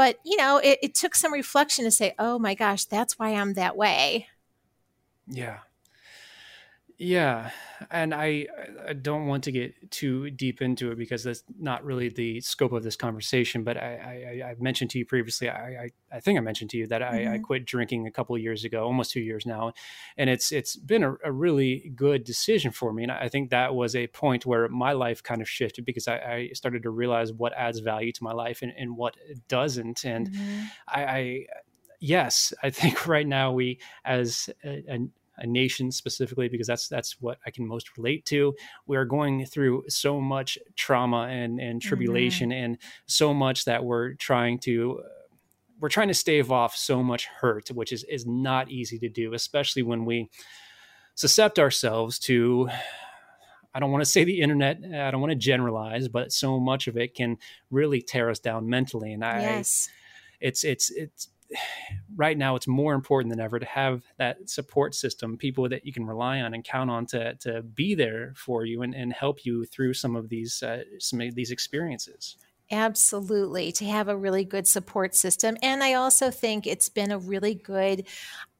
But, 0.00 0.16
you 0.24 0.38
know, 0.38 0.56
it, 0.56 0.78
it 0.82 0.94
took 0.94 1.14
some 1.14 1.30
reflection 1.30 1.84
to 1.84 1.90
say, 1.90 2.14
oh 2.18 2.38
my 2.38 2.54
gosh, 2.54 2.86
that's 2.86 3.18
why 3.18 3.34
I'm 3.34 3.52
that 3.52 3.76
way. 3.76 4.28
Yeah. 5.26 5.58
Yeah, 7.02 7.48
and 7.90 8.12
I 8.12 8.46
I 8.86 8.92
don't 8.92 9.26
want 9.26 9.44
to 9.44 9.52
get 9.52 9.90
too 9.90 10.28
deep 10.28 10.60
into 10.60 10.92
it 10.92 10.98
because 10.98 11.24
that's 11.24 11.42
not 11.58 11.82
really 11.82 12.10
the 12.10 12.42
scope 12.42 12.72
of 12.72 12.82
this 12.82 12.94
conversation. 12.94 13.64
But 13.64 13.78
I, 13.78 14.42
I 14.44 14.48
have 14.48 14.60
mentioned 14.60 14.90
to 14.90 14.98
you 14.98 15.06
previously. 15.06 15.48
I, 15.48 15.84
I, 15.84 15.90
I 16.12 16.20
think 16.20 16.36
I 16.36 16.42
mentioned 16.42 16.68
to 16.72 16.76
you 16.76 16.86
that 16.88 17.02
I, 17.02 17.20
mm-hmm. 17.20 17.32
I 17.32 17.38
quit 17.38 17.64
drinking 17.64 18.06
a 18.06 18.10
couple 18.10 18.36
of 18.36 18.42
years 18.42 18.64
ago, 18.64 18.84
almost 18.84 19.12
two 19.12 19.22
years 19.22 19.46
now, 19.46 19.72
and 20.18 20.28
it's 20.28 20.52
it's 20.52 20.76
been 20.76 21.02
a, 21.02 21.14
a, 21.24 21.32
really 21.32 21.90
good 21.96 22.22
decision 22.22 22.70
for 22.70 22.92
me. 22.92 23.04
And 23.04 23.12
I 23.12 23.30
think 23.30 23.48
that 23.48 23.74
was 23.74 23.96
a 23.96 24.06
point 24.08 24.44
where 24.44 24.68
my 24.68 24.92
life 24.92 25.22
kind 25.22 25.40
of 25.40 25.48
shifted 25.48 25.86
because 25.86 26.06
I, 26.06 26.18
I 26.18 26.50
started 26.52 26.82
to 26.82 26.90
realize 26.90 27.32
what 27.32 27.54
adds 27.54 27.78
value 27.78 28.12
to 28.12 28.22
my 28.22 28.32
life 28.32 28.60
and, 28.60 28.74
and 28.76 28.94
what 28.94 29.16
doesn't. 29.48 30.04
And 30.04 30.30
mm-hmm. 30.30 30.64
I, 30.86 31.04
I 31.04 31.46
yes, 32.00 32.52
I 32.62 32.70
think 32.70 33.06
right 33.06 33.26
now 33.26 33.52
we, 33.52 33.78
as 34.04 34.50
a, 34.64 34.84
a, 34.88 34.98
a 35.40 35.46
nation 35.46 35.90
specifically 35.90 36.48
because 36.48 36.66
that's 36.66 36.88
that's 36.88 37.20
what 37.20 37.38
I 37.46 37.50
can 37.50 37.66
most 37.66 37.96
relate 37.96 38.24
to. 38.26 38.54
We 38.86 38.96
are 38.96 39.04
going 39.04 39.46
through 39.46 39.84
so 39.88 40.20
much 40.20 40.58
trauma 40.76 41.28
and 41.30 41.60
and 41.60 41.80
tribulation 41.80 42.50
mm-hmm. 42.50 42.64
and 42.64 42.78
so 43.06 43.34
much 43.34 43.64
that 43.64 43.84
we're 43.84 44.14
trying 44.14 44.58
to 44.60 45.02
we're 45.80 45.88
trying 45.88 46.08
to 46.08 46.14
stave 46.14 46.52
off 46.52 46.76
so 46.76 47.02
much 47.02 47.26
hurt, 47.26 47.68
which 47.70 47.92
is 47.92 48.04
is 48.04 48.26
not 48.26 48.70
easy 48.70 48.98
to 48.98 49.08
do, 49.08 49.34
especially 49.34 49.82
when 49.82 50.04
we 50.04 50.28
suscept 51.16 51.58
ourselves 51.58 52.18
to 52.20 52.68
I 53.72 53.78
don't 53.78 53.92
want 53.92 54.02
to 54.02 54.10
say 54.10 54.24
the 54.24 54.40
internet, 54.40 54.78
I 54.84 55.10
don't 55.10 55.20
want 55.20 55.30
to 55.30 55.38
generalize, 55.38 56.08
but 56.08 56.32
so 56.32 56.58
much 56.58 56.88
of 56.88 56.96
it 56.96 57.14
can 57.14 57.38
really 57.70 58.02
tear 58.02 58.30
us 58.30 58.40
down 58.40 58.68
mentally. 58.68 59.12
And 59.12 59.24
I, 59.24 59.40
yes. 59.40 59.88
it's, 60.40 60.64
it's, 60.64 60.90
it's, 60.90 61.28
right 62.16 62.36
now 62.36 62.56
it's 62.56 62.66
more 62.66 62.94
important 62.94 63.30
than 63.30 63.40
ever 63.40 63.58
to 63.58 63.66
have 63.66 64.02
that 64.18 64.48
support 64.48 64.94
system, 64.94 65.36
people 65.36 65.68
that 65.68 65.84
you 65.84 65.92
can 65.92 66.04
rely 66.04 66.40
on 66.40 66.54
and 66.54 66.64
count 66.64 66.90
on 66.90 67.06
to 67.06 67.34
to 67.36 67.62
be 67.62 67.94
there 67.94 68.34
for 68.36 68.64
you 68.64 68.82
and, 68.82 68.94
and 68.94 69.12
help 69.12 69.44
you 69.44 69.64
through 69.64 69.94
some 69.94 70.16
of 70.16 70.28
these 70.28 70.62
uh, 70.62 70.82
some 70.98 71.20
of 71.20 71.34
these 71.34 71.50
experiences. 71.50 72.36
Absolutely, 72.72 73.72
to 73.72 73.84
have 73.84 74.06
a 74.06 74.16
really 74.16 74.44
good 74.44 74.66
support 74.66 75.14
system. 75.14 75.56
And 75.60 75.82
I 75.82 75.94
also 75.94 76.30
think 76.30 76.66
it's 76.66 76.88
been 76.88 77.10
a 77.10 77.18
really 77.18 77.54
good 77.54 78.06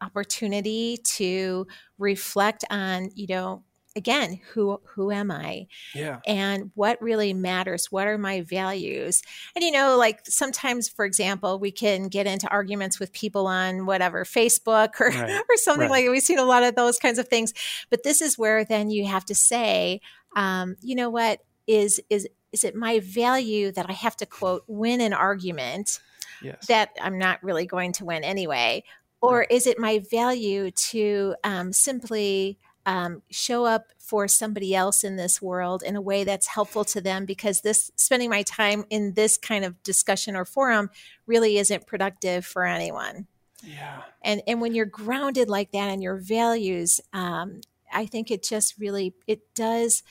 opportunity 0.01 0.97
to 1.17 1.69
reflect 1.97 2.65
on, 2.71 3.11
you 3.15 3.29
know, 3.29 3.63
again 3.97 4.41
who 4.53 4.81
who 4.85 5.11
am 5.11 5.31
i 5.31 5.67
yeah 5.95 6.21
and 6.27 6.71
what 6.75 7.01
really 7.03 7.35
matters 7.35 7.87
what 7.91 8.07
are 8.07 8.19
my 8.19 8.41
values 8.43 9.23
and 9.57 9.65
you 9.65 9.73
know 9.73 9.97
like 9.97 10.21
sometimes 10.25 10.89
for 10.89 11.05
example 11.05 11.59
we 11.59 11.73
can 11.73 12.09
get 12.09 12.27
into 12.27 12.47
arguments 12.49 13.01
with 13.01 13.13
people 13.13 13.49
on 13.49 13.87
whatever 13.87 14.25
facebook 14.25 15.01
or 15.01 15.09
right. 15.09 15.43
or 15.49 15.57
something 15.57 15.91
right. 15.91 16.05
like 16.05 16.09
we've 16.09 16.23
seen 16.23 16.39
a 16.39 16.45
lot 16.45 16.63
of 16.63 16.77
those 16.77 16.99
kinds 16.99 17.19
of 17.19 17.27
things 17.27 17.53
but 17.91 18.05
this 18.05 18.21
is 18.21 18.39
where 18.39 18.65
then 18.65 18.91
you 18.91 19.07
have 19.07 19.25
to 19.25 19.35
say 19.35 20.01
um, 20.37 20.77
you 20.81 20.95
know 20.95 21.11
what 21.11 21.41
is 21.67 22.01
is 22.09 22.29
is 22.53 22.63
it 22.63 22.77
my 22.77 23.01
value 23.01 23.73
that 23.73 23.87
i 23.89 23.93
have 23.93 24.17
to 24.17 24.27
quote 24.27 24.63
win 24.69 25.01
an 25.01 25.13
argument 25.13 25.99
yes. 26.43 26.67
that 26.67 26.91
i'm 27.03 27.19
not 27.19 27.43
really 27.43 27.67
going 27.67 27.93
to 27.93 28.05
win 28.05 28.23
anyway 28.23 28.85
or 29.21 29.41
right. 29.41 29.51
is 29.51 29.67
it 29.67 29.79
my 29.79 30.01
value 30.11 30.71
to 30.71 31.35
um, 31.45 31.73
simply 31.73 32.59
um, 32.91 33.23
show 33.31 33.67
up 33.67 33.93
for 33.99 34.27
somebody 34.27 34.75
else 34.75 35.05
in 35.05 35.15
this 35.15 35.41
world 35.41 35.85
in 35.85 35.95
a 35.95 36.01
way 36.01 36.25
that's 36.25 36.49
helpful 36.49 36.85
to 36.85 37.01
them 37.01 37.25
because 37.25 37.61
this 37.61 37.93
spending 37.95 38.29
my 38.29 38.43
time 38.43 38.85
in 38.91 39.15
this 39.15 39.39
kind 39.39 39.65
of 39.65 39.81
discussion 39.85 40.35
or 40.35 40.45
forum 40.45 40.91
really 41.25 41.57
isn't 41.57 41.87
productive 41.87 42.45
for 42.45 42.67
anyone. 42.67 43.29
Yeah. 43.63 44.03
And 44.23 44.43
and 44.49 44.61
when 44.61 44.75
you're 44.75 44.87
grounded 44.87 45.49
like 45.49 45.71
that 45.71 45.93
in 45.93 46.03
your 46.03 46.17
values 46.17 47.01
um, 47.13 47.61
i 47.93 48.07
think 48.07 48.31
it 48.31 48.43
just 48.43 48.79
really 48.79 49.15
it 49.27 49.55
does 49.55 50.03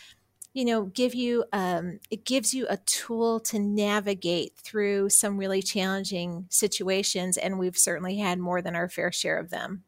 you 0.54 0.66
know 0.66 0.84
give 0.86 1.16
you 1.16 1.46
um, 1.52 2.00
it 2.12 2.26
gives 2.26 2.54
you 2.54 2.68
a 2.70 2.78
tool 2.78 3.40
to 3.40 3.58
navigate 3.58 4.54
through 4.58 5.10
some 5.10 5.38
really 5.38 5.62
challenging 5.62 6.46
situations 6.50 7.38
and 7.38 7.58
we've 7.58 7.78
certainly 7.78 8.18
had 8.18 8.38
more 8.40 8.62
than 8.62 8.76
our 8.76 8.88
fair 8.88 9.12
share 9.12 9.38
of 9.40 9.50
them 9.50 9.84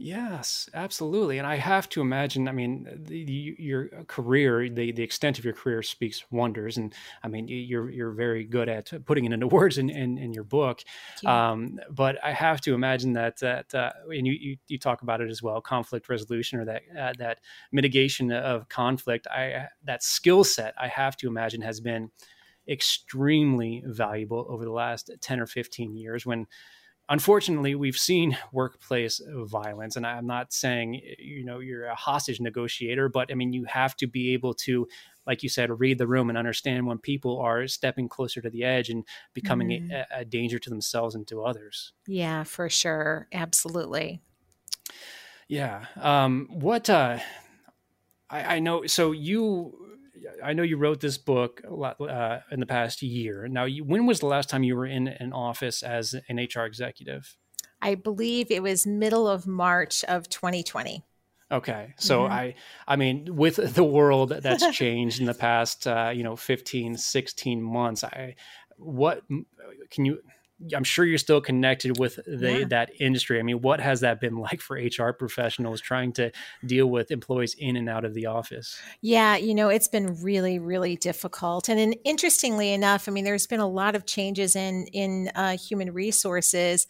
Yes, 0.00 0.70
absolutely. 0.74 1.38
And 1.38 1.46
I 1.46 1.56
have 1.56 1.88
to 1.88 2.00
imagine, 2.00 2.46
I 2.46 2.52
mean, 2.52 2.86
the, 3.02 3.24
the, 3.24 3.56
your 3.58 3.88
career, 4.06 4.68
the, 4.68 4.92
the 4.92 5.02
extent 5.02 5.40
of 5.40 5.44
your 5.44 5.54
career 5.54 5.82
speaks 5.82 6.24
wonders. 6.30 6.76
And 6.76 6.94
I 7.24 7.28
mean, 7.28 7.48
you're, 7.48 7.90
you're 7.90 8.12
very 8.12 8.44
good 8.44 8.68
at 8.68 8.92
putting 9.06 9.24
it 9.24 9.32
into 9.32 9.46
words 9.48 9.76
in, 9.76 9.90
in, 9.90 10.16
in 10.16 10.32
your 10.32 10.44
book. 10.44 10.84
You. 11.20 11.28
Um, 11.28 11.80
but 11.90 12.16
I 12.24 12.32
have 12.32 12.60
to 12.62 12.74
imagine 12.74 13.12
that, 13.14 13.38
that 13.40 13.74
uh, 13.74 13.90
and 14.10 14.24
you, 14.24 14.34
you, 14.34 14.56
you, 14.68 14.78
talk 14.78 15.02
about 15.02 15.20
it 15.20 15.30
as 15.30 15.42
well, 15.42 15.60
conflict 15.60 16.08
resolution 16.08 16.60
or 16.60 16.64
that, 16.66 16.82
uh, 16.96 17.12
that 17.18 17.40
mitigation 17.72 18.30
of 18.30 18.68
conflict, 18.68 19.26
I, 19.26 19.66
that 19.82 20.04
skill 20.04 20.44
set, 20.44 20.74
I 20.80 20.86
have 20.86 21.16
to 21.16 21.26
imagine 21.26 21.60
has 21.62 21.80
been 21.80 22.12
extremely 22.68 23.82
valuable 23.84 24.46
over 24.48 24.64
the 24.64 24.70
last 24.70 25.10
10 25.20 25.40
or 25.40 25.46
15 25.46 25.96
years 25.96 26.24
when, 26.24 26.46
unfortunately, 27.08 27.74
we've 27.74 27.96
seen 27.96 28.36
workplace 28.52 29.20
violence, 29.26 29.96
and 29.96 30.06
I'm 30.06 30.26
not 30.26 30.52
saying 30.52 31.00
you 31.18 31.44
know 31.44 31.58
you're 31.60 31.86
a 31.86 31.94
hostage 31.94 32.40
negotiator, 32.40 33.08
but 33.08 33.30
I 33.30 33.34
mean 33.34 33.52
you 33.52 33.64
have 33.64 33.96
to 33.96 34.06
be 34.06 34.32
able 34.32 34.54
to, 34.54 34.88
like 35.26 35.42
you 35.42 35.48
said, 35.48 35.78
read 35.80 35.98
the 35.98 36.06
room 36.06 36.28
and 36.28 36.38
understand 36.38 36.86
when 36.86 36.98
people 36.98 37.38
are 37.40 37.66
stepping 37.66 38.08
closer 38.08 38.40
to 38.40 38.50
the 38.50 38.64
edge 38.64 38.90
and 38.90 39.04
becoming 39.34 39.68
mm. 39.68 39.92
a, 39.92 40.20
a, 40.20 40.24
danger 40.24 40.58
to 40.58 40.70
themselves 40.70 41.14
and 41.14 41.26
to 41.28 41.42
others. 41.42 41.92
Yeah, 42.06 42.44
for 42.44 42.68
sure, 42.68 43.28
absolutely. 43.32 44.20
Yeah. 45.48 45.86
Um, 45.96 46.48
what 46.50 46.90
uh, 46.90 47.18
I, 48.30 48.56
I 48.56 48.58
know. 48.58 48.86
So 48.86 49.12
you 49.12 49.87
I 50.42 50.52
know 50.52 50.62
you 50.62 50.76
wrote 50.76 51.00
this 51.00 51.18
book 51.18 51.62
uh, 51.64 52.38
in 52.50 52.60
the 52.60 52.66
past 52.66 53.02
year. 53.02 53.48
Now, 53.48 53.64
you, 53.64 53.84
when 53.84 54.06
was 54.06 54.20
the 54.20 54.26
last 54.26 54.48
time 54.48 54.62
you 54.62 54.76
were 54.76 54.86
in 54.86 55.08
an 55.08 55.32
office 55.32 55.82
as 55.82 56.14
an 56.28 56.36
HR 56.36 56.62
executive? 56.62 57.36
I 57.80 57.94
believe 57.94 58.50
it 58.50 58.62
was 58.62 58.86
middle 58.86 59.28
of 59.28 59.46
March 59.46 60.04
of 60.04 60.28
2020. 60.28 61.04
Okay. 61.50 61.94
So 61.98 62.22
mm-hmm. 62.22 62.32
I 62.32 62.54
I 62.86 62.96
mean 62.96 63.36
with 63.36 63.74
the 63.74 63.84
world 63.84 64.30
that's 64.30 64.70
changed 64.76 65.20
in 65.20 65.26
the 65.26 65.34
past 65.34 65.86
uh, 65.86 66.12
you 66.14 66.22
know 66.22 66.36
15 66.36 66.96
16 66.96 67.62
months 67.62 68.04
I 68.04 68.34
what 68.76 69.22
can 69.90 70.04
you 70.04 70.20
I'm 70.74 70.84
sure 70.84 71.04
you're 71.04 71.18
still 71.18 71.40
connected 71.40 71.98
with 71.98 72.18
the, 72.26 72.60
yeah. 72.60 72.64
that 72.70 72.90
industry. 73.00 73.38
I 73.38 73.42
mean, 73.42 73.60
what 73.60 73.80
has 73.80 74.00
that 74.00 74.20
been 74.20 74.36
like 74.38 74.60
for 74.60 74.76
HR 74.76 75.12
professionals 75.12 75.80
trying 75.80 76.12
to 76.14 76.30
deal 76.64 76.86
with 76.86 77.10
employees 77.10 77.54
in 77.58 77.76
and 77.76 77.88
out 77.88 78.04
of 78.04 78.14
the 78.14 78.26
office? 78.26 78.80
Yeah, 79.00 79.36
you 79.36 79.54
know, 79.54 79.68
it's 79.68 79.88
been 79.88 80.20
really, 80.22 80.58
really 80.58 80.96
difficult. 80.96 81.68
And, 81.68 81.78
then, 81.78 81.92
interestingly 82.04 82.72
enough, 82.72 83.08
I 83.08 83.12
mean, 83.12 83.24
there's 83.24 83.46
been 83.46 83.60
a 83.60 83.68
lot 83.68 83.94
of 83.94 84.06
changes 84.06 84.56
in 84.56 84.86
in 84.92 85.30
uh, 85.34 85.56
human 85.56 85.92
resources 85.92 86.86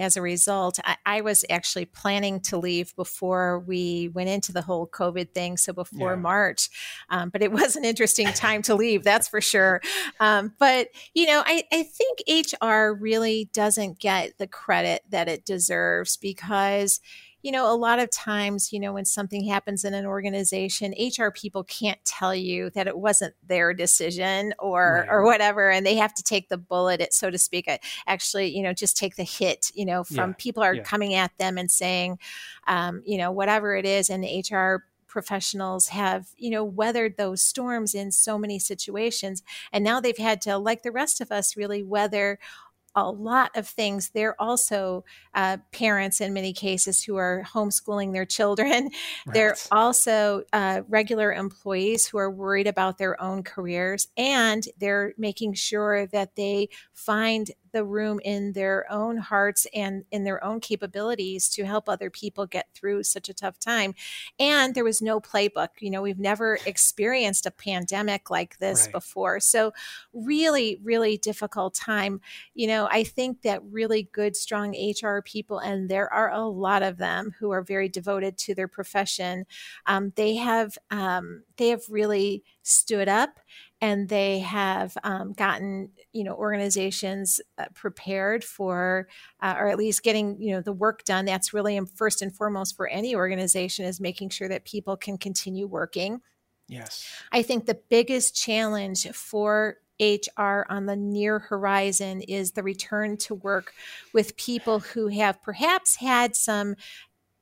as 0.00 0.16
a 0.16 0.22
result. 0.22 0.78
I, 0.84 0.96
I, 1.06 1.20
was 1.20 1.44
actually 1.50 1.84
planning 1.84 2.40
to 2.40 2.56
leave 2.56 2.94
before 2.96 3.60
we 3.60 4.10
went 4.14 4.28
into 4.28 4.52
the 4.52 4.62
whole 4.62 4.86
COVID 4.86 5.32
thing, 5.32 5.56
so 5.56 5.72
before 5.72 6.12
yeah. 6.12 6.20
March. 6.20 6.68
Um, 7.10 7.28
but 7.28 7.42
it 7.42 7.52
was 7.60 7.76
an 7.76 7.84
interesting 7.84 8.26
time 8.28 8.62
to 8.62 8.74
leave, 8.74 9.04
that's 9.04 9.28
for 9.28 9.40
sure. 9.40 9.80
Um, 10.18 10.54
but 10.58 10.88
you 11.14 11.26
know, 11.26 11.42
I, 11.44 11.64
I 11.72 11.82
think 11.84 12.20
HR. 12.28 12.90
Really 13.00 13.20
really 13.20 13.50
doesn't 13.52 13.98
get 13.98 14.38
the 14.38 14.46
credit 14.46 15.02
that 15.10 15.28
it 15.28 15.44
deserves 15.44 16.16
because 16.16 17.00
you 17.42 17.52
know, 17.52 17.72
a 17.72 17.76
lot 17.76 17.98
of 17.98 18.10
times, 18.10 18.72
you 18.72 18.80
know, 18.80 18.92
when 18.92 19.04
something 19.04 19.44
happens 19.44 19.84
in 19.84 19.94
an 19.94 20.04
organization, 20.04 20.94
HR 20.98 21.30
people 21.30 21.64
can't 21.64 22.02
tell 22.04 22.34
you 22.34 22.70
that 22.70 22.86
it 22.86 22.98
wasn't 22.98 23.34
their 23.46 23.72
decision 23.72 24.52
or 24.58 25.00
right. 25.00 25.08
or 25.10 25.24
whatever, 25.24 25.70
and 25.70 25.86
they 25.86 25.96
have 25.96 26.14
to 26.14 26.22
take 26.22 26.48
the 26.48 26.58
bullet, 26.58 27.12
so 27.14 27.30
to 27.30 27.38
speak. 27.38 27.68
Actually, 28.06 28.54
you 28.54 28.62
know, 28.62 28.72
just 28.72 28.96
take 28.96 29.16
the 29.16 29.24
hit. 29.24 29.70
You 29.74 29.86
know, 29.86 30.04
from 30.04 30.30
yeah. 30.30 30.36
people 30.38 30.62
are 30.62 30.74
yeah. 30.74 30.82
coming 30.82 31.14
at 31.14 31.36
them 31.38 31.56
and 31.56 31.70
saying, 31.70 32.18
um, 32.66 33.02
you 33.06 33.16
know, 33.16 33.30
whatever 33.30 33.74
it 33.74 33.86
is, 33.86 34.10
and 34.10 34.24
HR 34.24 34.84
professionals 35.10 35.88
have 35.88 36.28
you 36.38 36.50
know 36.50 36.62
weathered 36.62 37.16
those 37.16 37.42
storms 37.42 37.96
in 37.96 38.12
so 38.12 38.38
many 38.38 38.60
situations 38.60 39.42
and 39.72 39.82
now 39.82 40.00
they've 40.00 40.16
had 40.16 40.40
to 40.40 40.56
like 40.56 40.84
the 40.84 40.92
rest 40.92 41.20
of 41.20 41.32
us 41.32 41.56
really 41.56 41.82
weather 41.82 42.38
a 42.94 43.10
lot 43.10 43.50
of 43.56 43.66
things. 43.66 44.10
They're 44.10 44.40
also 44.40 45.04
uh, 45.34 45.58
parents 45.72 46.20
in 46.20 46.32
many 46.32 46.52
cases 46.52 47.02
who 47.02 47.16
are 47.16 47.44
homeschooling 47.52 48.12
their 48.12 48.26
children. 48.26 48.90
Right. 49.26 49.34
They're 49.34 49.56
also 49.70 50.44
uh, 50.52 50.82
regular 50.88 51.32
employees 51.32 52.06
who 52.06 52.18
are 52.18 52.30
worried 52.30 52.66
about 52.66 52.96
their 52.96 53.20
own 53.20 53.42
careers 53.42 54.08
and 54.16 54.64
they're 54.78 55.12
making 55.18 55.54
sure 55.54 56.06
that 56.06 56.36
they 56.36 56.68
find 56.94 57.50
the 57.72 57.84
room 57.84 58.20
in 58.24 58.52
their 58.52 58.90
own 58.90 59.16
hearts 59.16 59.66
and 59.74 60.04
in 60.10 60.24
their 60.24 60.42
own 60.44 60.60
capabilities 60.60 61.48
to 61.50 61.64
help 61.64 61.88
other 61.88 62.10
people 62.10 62.46
get 62.46 62.68
through 62.74 63.02
such 63.02 63.28
a 63.28 63.34
tough 63.34 63.58
time. 63.58 63.94
And 64.38 64.74
there 64.74 64.84
was 64.84 65.02
no 65.02 65.20
playbook. 65.20 65.68
You 65.80 65.90
know, 65.90 66.02
we've 66.02 66.18
never 66.18 66.58
experienced 66.66 67.46
a 67.46 67.50
pandemic 67.50 68.30
like 68.30 68.58
this 68.58 68.84
right. 68.86 68.92
before. 68.92 69.40
So, 69.40 69.72
really, 70.12 70.80
really 70.82 71.16
difficult 71.16 71.74
time. 71.74 72.20
You 72.54 72.66
know, 72.66 72.88
I 72.90 73.04
think 73.04 73.42
that 73.42 73.62
really 73.70 74.08
good, 74.12 74.36
strong 74.36 74.74
HR 74.74 75.20
people, 75.22 75.58
and 75.58 75.88
there 75.88 76.12
are 76.12 76.30
a 76.30 76.46
lot 76.46 76.82
of 76.82 76.98
them 76.98 77.34
who 77.38 77.50
are 77.50 77.62
very 77.62 77.88
devoted 77.88 78.38
to 78.38 78.54
their 78.54 78.68
profession, 78.68 79.46
um, 79.86 80.12
they 80.16 80.36
have 80.36 80.76
um, 80.90 81.44
they 81.56 81.68
have 81.68 81.82
really 81.88 82.44
stood 82.62 83.08
up 83.08 83.40
and 83.80 84.08
they 84.08 84.40
have 84.40 84.96
um, 85.04 85.32
gotten 85.32 85.90
you 86.12 86.24
know 86.24 86.34
organizations 86.34 87.40
uh, 87.58 87.66
prepared 87.74 88.44
for 88.44 89.08
uh, 89.40 89.54
or 89.58 89.68
at 89.68 89.78
least 89.78 90.02
getting 90.02 90.40
you 90.40 90.52
know 90.52 90.60
the 90.60 90.72
work 90.72 91.04
done. 91.04 91.24
That's 91.24 91.54
really 91.54 91.80
first 91.94 92.22
and 92.22 92.34
foremost 92.34 92.76
for 92.76 92.86
any 92.88 93.14
organization 93.14 93.84
is 93.84 94.00
making 94.00 94.30
sure 94.30 94.48
that 94.48 94.64
people 94.64 94.96
can 94.96 95.18
continue 95.18 95.66
working. 95.66 96.20
Yes. 96.68 97.10
I 97.32 97.42
think 97.42 97.66
the 97.66 97.80
biggest 97.88 98.34
challenge 98.36 99.08
for 99.10 99.78
HR 100.00 100.64
on 100.68 100.86
the 100.86 100.96
near 100.96 101.38
horizon 101.38 102.22
is 102.22 102.52
the 102.52 102.62
return 102.62 103.16
to 103.18 103.34
work 103.34 103.74
with 104.14 104.36
people 104.36 104.80
who 104.80 105.08
have 105.08 105.42
perhaps 105.42 105.96
had 105.96 106.34
some 106.34 106.76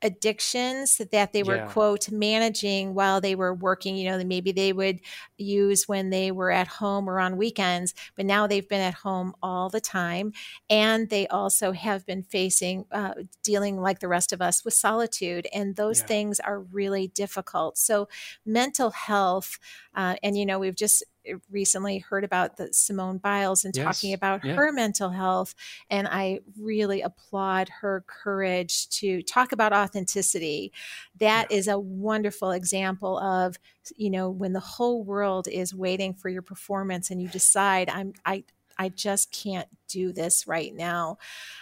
addictions 0.03 1.01
that 1.11 1.33
they 1.33 1.43
were 1.43 1.57
yeah. 1.57 1.67
quote 1.67 2.11
managing 2.11 2.95
while 2.95 3.21
they 3.21 3.35
were 3.35 3.53
working 3.53 3.97
you 3.97 4.09
know 4.09 4.23
maybe 4.25 4.53
they 4.53 4.73
would 4.73 5.01
use 5.37 5.89
when 5.89 6.11
they 6.11 6.31
were 6.31 6.51
at 6.51 6.69
home 6.69 7.09
or 7.09 7.19
on 7.19 7.37
weekends 7.37 7.95
but 8.15 8.25
now 8.25 8.47
they've 8.47 8.69
been 8.69 8.81
at 8.81 8.95
home 8.95 9.35
all 9.43 9.69
the 9.69 9.81
time 9.81 10.33
and 10.71 11.09
they 11.09 11.27
also 11.29 11.73
have 11.73 12.07
been 12.07 12.23
facing 12.23 12.85
uh, 12.93 13.15
dealing 13.43 13.81
like 13.81 13.99
the 13.99 14.09
rest 14.09 14.33
of 14.33 14.41
us 14.41 14.65
with 14.65 14.75
solitude 14.75 15.49
and 15.53 15.75
those 15.75 16.01
yeah. 16.01 16.07
things 16.07 16.41
are 16.41 16.61
really 16.61 17.09
difficult 17.09 17.77
so 17.77 18.09
mental 18.47 18.91
health 18.91 19.59
uh, 19.97 20.15
and 20.23 20.37
you 20.37 20.47
know 20.47 20.61
we've 20.61 20.77
just 20.77 21.03
Eh, 21.29 21.35
recently 21.51 21.99
heard 21.99 22.25
about 22.25 22.57
the 22.57 22.73
Simone 22.73 23.19
Biles 23.19 23.65
and 23.65 23.77
yes. 23.77 23.85
talking 23.85 24.13
about 24.13 24.45
yeah. 24.45 24.55
her 24.55 24.73
mental 24.73 25.11
health. 25.11 25.55
And 25.91 26.09
I 26.09 26.41
really 26.59 27.03
applaud 27.03 27.69
her 27.81 28.05
courage 28.07 28.89
to 28.91 29.23
talk 29.23 29.53
about 29.53 29.73
authenticity. 29.73 30.73
That 31.19 31.49
yeah. 31.51 31.57
is 31.57 31.69
a 31.69 31.79
wonderful 31.79 32.51
example 32.53 33.19
of, 33.19 33.59
you 33.97 34.11
know, 34.11 34.31
when 34.31 34.53
the 34.53 34.61
whole 34.61 35.03
world 35.05 35.49
is 35.49 35.75
waiting 35.75 36.15
for 36.15 36.29
your 36.29 36.43
performance 36.43 37.11
and 37.11 37.21
you 37.21 37.29
decide, 37.29 37.89
I'm, 37.91 38.13
I, 38.25 38.45
I 38.79 38.89
just 38.89 39.33
can't 39.33 39.69
do 39.89 40.13
this 40.13 40.47
right 40.47 40.75
now. 40.75 41.19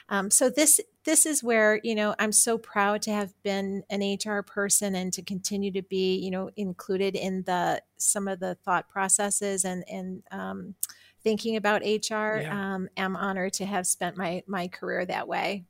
Um, 0.08 0.30
so 0.30 0.50
this 0.50 0.80
this 1.04 1.24
is 1.24 1.42
where 1.42 1.80
you 1.82 1.94
know 1.94 2.14
I'm 2.18 2.32
so 2.32 2.58
proud 2.58 3.02
to 3.02 3.12
have 3.12 3.32
been 3.42 3.84
an 3.90 4.02
HR 4.02 4.42
person 4.42 4.94
and 4.94 5.12
to 5.14 5.22
continue 5.22 5.70
to 5.72 5.82
be 5.82 6.16
you 6.16 6.30
know 6.30 6.50
included 6.56 7.14
in 7.14 7.42
the 7.44 7.82
some 7.96 8.28
of 8.28 8.40
the 8.40 8.56
thought 8.64 8.88
processes 8.88 9.64
and 9.64 9.84
and 9.88 10.22
um, 10.30 10.74
thinking 11.22 11.56
about 11.56 11.82
HR. 11.82 12.38
Yeah. 12.40 12.74
Um, 12.74 12.88
I'm 12.96 13.16
honored 13.16 13.54
to 13.54 13.66
have 13.66 13.86
spent 13.86 14.16
my 14.16 14.42
my 14.46 14.68
career 14.68 15.06
that 15.06 15.26
way. 15.26 15.64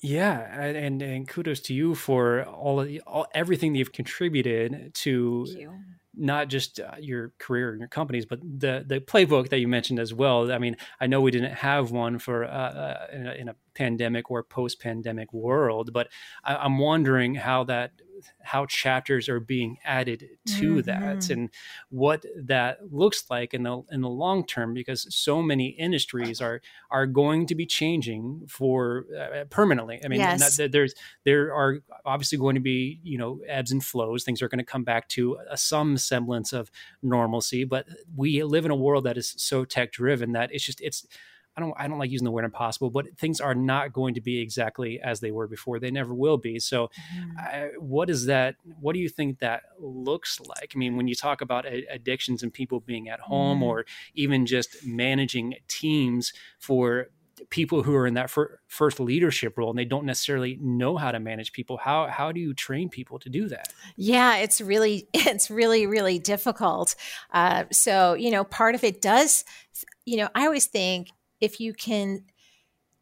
Yeah, 0.00 0.60
and 0.60 1.00
and 1.00 1.28
kudos 1.28 1.60
to 1.60 1.74
you 1.74 1.94
for 1.94 2.44
all 2.44 2.80
of 2.80 2.88
the, 2.88 3.00
all 3.06 3.26
everything 3.34 3.72
that 3.72 3.78
you've 3.78 3.92
contributed 3.92 4.92
to 4.96 5.46
not 6.16 6.48
just 6.48 6.80
uh, 6.80 6.92
your 6.98 7.32
career 7.38 7.70
and 7.70 7.80
your 7.80 7.88
companies, 7.88 8.26
but 8.26 8.40
the 8.40 8.84
the 8.86 9.00
playbook 9.00 9.48
that 9.48 9.58
you 9.58 9.68
mentioned 9.68 9.98
as 9.98 10.12
well. 10.12 10.50
I 10.50 10.58
mean, 10.58 10.76
I 11.00 11.06
know 11.06 11.20
we 11.20 11.30
didn't 11.30 11.54
have 11.54 11.90
one 11.90 12.18
for 12.18 12.44
uh, 12.44 12.48
uh, 12.48 13.06
in, 13.12 13.26
a, 13.26 13.32
in, 13.32 13.48
a, 13.48 13.56
pandemic 13.74 14.30
or 14.30 14.44
post 14.44 14.80
pandemic 14.80 15.32
world, 15.32 15.92
but 15.92 16.08
I, 16.44 16.54
I'm 16.54 16.78
wondering 16.78 17.34
how 17.34 17.64
that 17.64 17.90
how 18.42 18.66
chapters 18.66 19.28
are 19.28 19.40
being 19.40 19.76
added 19.84 20.28
to 20.46 20.76
mm-hmm. 20.76 20.80
that 20.80 21.30
and 21.30 21.50
what 21.90 22.24
that 22.36 22.78
looks 22.92 23.24
like 23.30 23.54
in 23.54 23.62
the 23.62 23.82
in 23.90 24.00
the 24.00 24.08
long 24.08 24.44
term 24.46 24.74
because 24.74 25.06
so 25.14 25.42
many 25.42 25.68
industries 25.68 26.40
are 26.40 26.60
are 26.90 27.06
going 27.06 27.46
to 27.46 27.54
be 27.54 27.66
changing 27.66 28.42
for 28.48 29.06
uh, 29.18 29.44
permanently 29.50 30.00
i 30.04 30.08
mean 30.08 30.20
yes. 30.20 30.58
not, 30.58 30.72
there's 30.72 30.94
there 31.24 31.54
are 31.54 31.80
obviously 32.04 32.38
going 32.38 32.54
to 32.54 32.60
be 32.60 33.00
you 33.02 33.18
know 33.18 33.40
ebbs 33.48 33.72
and 33.72 33.84
flows 33.84 34.24
things 34.24 34.42
are 34.42 34.48
going 34.48 34.58
to 34.58 34.64
come 34.64 34.84
back 34.84 35.08
to 35.08 35.36
a, 35.50 35.56
some 35.56 35.96
semblance 35.96 36.52
of 36.52 36.70
normalcy 37.02 37.64
but 37.64 37.86
we 38.16 38.42
live 38.42 38.64
in 38.64 38.70
a 38.70 38.76
world 38.76 39.04
that 39.04 39.16
is 39.16 39.34
so 39.36 39.64
tech 39.64 39.92
driven 39.92 40.32
that 40.32 40.50
it's 40.52 40.64
just 40.64 40.80
it's 40.80 41.06
I 41.56 41.60
don't 41.60 41.74
I 41.76 41.86
don't 41.86 41.98
like 41.98 42.10
using 42.10 42.24
the 42.24 42.30
word 42.30 42.44
impossible, 42.44 42.90
but 42.90 43.16
things 43.16 43.40
are 43.40 43.54
not 43.54 43.92
going 43.92 44.14
to 44.14 44.20
be 44.20 44.40
exactly 44.40 45.00
as 45.00 45.20
they 45.20 45.30
were 45.30 45.46
before. 45.46 45.78
They 45.78 45.90
never 45.90 46.12
will 46.12 46.36
be. 46.36 46.58
So, 46.58 46.88
mm-hmm. 46.88 47.38
I, 47.38 47.68
what 47.78 48.10
is 48.10 48.26
that? 48.26 48.56
What 48.80 48.94
do 48.94 48.98
you 48.98 49.08
think 49.08 49.38
that 49.38 49.62
looks 49.78 50.40
like? 50.40 50.72
I 50.74 50.78
mean, 50.78 50.96
when 50.96 51.06
you 51.06 51.14
talk 51.14 51.40
about 51.40 51.64
addictions 51.66 52.42
and 52.42 52.52
people 52.52 52.80
being 52.80 53.08
at 53.08 53.20
home, 53.20 53.58
mm-hmm. 53.58 53.64
or 53.64 53.86
even 54.14 54.46
just 54.46 54.84
managing 54.84 55.54
teams 55.68 56.32
for 56.58 57.08
people 57.50 57.82
who 57.82 57.94
are 57.94 58.06
in 58.06 58.14
that 58.14 58.30
fir- 58.30 58.60
first 58.68 59.00
leadership 59.00 59.58
role 59.58 59.70
and 59.70 59.78
they 59.78 59.84
don't 59.84 60.04
necessarily 60.04 60.56
know 60.60 60.96
how 60.96 61.10
to 61.10 61.18
manage 61.18 61.52
people 61.52 61.76
how 61.76 62.06
how 62.06 62.30
do 62.30 62.40
you 62.40 62.54
train 62.54 62.88
people 62.88 63.18
to 63.18 63.28
do 63.28 63.48
that 63.48 63.72
yeah 63.96 64.36
it's 64.36 64.60
really 64.60 65.08
it's 65.14 65.50
really 65.50 65.86
really 65.86 66.18
difficult 66.18 66.94
uh, 67.32 67.64
so 67.72 68.14
you 68.14 68.30
know 68.30 68.44
part 68.44 68.74
of 68.74 68.84
it 68.84 69.02
does 69.02 69.44
you 70.04 70.16
know 70.16 70.28
i 70.34 70.46
always 70.46 70.66
think 70.66 71.08
if 71.40 71.60
you 71.60 71.74
can, 71.74 72.24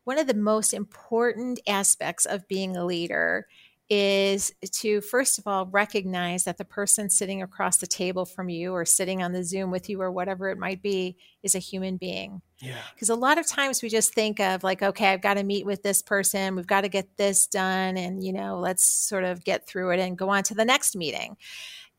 one 0.04 0.18
of 0.18 0.26
the 0.26 0.34
most 0.34 0.74
important 0.74 1.60
aspects 1.66 2.24
of 2.24 2.48
being 2.48 2.76
a 2.76 2.84
leader 2.84 3.46
is 3.94 4.54
to 4.70 5.02
first 5.02 5.38
of 5.38 5.46
all 5.46 5.66
recognize 5.66 6.44
that 6.44 6.56
the 6.56 6.64
person 6.64 7.10
sitting 7.10 7.42
across 7.42 7.76
the 7.76 7.86
table 7.86 8.24
from 8.24 8.48
you 8.48 8.72
or 8.72 8.86
sitting 8.86 9.22
on 9.22 9.32
the 9.32 9.44
Zoom 9.44 9.70
with 9.70 9.90
you 9.90 10.00
or 10.00 10.10
whatever 10.10 10.48
it 10.48 10.56
might 10.56 10.80
be 10.80 11.14
is 11.42 11.54
a 11.54 11.58
human 11.58 11.98
being. 11.98 12.40
Yeah. 12.60 12.78
Because 12.94 13.10
a 13.10 13.14
lot 13.14 13.36
of 13.36 13.46
times 13.46 13.82
we 13.82 13.90
just 13.90 14.14
think 14.14 14.40
of 14.40 14.64
like, 14.64 14.82
okay, 14.82 15.08
I've 15.08 15.20
got 15.20 15.34
to 15.34 15.42
meet 15.42 15.66
with 15.66 15.82
this 15.82 16.00
person, 16.00 16.56
we've 16.56 16.66
got 16.66 16.82
to 16.82 16.88
get 16.88 17.18
this 17.18 17.46
done, 17.46 17.98
and 17.98 18.24
you 18.24 18.32
know, 18.32 18.58
let's 18.58 18.84
sort 18.84 19.24
of 19.24 19.44
get 19.44 19.66
through 19.66 19.90
it 19.90 20.00
and 20.00 20.16
go 20.16 20.30
on 20.30 20.42
to 20.44 20.54
the 20.54 20.64
next 20.64 20.96
meeting. 20.96 21.36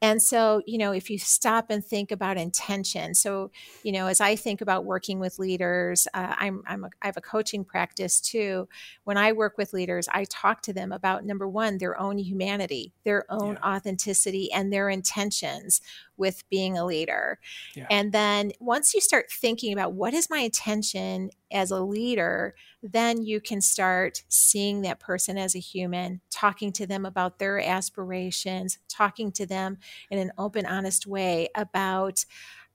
And 0.04 0.22
so, 0.22 0.62
you 0.66 0.78
know, 0.78 0.91
if 0.91 1.10
you 1.10 1.18
stop 1.18 1.68
and 1.70 1.84
think 1.84 2.12
about 2.12 2.36
intention, 2.36 3.16
so, 3.16 3.51
you 3.84 3.93
know, 3.93 4.08
as 4.08 4.20
I 4.20 4.36
think 4.36 4.60
about 4.60 4.84
working 4.84 5.18
with 5.18 5.39
leaders, 5.39 6.10
uh, 6.14 6.36
I'm, 6.38 6.62
I'm 6.68 6.84
a, 6.84 6.89
I 7.01 7.06
have 7.06 7.16
a 7.16 7.22
coaching 7.22 7.64
practice 7.64 8.20
too. 8.20 8.68
When 9.06 9.16
I 9.16 9.32
work 9.32 9.58
with 9.58 9.72
leaders, 9.72 10.10
I 10.12 10.26
talk 10.26 10.62
to 10.64 10.74
them 10.74 10.91
about 10.91 11.24
number 11.24 11.47
one, 11.47 11.78
their 11.78 11.97
own 11.97 12.18
humanity, 12.18 12.91
their 13.06 13.24
own 13.30 13.54
yeah. 13.54 13.76
authenticity, 13.76 14.51
and 14.51 14.74
their 14.74 14.89
intentions 14.89 15.80
with 16.18 16.47
being 16.49 16.78
a 16.78 16.86
leader. 16.86 17.39
Yeah. 17.76 17.88
And 17.89 18.11
then 18.11 18.51
once 18.59 18.93
you 18.93 19.01
start 19.01 19.32
thinking 19.32 19.74
about 19.74 19.93
what 19.93 20.14
is 20.14 20.30
my 20.30 20.39
intention 20.39 21.30
as 21.51 21.72
a 21.72 21.82
leader, 21.82 22.55
then 22.82 23.24
you 23.24 23.39
can 23.39 23.61
start 23.61 24.24
seeing 24.28 24.82
that 24.82 24.99
person 24.99 25.38
as 25.38 25.55
a 25.55 25.59
human, 25.59 26.22
talking 26.30 26.72
to 26.74 26.86
them 26.86 27.05
about 27.05 27.39
their 27.39 27.59
aspirations, 27.59 28.80
talking 28.89 29.32
to 29.34 29.45
them 29.45 29.78
in 30.09 30.20
an 30.20 30.32
open, 30.38 30.66
honest 30.66 31.07
way 31.07 31.49
about 31.55 32.26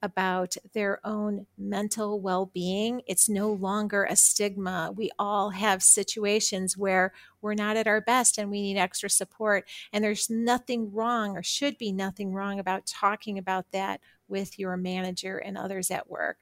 about 0.03 0.57
their 0.75 1.01
own 1.05 1.47
mental 1.57 2.21
well 2.21 2.47
being. 2.47 3.03
It's 3.07 3.29
no 3.29 3.51
longer 3.51 4.05
a 4.05 4.17
stigma. 4.17 4.93
We 4.95 5.11
all 5.19 5.51
have 5.51 5.83
situations 5.83 6.77
where 6.77 7.13
we're 7.41 7.55
not 7.55 7.77
at 7.77 7.87
our 7.87 8.01
best 8.01 8.39
and 8.39 8.51
we 8.51 8.63
need 8.63 8.79
extra 8.79 9.11
support. 9.11 9.69
And 9.93 10.03
there's 10.03 10.31
nothing 10.31 10.93
wrong 10.93 11.37
or 11.37 11.43
should 11.43 11.79
be 11.79 11.93
nothing 11.93 12.33
wrong 12.33 12.59
about 12.59 12.87
talking 12.87 13.39
about 13.39 13.73
that 13.73 14.01
with 14.29 14.59
your 14.59 14.77
manager 14.77 15.39
and 15.39 15.57
others 15.57 15.91
at 15.91 16.09
work. 16.09 16.39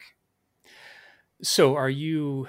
So, 1.43 1.77
are 1.77 1.91
you 1.91 2.49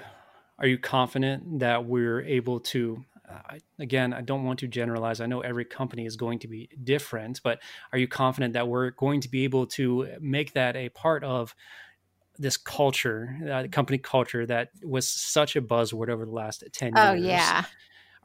are 0.58 0.66
you 0.66 0.78
confident 0.78 1.60
that 1.60 1.84
we're 1.84 2.22
able 2.22 2.60
to 2.60 3.04
uh, 3.30 3.56
again, 3.78 4.12
I 4.12 4.22
don't 4.22 4.44
want 4.44 4.60
to 4.60 4.68
generalize. 4.68 5.20
I 5.20 5.26
know 5.26 5.40
every 5.40 5.64
company 5.64 6.06
is 6.06 6.16
going 6.16 6.38
to 6.40 6.48
be 6.48 6.68
different, 6.82 7.40
but 7.42 7.60
are 7.92 7.98
you 7.98 8.08
confident 8.08 8.54
that 8.54 8.68
we're 8.68 8.90
going 8.90 9.20
to 9.22 9.28
be 9.28 9.44
able 9.44 9.66
to 9.68 10.08
make 10.20 10.54
that 10.54 10.76
a 10.76 10.88
part 10.88 11.24
of 11.24 11.54
this 12.38 12.56
culture, 12.56 13.36
uh, 13.50 13.66
company 13.70 13.98
culture 13.98 14.46
that 14.46 14.70
was 14.82 15.08
such 15.08 15.56
a 15.56 15.62
buzzword 15.62 16.08
over 16.08 16.24
the 16.24 16.32
last 16.32 16.64
10 16.72 16.92
oh, 16.96 17.12
years? 17.12 17.24
Oh, 17.24 17.26
yeah. 17.26 17.64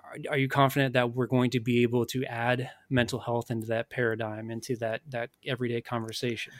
Are, 0.04 0.18
are, 0.32 0.38
you 0.38 0.48
confident 0.48 0.94
that 0.94 1.14
we're 1.14 1.28
going 1.28 1.52
to 1.52 1.60
be 1.60 1.82
able 1.82 2.06
to 2.08 2.24
add 2.26 2.70
mental 2.90 3.20
health 3.20 3.50
into 3.50 3.68
that 3.68 3.90
paradigm, 3.90 4.52
into 4.52 4.76
that, 4.78 5.02
that 5.10 5.32
everyday 5.46 5.82
conversation? 5.82 6.54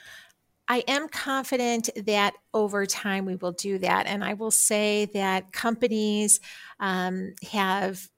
I 0.66 0.82
am 0.88 1.08
confident 1.08 1.90
that 2.06 2.34
over 2.54 2.86
time 2.86 3.26
we 3.26 3.36
will 3.36 3.52
do 3.52 3.78
that. 3.78 4.06
And 4.06 4.24
I 4.24 4.34
will 4.34 4.50
say 4.50 5.10
that 5.12 5.52
companies 5.52 6.40
um, 6.80 7.34
have 7.50 8.08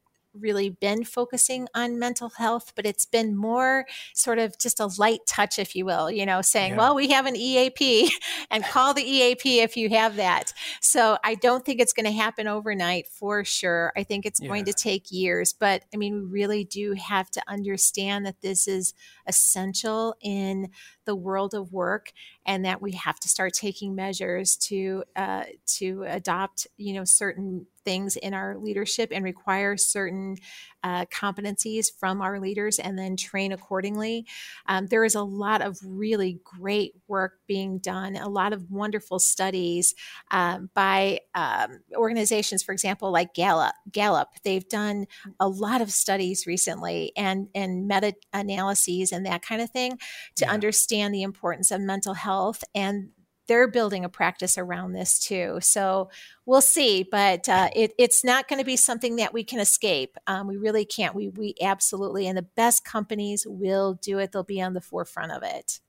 really 0.40 0.70
been 0.70 1.04
focusing 1.04 1.68
on 1.74 1.98
mental 1.98 2.30
health, 2.30 2.72
but 2.74 2.86
it's 2.86 3.06
been 3.06 3.36
more 3.36 3.86
sort 4.14 4.38
of 4.38 4.58
just 4.58 4.80
a 4.80 4.88
light 4.98 5.20
touch, 5.26 5.58
if 5.58 5.74
you 5.74 5.84
will, 5.84 6.10
you 6.10 6.26
know, 6.26 6.42
saying, 6.42 6.72
yeah. 6.72 6.78
well, 6.78 6.94
we 6.94 7.08
have 7.08 7.26
an 7.26 7.36
EAP 7.36 8.10
and 8.50 8.64
call 8.64 8.94
the 8.94 9.02
EAP 9.02 9.60
if 9.60 9.76
you 9.76 9.88
have 9.90 10.16
that. 10.16 10.52
So 10.80 11.18
I 11.24 11.34
don't 11.34 11.64
think 11.64 11.80
it's 11.80 11.92
going 11.92 12.06
to 12.06 12.12
happen 12.12 12.46
overnight 12.46 13.08
for 13.08 13.44
sure. 13.44 13.92
I 13.96 14.02
think 14.02 14.26
it's 14.26 14.40
yeah. 14.40 14.48
going 14.48 14.64
to 14.66 14.72
take 14.72 15.10
years, 15.10 15.52
but 15.52 15.84
I 15.92 15.96
mean, 15.96 16.30
we 16.30 16.40
really 16.40 16.64
do 16.64 16.94
have 16.94 17.30
to 17.32 17.42
understand 17.48 18.26
that 18.26 18.40
this 18.40 18.68
is 18.68 18.94
essential 19.26 20.14
in 20.20 20.70
the 21.06 21.16
world 21.16 21.54
of 21.54 21.72
work 21.72 22.12
and 22.44 22.64
that 22.64 22.82
we 22.82 22.92
have 22.92 23.18
to 23.20 23.28
start 23.28 23.54
taking 23.54 23.94
measures 23.94 24.56
to 24.56 25.04
uh, 25.16 25.44
to 25.66 26.04
adopt 26.06 26.66
you 26.76 26.94
know 26.94 27.04
certain 27.04 27.66
things 27.86 28.16
in 28.16 28.34
our 28.34 28.58
leadership 28.58 29.10
and 29.12 29.24
require 29.24 29.76
certain 29.76 30.36
uh, 30.82 31.04
competencies 31.06 31.86
from 31.98 32.20
our 32.20 32.38
leaders 32.40 32.78
and 32.78 32.98
then 32.98 33.16
train 33.16 33.52
accordingly. 33.52 34.26
Um, 34.66 34.86
there 34.88 35.04
is 35.04 35.14
a 35.14 35.22
lot 35.22 35.62
of 35.62 35.78
really 35.84 36.40
great 36.44 36.94
work 37.06 37.38
being 37.46 37.78
done, 37.78 38.16
a 38.16 38.28
lot 38.28 38.52
of 38.52 38.70
wonderful 38.70 39.20
studies 39.20 39.94
um, 40.32 40.68
by 40.74 41.20
um, 41.34 41.78
organizations, 41.94 42.62
for 42.62 42.72
example, 42.72 43.12
like 43.12 43.34
Gallup. 43.34 43.74
Gallup, 43.90 44.28
they've 44.42 44.68
done 44.68 45.06
a 45.38 45.48
lot 45.48 45.80
of 45.80 45.90
studies 45.90 46.46
recently 46.46 47.12
and 47.16 47.48
and 47.54 47.86
meta 47.86 48.14
analyses 48.32 49.12
and 49.12 49.24
that 49.26 49.42
kind 49.42 49.62
of 49.62 49.70
thing 49.70 49.98
to 50.34 50.44
yeah. 50.44 50.52
understand 50.52 50.95
the 51.12 51.22
importance 51.22 51.70
of 51.70 51.80
mental 51.80 52.14
health 52.14 52.64
and 52.74 53.10
they're 53.46 53.68
building 53.68 54.04
a 54.04 54.08
practice 54.08 54.58
around 54.58 54.92
this 54.92 55.18
too. 55.18 55.58
So 55.60 56.10
we'll 56.44 56.60
see, 56.60 57.06
but 57.08 57.48
uh, 57.48 57.70
it, 57.74 57.92
it's 57.98 58.24
not 58.24 58.48
going 58.48 58.58
to 58.58 58.64
be 58.64 58.76
something 58.76 59.16
that 59.16 59.32
we 59.32 59.44
can 59.44 59.60
escape. 59.60 60.16
Um, 60.26 60.46
we 60.46 60.56
really 60.56 60.84
can't. 60.84 61.14
We 61.14 61.28
we 61.28 61.54
absolutely, 61.62 62.26
and 62.26 62.36
the 62.36 62.42
best 62.42 62.84
companies 62.84 63.46
will 63.46 63.94
do 63.94 64.18
it. 64.18 64.32
They'll 64.32 64.42
be 64.42 64.60
on 64.60 64.74
the 64.74 64.80
forefront 64.80 65.32
of 65.32 65.42
it. 65.42 65.80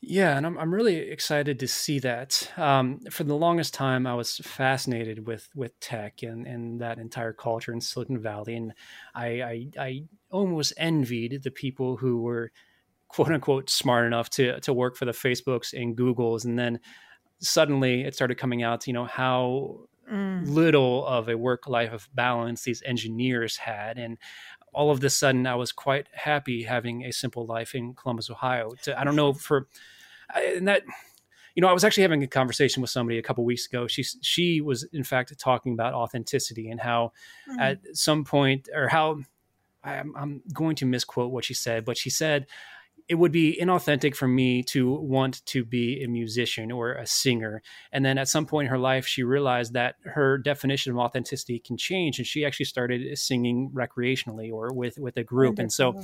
Yeah, 0.00 0.36
and 0.36 0.46
I'm 0.46 0.56
I'm 0.58 0.72
really 0.72 0.96
excited 0.96 1.58
to 1.58 1.68
see 1.68 1.98
that. 2.00 2.50
Um, 2.56 3.00
for 3.10 3.24
the 3.24 3.34
longest 3.34 3.74
time, 3.74 4.06
I 4.06 4.14
was 4.14 4.36
fascinated 4.38 5.26
with 5.26 5.48
with 5.56 5.78
tech 5.80 6.22
and, 6.22 6.46
and 6.46 6.80
that 6.80 6.98
entire 6.98 7.32
culture 7.32 7.72
in 7.72 7.80
Silicon 7.80 8.18
Valley, 8.18 8.54
and 8.54 8.74
I, 9.14 9.26
I 9.26 9.66
I 9.78 10.04
almost 10.30 10.72
envied 10.76 11.42
the 11.42 11.50
people 11.50 11.96
who 11.96 12.22
were 12.22 12.52
quote 13.08 13.32
unquote 13.32 13.70
smart 13.70 14.06
enough 14.06 14.30
to 14.30 14.60
to 14.60 14.72
work 14.72 14.96
for 14.96 15.04
the 15.04 15.12
Facebooks 15.12 15.72
and 15.72 15.96
Googles, 15.96 16.44
and 16.44 16.58
then 16.58 16.80
suddenly 17.40 18.02
it 18.02 18.14
started 18.14 18.36
coming 18.36 18.62
out, 18.62 18.86
you 18.86 18.92
know, 18.92 19.04
how 19.04 19.80
mm. 20.10 20.46
little 20.46 21.06
of 21.06 21.28
a 21.28 21.36
work 21.36 21.68
life 21.68 21.92
of 21.92 22.08
balance 22.14 22.62
these 22.62 22.82
engineers 22.84 23.56
had, 23.56 23.98
and 23.98 24.18
all 24.72 24.90
of 24.90 25.02
a 25.02 25.10
sudden 25.10 25.46
I 25.46 25.54
was 25.54 25.72
quite 25.72 26.06
happy 26.12 26.62
having 26.62 27.04
a 27.04 27.12
simple 27.12 27.46
life 27.46 27.74
in 27.74 27.94
Columbus, 27.94 28.30
Ohio. 28.30 28.72
To, 28.82 28.98
I 28.98 29.04
don't 29.04 29.16
know 29.16 29.32
for 29.32 29.68
and 30.34 30.68
that 30.68 30.82
you 31.58 31.62
know, 31.62 31.66
I 31.66 31.72
was 31.72 31.82
actually 31.82 32.02
having 32.02 32.22
a 32.22 32.28
conversation 32.28 32.82
with 32.82 32.90
somebody 32.90 33.18
a 33.18 33.22
couple 33.22 33.44
weeks 33.44 33.66
ago. 33.66 33.88
She 33.88 34.04
she 34.20 34.60
was 34.60 34.84
in 34.92 35.02
fact 35.02 35.36
talking 35.40 35.72
about 35.72 35.92
authenticity 35.92 36.70
and 36.70 36.80
how 36.80 37.12
mm. 37.50 37.60
at 37.60 37.78
some 37.94 38.24
point 38.24 38.68
or 38.72 38.86
how 38.86 39.18
I'm, 39.82 40.14
I'm 40.16 40.42
going 40.52 40.76
to 40.76 40.86
misquote 40.86 41.32
what 41.32 41.44
she 41.44 41.54
said, 41.54 41.84
but 41.84 41.96
she 41.96 42.10
said 42.10 42.46
it 43.08 43.14
would 43.14 43.32
be 43.32 43.58
inauthentic 43.60 44.14
for 44.14 44.28
me 44.28 44.62
to 44.62 44.92
want 44.92 45.44
to 45.46 45.64
be 45.64 46.02
a 46.04 46.08
musician 46.08 46.70
or 46.70 46.92
a 46.92 47.06
singer. 47.06 47.62
And 47.90 48.04
then 48.04 48.18
at 48.18 48.28
some 48.28 48.44
point 48.44 48.66
in 48.66 48.70
her 48.70 48.78
life, 48.78 49.06
she 49.06 49.22
realized 49.22 49.72
that 49.72 49.96
her 50.04 50.36
definition 50.36 50.92
of 50.92 50.98
authenticity 50.98 51.58
can 51.58 51.78
change, 51.78 52.18
and 52.18 52.26
she 52.26 52.44
actually 52.44 52.66
started 52.66 53.18
singing 53.18 53.70
recreationally 53.72 54.52
or 54.52 54.72
with 54.72 54.98
with 54.98 55.16
a 55.16 55.24
group. 55.24 55.58
And 55.58 55.72
so, 55.72 56.02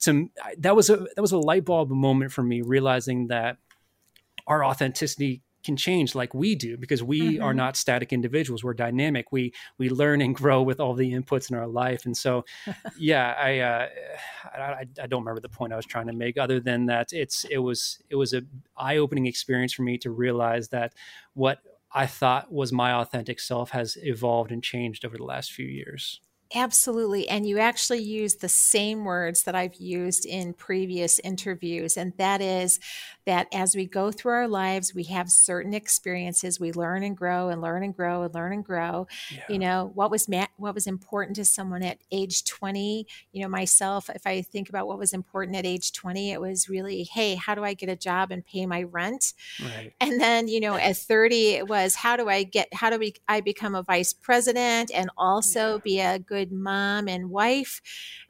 to 0.00 0.30
that 0.58 0.76
was 0.76 0.90
a 0.90 0.96
that 0.96 1.20
was 1.20 1.32
a 1.32 1.38
light 1.38 1.64
bulb 1.64 1.90
moment 1.90 2.30
for 2.30 2.42
me, 2.44 2.62
realizing 2.62 3.28
that 3.28 3.58
our 4.46 4.64
authenticity 4.64 5.42
can 5.64 5.76
change 5.76 6.14
like 6.14 6.34
we 6.34 6.54
do 6.54 6.76
because 6.76 7.02
we 7.02 7.34
mm-hmm. 7.34 7.42
are 7.42 7.54
not 7.54 7.76
static 7.76 8.12
individuals. 8.12 8.62
We're 8.62 8.74
dynamic. 8.74 9.32
We 9.32 9.52
we 9.78 9.90
learn 9.90 10.20
and 10.20 10.34
grow 10.34 10.62
with 10.62 10.80
all 10.80 10.94
the 10.94 11.12
inputs 11.12 11.50
in 11.50 11.56
our 11.56 11.66
life. 11.66 12.06
And 12.06 12.16
so 12.16 12.44
yeah 12.98 13.34
I, 13.38 13.58
uh, 13.60 13.88
I, 14.54 14.86
I 15.02 15.06
don't 15.06 15.22
remember 15.22 15.40
the 15.40 15.48
point 15.48 15.72
i 15.72 15.76
was 15.76 15.86
trying 15.86 16.06
to 16.06 16.12
make 16.12 16.38
other 16.38 16.60
than 16.60 16.86
that 16.86 17.12
it's 17.12 17.44
it 17.44 17.58
was 17.58 17.98
it 18.10 18.16
was 18.16 18.32
a 18.32 18.42
eye-opening 18.76 19.26
experience 19.26 19.72
for 19.72 19.82
me 19.82 19.98
to 19.98 20.10
realize 20.10 20.68
that 20.68 20.94
what 21.34 21.58
i 21.92 22.06
thought 22.06 22.52
was 22.52 22.72
my 22.72 22.92
authentic 22.92 23.40
self 23.40 23.70
has 23.70 23.96
evolved 24.02 24.52
and 24.52 24.62
changed 24.62 25.04
over 25.04 25.16
the 25.16 25.24
last 25.24 25.52
few 25.52 25.66
years 25.66 26.20
Absolutely. 26.54 27.28
And 27.28 27.46
you 27.46 27.58
actually 27.58 28.02
use 28.02 28.36
the 28.36 28.48
same 28.48 29.04
words 29.04 29.42
that 29.42 29.54
I've 29.54 29.74
used 29.74 30.24
in 30.24 30.54
previous 30.54 31.18
interviews. 31.18 31.98
And 31.98 32.14
that 32.16 32.40
is 32.40 32.80
that 33.26 33.48
as 33.52 33.76
we 33.76 33.84
go 33.84 34.10
through 34.10 34.32
our 34.32 34.48
lives, 34.48 34.94
we 34.94 35.04
have 35.04 35.30
certain 35.30 35.74
experiences. 35.74 36.58
We 36.58 36.72
learn 36.72 37.02
and 37.02 37.14
grow 37.14 37.50
and 37.50 37.60
learn 37.60 37.82
and 37.82 37.94
grow 37.94 38.22
and 38.22 38.34
learn 38.34 38.54
and 38.54 38.64
grow. 38.64 39.06
Yeah. 39.30 39.42
You 39.50 39.58
know, 39.58 39.90
what 39.94 40.10
was 40.10 40.26
ma- 40.30 40.46
what 40.56 40.74
was 40.74 40.86
important 40.86 41.36
to 41.36 41.44
someone 41.44 41.82
at 41.82 41.98
age 42.10 42.44
20, 42.44 43.06
you 43.32 43.42
know, 43.42 43.48
myself, 43.48 44.08
if 44.08 44.26
I 44.26 44.40
think 44.40 44.70
about 44.70 44.86
what 44.86 44.98
was 44.98 45.12
important 45.12 45.58
at 45.58 45.66
age 45.66 45.92
20, 45.92 46.32
it 46.32 46.40
was 46.40 46.70
really, 46.70 47.02
hey, 47.02 47.34
how 47.34 47.54
do 47.54 47.62
I 47.62 47.74
get 47.74 47.90
a 47.90 47.96
job 47.96 48.30
and 48.30 48.42
pay 48.46 48.64
my 48.64 48.84
rent? 48.84 49.34
Right. 49.62 49.92
And 50.00 50.18
then, 50.18 50.48
you 50.48 50.60
know, 50.60 50.76
at 50.76 50.96
30, 50.96 51.50
it 51.50 51.68
was 51.68 51.94
how 51.94 52.16
do 52.16 52.30
I 52.30 52.44
get 52.44 52.72
how 52.72 52.88
do 52.88 52.98
we 52.98 53.12
I 53.28 53.42
become 53.42 53.74
a 53.74 53.82
vice 53.82 54.14
president 54.14 54.90
and 54.94 55.10
also 55.18 55.74
yeah. 55.74 55.80
be 55.84 56.00
a 56.00 56.18
good 56.18 56.37
good 56.38 56.52
mom 56.52 57.08
and 57.08 57.30
wife. 57.30 57.80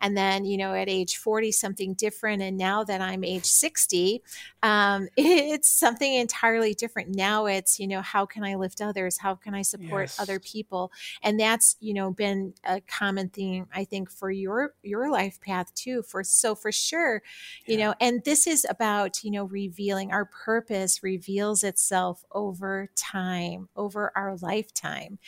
And 0.00 0.16
then, 0.16 0.44
you 0.44 0.56
know, 0.56 0.74
at 0.74 0.88
age 0.88 1.16
40, 1.16 1.52
something 1.52 1.94
different. 1.94 2.42
And 2.42 2.56
now 2.56 2.84
that 2.84 3.00
I'm 3.00 3.22
age 3.24 3.44
60, 3.44 4.22
um, 4.62 5.08
it's 5.16 5.68
something 5.68 6.14
entirely 6.14 6.74
different. 6.74 7.14
Now 7.14 7.46
it's, 7.46 7.78
you 7.78 7.86
know, 7.86 8.00
how 8.00 8.24
can 8.24 8.44
I 8.44 8.54
lift 8.54 8.80
others? 8.80 9.18
How 9.18 9.34
can 9.34 9.54
I 9.54 9.62
support 9.62 10.04
yes. 10.04 10.20
other 10.20 10.40
people? 10.40 10.90
And 11.22 11.38
that's, 11.38 11.76
you 11.80 11.94
know, 11.94 12.10
been 12.10 12.54
a 12.64 12.80
common 12.80 13.28
theme, 13.28 13.66
I 13.74 13.84
think, 13.84 14.10
for 14.10 14.30
your, 14.30 14.74
your 14.82 15.10
life 15.10 15.40
path 15.40 15.74
too. 15.74 16.02
For, 16.02 16.24
so 16.24 16.54
for 16.54 16.72
sure, 16.72 17.22
you 17.66 17.76
yeah. 17.76 17.88
know, 17.88 17.94
and 18.00 18.22
this 18.24 18.46
is 18.46 18.66
about, 18.68 19.22
you 19.22 19.30
know, 19.30 19.44
revealing 19.44 20.12
our 20.12 20.24
purpose 20.24 21.02
reveals 21.02 21.62
itself 21.62 22.24
over 22.32 22.88
time, 22.96 23.68
over 23.76 24.12
our 24.16 24.36
lifetime. 24.36 25.18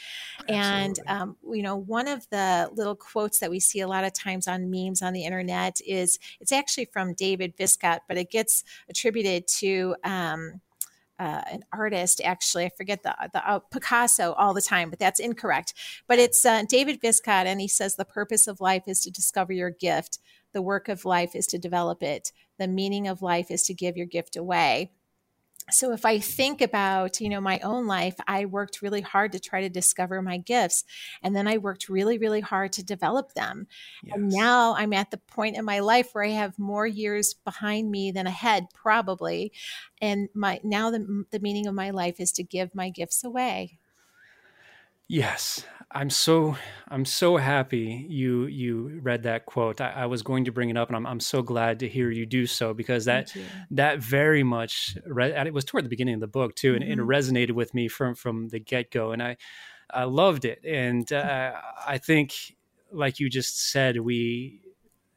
Absolutely. 0.49 0.57
And, 0.57 0.99
um, 1.07 1.37
you 1.53 1.63
know, 1.63 1.77
one 1.77 2.09
of 2.09 2.29
the 2.31 2.70
little 2.75 2.97
quotes 2.97 3.39
that 3.39 3.51
we 3.51 3.61
see 3.61 3.81
a 3.81 3.89
lot 3.89 4.05
of 4.05 4.13
times 4.13 4.47
on 4.47 4.71
memes 4.71 5.03
on 5.03 5.13
the 5.13 5.25
internet 5.25 5.81
is 5.87 6.19
it's 6.41 6.53
actually 6.53 6.87
from 6.87 7.15
David 7.15 7.57
Viscott, 7.57 8.01
but 8.09 8.17
it 8.17 8.31
gets 8.31 8.65
attributed 8.89 9.47
to 9.59 9.97
um, 10.05 10.61
uh, 11.19 11.43
an 11.51 11.65
artist. 11.73 12.21
Actually, 12.25 12.65
I 12.65 12.71
forget 12.77 13.03
the, 13.03 13.15
the 13.33 13.47
uh, 13.49 13.59
Picasso 13.59 14.33
all 14.33 14.55
the 14.55 14.63
time, 14.63 14.89
but 14.89 14.99
that's 14.99 15.21
incorrect. 15.21 15.75
But 16.09 16.19
it's 16.19 16.45
uh, 16.47 16.65
David 16.69 17.01
Viscott, 17.01 17.47
and 17.47 17.61
he 17.61 17.69
says 17.69 17.97
the 17.97 18.05
purpose 18.05 18.47
of 18.47 18.61
life 18.61 18.85
is 18.87 19.01
to 19.01 19.11
discover 19.11 19.53
your 19.53 19.71
gift. 19.71 20.19
The 20.53 20.63
work 20.63 20.89
of 20.89 21.05
life 21.05 21.37
is 21.37 21.47
to 21.49 21.59
develop 21.59 22.03
it. 22.03 22.33
The 22.59 22.69
meaning 22.69 23.07
of 23.07 23.23
life 23.23 23.51
is 23.51 23.63
to 23.65 23.75
give 23.75 23.97
your 23.97 24.07
gift 24.07 24.37
away 24.37 24.91
so 25.71 25.93
if 25.93 26.05
i 26.05 26.19
think 26.19 26.61
about 26.61 27.21
you 27.21 27.29
know 27.29 27.41
my 27.41 27.59
own 27.61 27.87
life 27.87 28.15
i 28.27 28.45
worked 28.45 28.83
really 28.83 29.01
hard 29.01 29.33
to 29.33 29.41
try 29.41 29.61
to 29.61 29.69
discover 29.69 30.23
my 30.23 30.37
gifts 30.37 30.85
and 31.23 31.35
then 31.35 31.47
i 31.47 31.59
worked 31.59 31.89
really 31.89 32.19
really 32.19 32.41
hard 32.41 32.73
to 32.73 32.85
develop 32.85 33.35
them. 33.35 33.67
Yes. 34.03 34.17
and 34.17 34.29
now 34.29 34.75
i'm 34.77 34.93
at 34.93 35.11
the 35.11 35.19
point 35.19 35.57
in 35.57 35.65
my 35.65 35.81
life 35.81 36.11
where 36.13 36.25
i 36.25 36.31
have 36.31 36.59
more 36.59 36.87
years 36.87 37.35
behind 37.35 37.91
me 37.91 38.11
than 38.11 38.27
ahead 38.27 38.67
probably. 38.75 39.53
And 40.01 40.29
my 40.35 40.61
now 40.65 40.91
the, 40.91 41.25
the 41.31 41.41
meaning 41.41 41.67
of 41.67 41.75
my 41.75 41.91
life 41.91 42.21
is 42.21 42.33
to 42.33 42.43
give 42.43 42.75
my 42.75 42.91
gifts 42.91 43.25
away 43.25 43.79
Yes, 45.11 45.67
I'm 45.91 46.09
so 46.09 46.57
I'm 46.87 47.05
so 47.05 47.37
happy 47.37 48.07
you 48.09 48.47
you 48.47 49.01
read 49.03 49.25
that 49.25 49.45
quote. 49.45 49.81
I, 49.81 49.91
I, 49.91 50.07
was 50.07 50.23
going 50.23 50.45
to 50.45 50.53
bring 50.53 50.71
it 50.71 50.77
up, 50.77 50.87
and 50.87 50.95
I'm 50.97 51.05
I'm 51.05 51.19
so 51.19 51.43
glad 51.43 51.81
to 51.81 51.89
hear 51.89 52.13
you 52.13 52.27
do 52.27 52.47
so 52.47 52.73
because 52.73 53.07
that 53.07 53.35
that 53.73 53.99
very 53.99 54.45
much 54.45 54.97
re- 55.05 55.33
it 55.33 55.53
was 55.53 55.65
toward 55.65 55.85
the 55.85 55.89
beginning 55.89 56.15
of 56.15 56.21
the 56.21 56.29
book 56.29 56.55
too, 56.55 56.77
and 56.77 56.85
mm-hmm. 56.85 56.93
it 56.93 57.05
resonated 57.05 57.51
with 57.51 57.75
me 57.75 57.89
from 57.89 58.15
from 58.15 58.51
the 58.51 58.61
get 58.61 58.93
go, 58.93 59.11
and 59.11 59.21
I 59.21 59.37
I 59.93 60.05
loved 60.05 60.45
it, 60.45 60.65
and 60.65 61.13
uh, 61.13 61.55
I 61.85 61.99
think 61.99 62.57
like 62.93 63.19
you 63.19 63.29
just 63.29 63.73
said, 63.73 63.99
we 63.99 64.61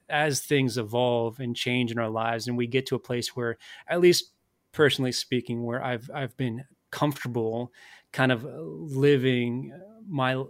as 0.10 0.40
things 0.40 0.80
evolve 0.80 1.40
and 1.40 1.56
change 1.56 1.92
in 1.92 2.00
our 2.00 2.10
lives, 2.10 2.48
and 2.48 2.58
we 2.58 2.66
get 2.66 2.88
to 2.88 2.96
a 2.96 3.00
place 3.00 3.36
where, 3.36 3.60
at 3.88 4.02
least 4.02 4.32
personally 4.72 5.12
speaking, 5.12 5.64
where 5.64 5.84
I've 5.84 6.10
I've 6.12 6.36
been 6.36 6.64
comfortable 6.90 7.72
kind 8.14 8.32
of 8.32 8.44
living 8.46 9.74
my 10.08 10.42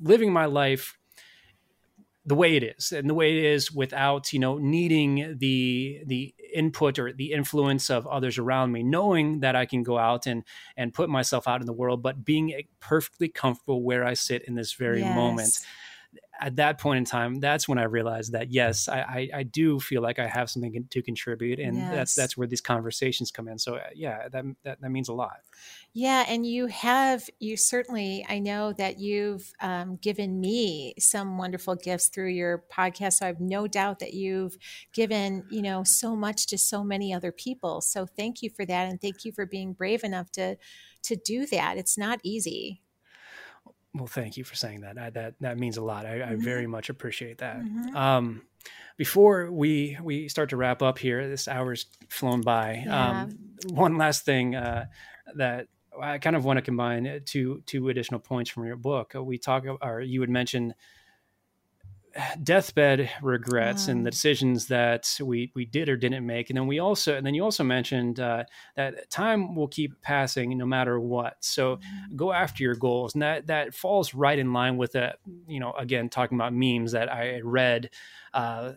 living 0.00 0.32
my 0.32 0.44
life 0.44 0.96
the 2.24 2.34
way 2.34 2.56
it 2.56 2.62
is 2.62 2.92
and 2.92 3.08
the 3.08 3.14
way 3.14 3.38
it 3.38 3.44
is 3.44 3.72
without 3.72 4.32
you 4.32 4.38
know 4.38 4.58
needing 4.58 5.36
the 5.38 6.02
the 6.06 6.34
input 6.52 6.98
or 6.98 7.12
the 7.12 7.32
influence 7.32 7.88
of 7.88 8.06
others 8.06 8.36
around 8.38 8.72
me 8.72 8.82
knowing 8.82 9.40
that 9.40 9.56
i 9.56 9.64
can 9.64 9.82
go 9.82 9.96
out 9.96 10.26
and 10.26 10.44
and 10.76 10.92
put 10.92 11.08
myself 11.08 11.48
out 11.48 11.60
in 11.60 11.66
the 11.66 11.72
world 11.72 12.02
but 12.02 12.24
being 12.24 12.52
perfectly 12.80 13.28
comfortable 13.28 13.82
where 13.82 14.04
i 14.04 14.12
sit 14.12 14.42
in 14.42 14.54
this 14.54 14.72
very 14.72 15.00
yes. 15.00 15.14
moment 15.14 15.60
at 16.40 16.56
that 16.56 16.78
point 16.78 16.98
in 16.98 17.04
time, 17.04 17.40
that's 17.40 17.68
when 17.68 17.78
I 17.78 17.84
realized 17.84 18.32
that 18.32 18.52
yes, 18.52 18.88
I, 18.88 19.00
I, 19.00 19.28
I 19.34 19.42
do 19.42 19.80
feel 19.80 20.02
like 20.02 20.18
I 20.18 20.26
have 20.26 20.50
something 20.50 20.86
to 20.90 21.02
contribute, 21.02 21.58
and 21.58 21.76
yes. 21.76 21.94
that's 21.94 22.14
that's 22.14 22.36
where 22.36 22.46
these 22.46 22.60
conversations 22.60 23.30
come 23.30 23.48
in. 23.48 23.58
So 23.58 23.76
uh, 23.76 23.84
yeah, 23.94 24.28
that, 24.28 24.44
that 24.64 24.80
that 24.80 24.90
means 24.90 25.08
a 25.08 25.14
lot. 25.14 25.38
Yeah, 25.98 26.26
and 26.28 26.44
you 26.44 26.66
have 26.66 27.26
you 27.40 27.56
certainly 27.56 28.22
I 28.28 28.38
know 28.38 28.74
that 28.74 28.98
you've 28.98 29.50
um, 29.62 29.96
given 29.96 30.38
me 30.38 30.92
some 30.98 31.38
wonderful 31.38 31.74
gifts 31.74 32.08
through 32.08 32.32
your 32.32 32.64
podcast. 32.70 33.14
So 33.14 33.24
I 33.24 33.28
have 33.28 33.40
no 33.40 33.66
doubt 33.66 34.00
that 34.00 34.12
you've 34.12 34.58
given 34.92 35.44
you 35.48 35.62
know 35.62 35.84
so 35.84 36.14
much 36.14 36.48
to 36.48 36.58
so 36.58 36.84
many 36.84 37.14
other 37.14 37.32
people. 37.32 37.80
So 37.80 38.04
thank 38.04 38.42
you 38.42 38.50
for 38.50 38.66
that, 38.66 38.90
and 38.90 39.00
thank 39.00 39.24
you 39.24 39.32
for 39.32 39.46
being 39.46 39.72
brave 39.72 40.04
enough 40.04 40.30
to 40.32 40.56
to 41.04 41.16
do 41.16 41.46
that. 41.46 41.78
It's 41.78 41.96
not 41.96 42.20
easy. 42.22 42.82
Well, 43.94 44.06
thank 44.06 44.36
you 44.36 44.44
for 44.44 44.54
saying 44.54 44.82
that. 44.82 44.98
I, 44.98 45.08
that 45.08 45.36
that 45.40 45.56
means 45.56 45.78
a 45.78 45.82
lot. 45.82 46.04
I, 46.04 46.18
mm-hmm. 46.18 46.30
I 46.30 46.36
very 46.36 46.66
much 46.66 46.90
appreciate 46.90 47.38
that. 47.38 47.56
Mm-hmm. 47.56 47.96
Um, 47.96 48.42
before 48.98 49.50
we 49.50 49.96
we 50.02 50.28
start 50.28 50.50
to 50.50 50.58
wrap 50.58 50.82
up 50.82 50.98
here, 50.98 51.26
this 51.26 51.48
hour's 51.48 51.86
flown 52.10 52.42
by. 52.42 52.82
Yeah. 52.84 53.22
Um, 53.22 53.38
one 53.70 53.96
last 53.96 54.26
thing 54.26 54.54
uh, 54.54 54.88
that 55.36 55.68
I 56.00 56.18
kind 56.18 56.36
of 56.36 56.44
want 56.44 56.58
to 56.58 56.62
combine 56.62 57.22
two 57.24 57.62
two 57.66 57.88
additional 57.88 58.20
points 58.20 58.50
from 58.50 58.64
your 58.64 58.76
book. 58.76 59.14
We 59.14 59.38
talk, 59.38 59.64
or 59.80 60.00
you 60.00 60.20
would 60.20 60.30
mention 60.30 60.74
deathbed 62.42 63.10
regrets 63.22 63.88
and 63.88 64.06
the 64.06 64.10
decisions 64.10 64.68
that 64.68 65.18
we 65.22 65.52
we 65.54 65.64
did 65.64 65.88
or 65.88 65.96
didn't 65.96 66.24
make. 66.24 66.50
And 66.50 66.56
then 66.56 66.66
we 66.66 66.78
also 66.78 67.16
and 67.16 67.26
then 67.26 67.34
you 67.34 67.42
also 67.42 67.64
mentioned 67.64 68.20
uh, 68.20 68.44
that 68.76 69.10
time 69.10 69.54
will 69.54 69.68
keep 69.68 70.00
passing 70.02 70.56
no 70.56 70.66
matter 70.66 70.98
what. 70.98 71.36
So 71.40 71.76
mm-hmm. 71.76 72.16
go 72.16 72.32
after 72.32 72.62
your 72.62 72.74
goals. 72.74 73.14
And 73.14 73.22
that 73.22 73.46
that 73.48 73.74
falls 73.74 74.14
right 74.14 74.38
in 74.38 74.52
line 74.52 74.76
with 74.76 74.92
that 74.92 75.18
you 75.46 75.60
know 75.60 75.72
again 75.72 76.08
talking 76.08 76.36
about 76.38 76.52
memes 76.52 76.92
that 76.92 77.12
i 77.12 77.40
read 77.42 77.90
uh, 78.32 78.72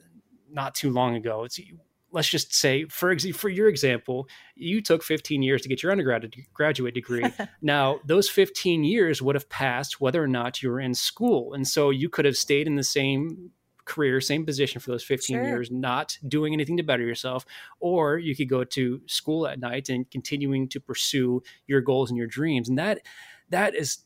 not 0.52 0.76
too 0.76 0.92
long 0.92 1.16
ago. 1.16 1.44
It's 1.44 1.60
let's 2.12 2.30
just 2.30 2.54
say 2.54 2.86
for 2.86 3.12
ex- 3.12 3.30
for 3.36 3.50
your 3.50 3.68
example 3.68 4.28
you 4.56 4.82
took 4.82 5.04
15 5.04 5.42
years 5.42 5.62
to 5.62 5.70
get 5.70 5.84
your 5.84 5.92
undergraduate 5.92 6.36
graduate 6.54 6.94
degree. 6.94 7.26
Now 7.62 8.00
those 8.06 8.30
15 8.30 8.84
years 8.84 9.22
would 9.22 9.36
have 9.36 9.50
passed 9.50 10.00
whether 10.00 10.24
or 10.24 10.28
not 10.28 10.62
you 10.62 10.70
were 10.70 10.80
in 10.80 10.94
school. 10.94 11.54
And 11.54 11.68
so 11.68 11.90
you 11.90 12.10
could 12.10 12.26
have 12.26 12.38
stayed 12.38 12.68
in 12.68 12.76
the 12.76 12.84
same 12.84 13.52
career 13.86 14.22
same 14.22 14.46
position 14.46 14.80
for 14.80 14.92
those 14.92 15.04
15 15.04 15.36
sure. 15.36 15.44
years 15.44 15.72
not 15.72 16.18
doing 16.28 16.54
anything 16.54 16.78
to 16.78 16.84
better 16.84 17.04
yourself. 17.04 17.46
Or 17.80 18.18
you 18.18 18.36
could 18.36 18.48
go 18.50 18.64
to 18.64 19.02
school 19.08 19.48
at 19.48 19.60
night 19.60 19.90
and 19.90 20.10
continuing 20.10 20.70
to 20.70 20.80
pursue 20.80 21.42
your 21.68 21.82
goals 21.82 22.10
and 22.10 22.18
your 22.18 22.28
dreams. 22.28 22.70
And 22.70 22.78
that 22.78 23.02
that 23.50 23.76
is 23.76 24.00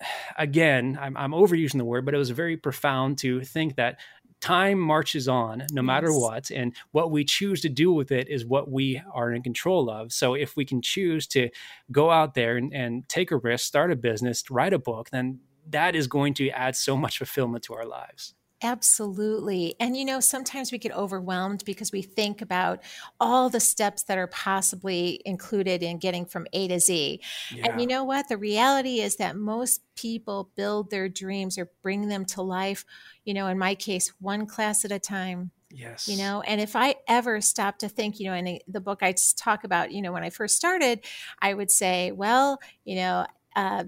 again 0.38 0.98
I'm, 1.00 1.16
I'm 1.16 1.32
overusing 1.32 1.78
the 1.78 1.84
word 1.84 2.04
but 2.04 2.14
it 2.14 2.18
was 2.18 2.30
very 2.30 2.56
profound 2.56 3.18
to 3.18 3.42
think 3.42 3.76
that 3.76 3.98
time 4.44 4.78
marches 4.78 5.26
on 5.26 5.64
no 5.72 5.80
matter 5.80 6.10
yes. 6.10 6.20
what 6.20 6.50
and 6.50 6.76
what 6.90 7.10
we 7.10 7.24
choose 7.24 7.62
to 7.62 7.70
do 7.70 7.90
with 7.94 8.12
it 8.12 8.28
is 8.28 8.44
what 8.44 8.70
we 8.70 9.00
are 9.10 9.32
in 9.32 9.42
control 9.42 9.88
of 9.88 10.12
so 10.12 10.34
if 10.34 10.54
we 10.54 10.66
can 10.66 10.82
choose 10.82 11.26
to 11.26 11.48
go 11.90 12.10
out 12.10 12.34
there 12.34 12.58
and, 12.58 12.70
and 12.74 13.08
take 13.08 13.30
a 13.30 13.38
risk 13.38 13.64
start 13.64 13.90
a 13.90 13.96
business 13.96 14.44
write 14.50 14.74
a 14.74 14.78
book 14.78 15.08
then 15.08 15.40
that 15.70 15.96
is 15.96 16.06
going 16.06 16.34
to 16.34 16.50
add 16.50 16.76
so 16.76 16.94
much 16.94 17.16
fulfillment 17.16 17.64
to 17.64 17.72
our 17.72 17.86
lives 17.86 18.34
Absolutely. 18.64 19.76
And 19.78 19.94
you 19.94 20.06
know, 20.06 20.20
sometimes 20.20 20.72
we 20.72 20.78
get 20.78 20.96
overwhelmed 20.96 21.62
because 21.66 21.92
we 21.92 22.00
think 22.00 22.40
about 22.40 22.80
all 23.20 23.50
the 23.50 23.60
steps 23.60 24.04
that 24.04 24.16
are 24.16 24.26
possibly 24.26 25.20
included 25.26 25.82
in 25.82 25.98
getting 25.98 26.24
from 26.24 26.46
A 26.54 26.68
to 26.68 26.80
Z. 26.80 27.20
Yeah. 27.54 27.66
And 27.66 27.80
you 27.80 27.86
know 27.86 28.04
what? 28.04 28.30
The 28.30 28.38
reality 28.38 29.00
is 29.00 29.16
that 29.16 29.36
most 29.36 29.82
people 29.96 30.50
build 30.56 30.90
their 30.90 31.10
dreams 31.10 31.58
or 31.58 31.70
bring 31.82 32.08
them 32.08 32.24
to 32.24 32.40
life, 32.40 32.86
you 33.26 33.34
know, 33.34 33.48
in 33.48 33.58
my 33.58 33.74
case, 33.74 34.14
one 34.18 34.46
class 34.46 34.86
at 34.86 34.92
a 34.92 34.98
time. 34.98 35.50
Yes. 35.70 36.08
You 36.08 36.16
know, 36.16 36.40
and 36.40 36.58
if 36.58 36.74
I 36.74 36.94
ever 37.06 37.42
stop 37.42 37.80
to 37.80 37.88
think, 37.90 38.18
you 38.18 38.30
know, 38.30 38.34
in 38.34 38.60
the 38.66 38.80
book 38.80 39.02
I 39.02 39.14
talk 39.36 39.64
about, 39.64 39.92
you 39.92 40.00
know, 40.00 40.12
when 40.12 40.22
I 40.22 40.30
first 40.30 40.56
started, 40.56 41.04
I 41.42 41.52
would 41.52 41.70
say, 41.70 42.12
well, 42.12 42.60
you 42.84 42.96
know, 42.96 43.26
uh, 43.56 43.84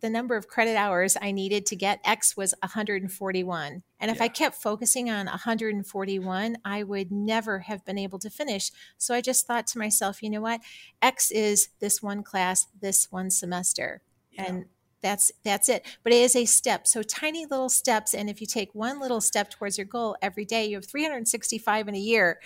the 0.00 0.10
number 0.10 0.36
of 0.36 0.48
credit 0.48 0.76
hours 0.76 1.16
I 1.20 1.32
needed 1.32 1.66
to 1.66 1.76
get 1.76 2.00
X 2.04 2.36
was 2.36 2.54
141. 2.62 3.82
And 4.00 4.10
if 4.10 4.16
yeah. 4.16 4.24
I 4.24 4.28
kept 4.28 4.56
focusing 4.56 5.10
on 5.10 5.26
141, 5.26 6.58
I 6.64 6.82
would 6.82 7.12
never 7.12 7.60
have 7.60 7.84
been 7.84 7.98
able 7.98 8.18
to 8.20 8.30
finish. 8.30 8.70
So 8.96 9.14
I 9.14 9.20
just 9.20 9.46
thought 9.46 9.66
to 9.68 9.78
myself, 9.78 10.22
you 10.22 10.30
know 10.30 10.40
what? 10.40 10.60
X 11.00 11.30
is 11.30 11.68
this 11.80 12.02
one 12.02 12.22
class, 12.22 12.66
this 12.80 13.08
one 13.10 13.30
semester. 13.30 14.02
Yeah. 14.32 14.46
And 14.46 14.64
that's 15.02 15.32
that's 15.44 15.68
it. 15.68 15.84
But 16.02 16.12
it 16.12 16.22
is 16.22 16.36
a 16.36 16.44
step. 16.44 16.86
So 16.86 17.02
tiny 17.02 17.46
little 17.46 17.68
steps 17.68 18.14
and 18.14 18.30
if 18.30 18.40
you 18.40 18.46
take 18.46 18.74
one 18.74 19.00
little 19.00 19.20
step 19.20 19.50
towards 19.50 19.78
your 19.78 19.86
goal 19.86 20.16
every 20.22 20.44
day 20.44 20.66
you 20.66 20.76
have 20.76 20.86
365 20.86 21.88
in 21.88 21.94
a 21.94 21.98
year 21.98 22.38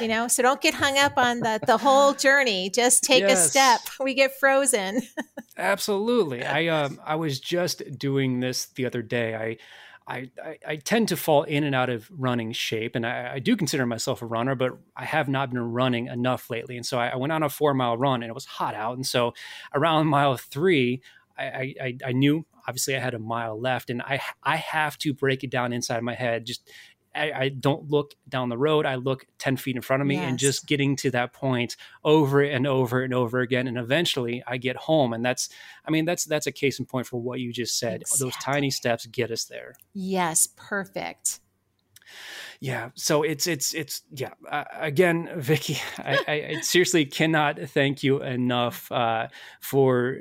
you 0.00 0.08
know? 0.08 0.28
So 0.28 0.42
don't 0.42 0.60
get 0.60 0.74
hung 0.74 0.98
up 0.98 1.16
on 1.16 1.40
the 1.40 1.60
the 1.66 1.76
whole 1.76 2.12
journey. 2.14 2.70
Just 2.70 3.02
take 3.02 3.20
yes. 3.20 3.46
a 3.46 3.48
step. 3.48 3.80
We 4.00 4.14
get 4.14 4.38
frozen. 4.38 5.02
Absolutely. 5.56 6.44
I 6.44 6.66
um 6.68 7.00
i 7.04 7.16
was 7.16 7.38
just 7.40 7.98
doing 7.98 8.40
this 8.40 8.66
the 8.66 8.86
other 8.86 9.02
day. 9.02 9.34
I 9.34 9.56
I, 10.06 10.30
I, 10.42 10.58
I, 10.66 10.76
tend 10.76 11.08
to 11.08 11.16
fall 11.16 11.44
in 11.44 11.62
and 11.62 11.72
out 11.72 11.88
of 11.88 12.10
running 12.10 12.50
shape, 12.50 12.96
and 12.96 13.06
I, 13.06 13.34
I, 13.34 13.38
do 13.38 13.54
consider 13.54 13.86
myself 13.86 14.22
a 14.22 14.26
runner, 14.26 14.56
but 14.56 14.72
I 14.96 15.04
have 15.04 15.28
not 15.28 15.50
been 15.50 15.60
running 15.60 16.08
enough 16.08 16.50
lately. 16.50 16.76
And 16.76 16.84
so 16.84 16.98
I, 16.98 17.08
I 17.08 17.16
went 17.16 17.32
on 17.32 17.44
a 17.44 17.48
four 17.48 17.74
mile 17.74 17.96
run, 17.96 18.24
and 18.24 18.28
it 18.28 18.34
was 18.34 18.46
hot 18.46 18.74
out. 18.74 18.96
And 18.96 19.06
so 19.06 19.34
around 19.72 20.08
mile 20.08 20.36
three, 20.36 21.00
I, 21.44 21.74
I, 21.80 21.98
I 22.06 22.12
knew 22.12 22.44
obviously 22.66 22.96
I 22.96 23.00
had 23.00 23.14
a 23.14 23.18
mile 23.18 23.60
left, 23.60 23.90
and 23.90 24.02
I 24.02 24.20
I 24.42 24.56
have 24.56 24.98
to 24.98 25.14
break 25.14 25.44
it 25.44 25.50
down 25.50 25.72
inside 25.72 26.02
my 26.02 26.14
head. 26.14 26.46
Just 26.46 26.68
I, 27.14 27.32
I 27.32 27.48
don't 27.48 27.90
look 27.90 28.14
down 28.28 28.48
the 28.48 28.58
road. 28.58 28.86
I 28.86 28.96
look 28.96 29.26
ten 29.38 29.56
feet 29.56 29.76
in 29.76 29.82
front 29.82 30.02
of 30.02 30.06
me, 30.06 30.16
yes. 30.16 30.28
and 30.28 30.38
just 30.38 30.66
getting 30.66 30.96
to 30.96 31.10
that 31.12 31.32
point 31.32 31.76
over 32.04 32.42
and 32.42 32.66
over 32.66 33.02
and 33.02 33.14
over 33.14 33.40
again, 33.40 33.66
and 33.66 33.78
eventually 33.78 34.42
I 34.46 34.56
get 34.56 34.76
home. 34.76 35.12
And 35.12 35.24
that's 35.24 35.48
I 35.84 35.90
mean 35.90 36.04
that's 36.04 36.24
that's 36.24 36.46
a 36.46 36.52
case 36.52 36.78
in 36.78 36.86
point 36.86 37.06
for 37.06 37.20
what 37.20 37.40
you 37.40 37.52
just 37.52 37.78
said. 37.78 38.02
Exactly. 38.02 38.26
Those 38.26 38.36
tiny 38.36 38.70
steps 38.70 39.06
get 39.06 39.30
us 39.30 39.44
there. 39.44 39.74
Yes, 39.94 40.48
perfect 40.56 41.40
yeah 42.60 42.90
so 42.94 43.22
it's 43.22 43.46
it's 43.46 43.72
it's 43.74 44.02
yeah 44.14 44.32
uh, 44.50 44.64
again 44.74 45.30
vicki 45.36 45.78
I, 45.98 46.54
I, 46.56 46.60
seriously 46.60 47.06
cannot 47.06 47.58
thank 47.68 48.02
you 48.02 48.22
enough 48.22 48.90
uh, 48.92 49.28
for 49.60 50.20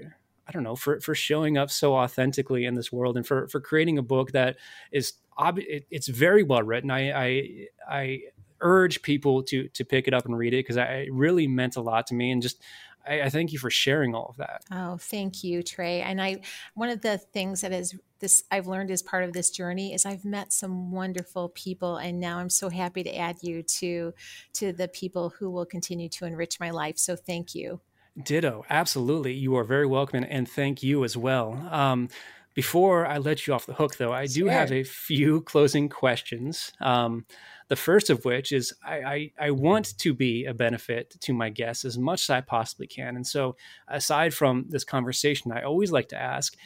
I 0.49 0.51
don't 0.51 0.63
know 0.63 0.75
for 0.75 0.99
for 0.99 1.13
showing 1.13 1.59
up 1.59 1.69
so 1.69 1.95
authentically 1.95 2.65
in 2.65 2.73
this 2.73 2.91
world 2.91 3.17
and 3.17 3.25
for 3.25 3.47
for 3.49 3.61
creating 3.61 3.99
a 3.99 4.01
book 4.01 4.31
that 4.31 4.57
is 4.91 5.13
ob- 5.37 5.59
it, 5.59 5.85
it's 5.91 6.07
very 6.07 6.41
well 6.41 6.63
written. 6.63 6.89
I 6.89 7.11
I, 7.11 7.67
I 7.87 8.19
urge 8.61 9.03
people 9.03 9.43
to 9.43 9.67
to 9.69 9.85
pick 9.85 10.07
it 10.07 10.13
up 10.13 10.25
and 10.25 10.35
read 10.35 10.55
it 10.55 10.65
because 10.65 10.77
it 10.77 11.13
really 11.13 11.47
meant 11.47 11.75
a 11.75 11.81
lot 11.81 12.07
to 12.07 12.15
me 12.15 12.31
and 12.31 12.41
just 12.41 12.63
I, 13.07 13.21
I, 13.21 13.29
thank 13.29 13.53
you 13.53 13.59
for 13.59 13.69
sharing 13.69 14.13
all 14.13 14.27
of 14.29 14.37
that. 14.37 14.63
Oh, 14.71 14.97
thank 14.97 15.43
you, 15.43 15.63
Trey. 15.63 16.01
And 16.01 16.19
I 16.19 16.41
one 16.73 16.89
of 16.89 17.01
the 17.01 17.19
things 17.19 17.61
that 17.61 17.71
is 17.71 17.95
this 18.19 18.43
I've 18.49 18.65
learned 18.65 18.89
as 18.89 19.03
part 19.03 19.23
of 19.23 19.33
this 19.33 19.51
journey 19.51 19.93
is 19.93 20.03
I've 20.03 20.25
met 20.25 20.51
some 20.51 20.91
wonderful 20.91 21.49
people 21.49 21.97
and 21.97 22.19
now 22.19 22.39
I'm 22.39 22.49
so 22.49 22.69
happy 22.69 23.03
to 23.03 23.15
add 23.15 23.37
you 23.43 23.61
to 23.61 24.15
to 24.53 24.73
the 24.73 24.87
people 24.87 25.29
who 25.29 25.51
will 25.51 25.65
continue 25.67 26.09
to 26.09 26.25
enrich 26.25 26.59
my 26.59 26.71
life. 26.71 26.97
So 26.97 27.15
thank 27.15 27.53
you. 27.53 27.81
Ditto. 28.23 28.65
Absolutely. 28.69 29.33
You 29.33 29.55
are 29.55 29.63
very 29.63 29.85
welcome 29.85 30.25
and, 30.27 30.49
thank 30.49 30.83
you 30.83 31.03
as 31.03 31.15
well. 31.15 31.53
Um, 31.71 32.09
before 32.53 33.05
I 33.05 33.19
let 33.19 33.45
you 33.45 33.53
off 33.53 33.65
the 33.65 33.73
hook, 33.73 33.97
though, 33.97 34.11
I 34.11 34.25
do 34.25 34.41
sure. 34.41 34.51
have 34.51 34.71
a 34.71 34.83
few 34.83 35.41
closing 35.41 35.87
questions. 35.87 36.73
Um, 36.81 37.25
the 37.69 37.75
first 37.75 38.09
of 38.09 38.25
which 38.25 38.51
is 38.51 38.73
I, 38.83 38.95
I, 38.97 39.31
I, 39.39 39.51
want 39.51 39.97
to 39.99 40.13
be 40.13 40.45
a 40.45 40.53
benefit 40.53 41.15
to 41.21 41.33
my 41.33 41.49
guests 41.49 41.85
as 41.85 41.97
much 41.97 42.23
as 42.23 42.29
I 42.31 42.41
possibly 42.41 42.87
can. 42.87 43.15
And 43.15 43.25
so, 43.25 43.55
aside 43.87 44.33
from 44.33 44.65
this 44.67 44.83
conversation, 44.83 45.51
I 45.51 45.61
always 45.61 45.91
like 45.91 46.09
to 46.09 46.19
ask 46.19 46.57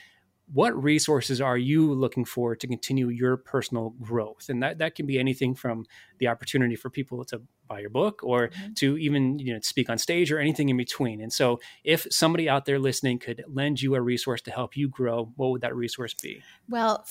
what 0.51 0.81
resources 0.81 1.39
are 1.41 1.57
you 1.57 1.93
looking 1.93 2.25
for 2.25 2.55
to 2.55 2.67
continue 2.67 3.09
your 3.09 3.37
personal 3.37 3.91
growth? 4.01 4.47
And 4.49 4.61
that, 4.61 4.77
that 4.79 4.95
can 4.95 5.05
be 5.05 5.17
anything 5.17 5.55
from 5.55 5.85
the 6.19 6.27
opportunity 6.27 6.75
for 6.75 6.89
people 6.89 7.23
to 7.25 7.41
buy 7.67 7.79
your 7.79 7.89
book 7.89 8.21
or 8.23 8.49
mm-hmm. 8.49 8.73
to 8.73 8.97
even 8.97 9.39
you 9.39 9.53
know 9.53 9.59
speak 9.61 9.89
on 9.89 9.97
stage 9.97 10.31
or 10.31 10.39
anything 10.39 10.69
in 10.69 10.77
between. 10.77 11.21
And 11.21 11.31
so 11.31 11.59
if 11.83 12.05
somebody 12.11 12.49
out 12.49 12.65
there 12.65 12.79
listening 12.79 13.19
could 13.19 13.43
lend 13.47 13.81
you 13.81 13.95
a 13.95 14.01
resource 14.01 14.41
to 14.43 14.51
help 14.51 14.75
you 14.75 14.89
grow 14.89 15.31
what 15.35 15.51
would 15.51 15.61
that 15.61 15.75
resource 15.75 16.13
be? 16.13 16.41
Well 16.67 17.05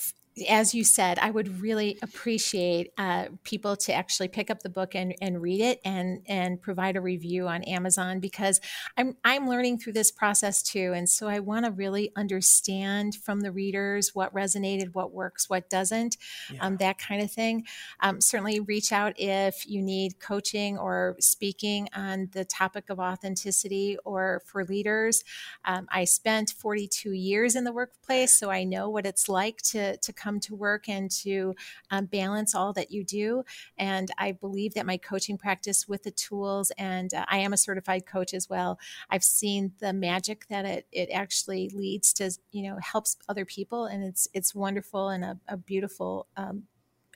as 0.49 0.73
you 0.73 0.83
said, 0.83 1.19
I 1.19 1.29
would 1.29 1.61
really 1.61 1.99
appreciate 2.01 2.91
uh, 2.97 3.25
people 3.43 3.75
to 3.77 3.93
actually 3.93 4.29
pick 4.29 4.49
up 4.49 4.63
the 4.63 4.69
book 4.69 4.95
and, 4.95 5.13
and 5.21 5.41
read 5.41 5.61
it 5.61 5.79
and 5.85 6.21
and 6.25 6.61
provide 6.61 6.95
a 6.95 7.01
review 7.01 7.47
on 7.47 7.63
Amazon 7.63 8.19
because 8.19 8.59
I'm 8.97 9.15
I'm 9.23 9.47
learning 9.47 9.79
through 9.79 9.93
this 9.93 10.11
process 10.11 10.63
too, 10.63 10.93
and 10.95 11.07
so 11.07 11.27
I 11.27 11.39
want 11.39 11.65
to 11.65 11.71
really 11.71 12.11
understand 12.15 13.15
from 13.15 13.41
the 13.41 13.51
readers 13.51 14.15
what 14.15 14.33
resonated, 14.33 14.93
what 14.93 15.13
works, 15.13 15.49
what 15.49 15.69
doesn't, 15.69 16.17
yeah. 16.51 16.65
um, 16.65 16.77
that 16.77 16.97
kind 16.97 17.21
of 17.21 17.31
thing. 17.31 17.65
Um, 17.99 18.19
certainly, 18.19 18.59
reach 18.59 18.91
out 18.91 19.13
if 19.17 19.67
you 19.67 19.81
need 19.83 20.19
coaching 20.19 20.77
or 20.77 21.15
speaking 21.19 21.89
on 21.95 22.29
the 22.31 22.45
topic 22.45 22.89
of 22.89 22.99
authenticity 22.99 23.97
or 24.03 24.41
for 24.45 24.65
leaders. 24.65 25.23
Um, 25.65 25.87
I 25.91 26.05
spent 26.05 26.51
42 26.51 27.11
years 27.11 27.55
in 27.55 27.65
the 27.65 27.71
workplace, 27.71 28.33
so 28.33 28.49
I 28.49 28.63
know 28.63 28.89
what 28.89 29.05
it's 29.05 29.29
like 29.29 29.57
to 29.63 29.97
to 29.97 30.13
come 30.23 30.39
to 30.41 30.55
work 30.55 30.87
and 30.87 31.11
to 31.11 31.55
um, 31.91 32.05
balance 32.05 32.55
all 32.55 32.73
that 32.73 32.91
you 32.91 33.03
do. 33.03 33.43
And 33.77 34.09
I 34.17 34.31
believe 34.31 34.73
that 34.75 34.85
my 34.85 34.97
coaching 34.97 35.37
practice 35.37 35.87
with 35.87 36.03
the 36.03 36.11
tools, 36.11 36.71
and 36.77 37.13
uh, 37.13 37.25
I 37.27 37.37
am 37.39 37.53
a 37.53 37.57
certified 37.57 38.05
coach 38.05 38.33
as 38.33 38.49
well. 38.49 38.79
I've 39.09 39.23
seen 39.23 39.73
the 39.79 39.93
magic 39.93 40.47
that 40.49 40.65
it 40.65 40.87
it 40.91 41.09
actually 41.11 41.69
leads 41.69 42.13
to. 42.13 42.31
You 42.51 42.63
know, 42.69 42.77
helps 42.81 43.17
other 43.27 43.45
people, 43.45 43.85
and 43.85 44.03
it's 44.03 44.27
it's 44.33 44.55
wonderful 44.55 45.09
and 45.09 45.23
a, 45.23 45.39
a 45.47 45.57
beautiful. 45.57 46.27
Um, 46.37 46.63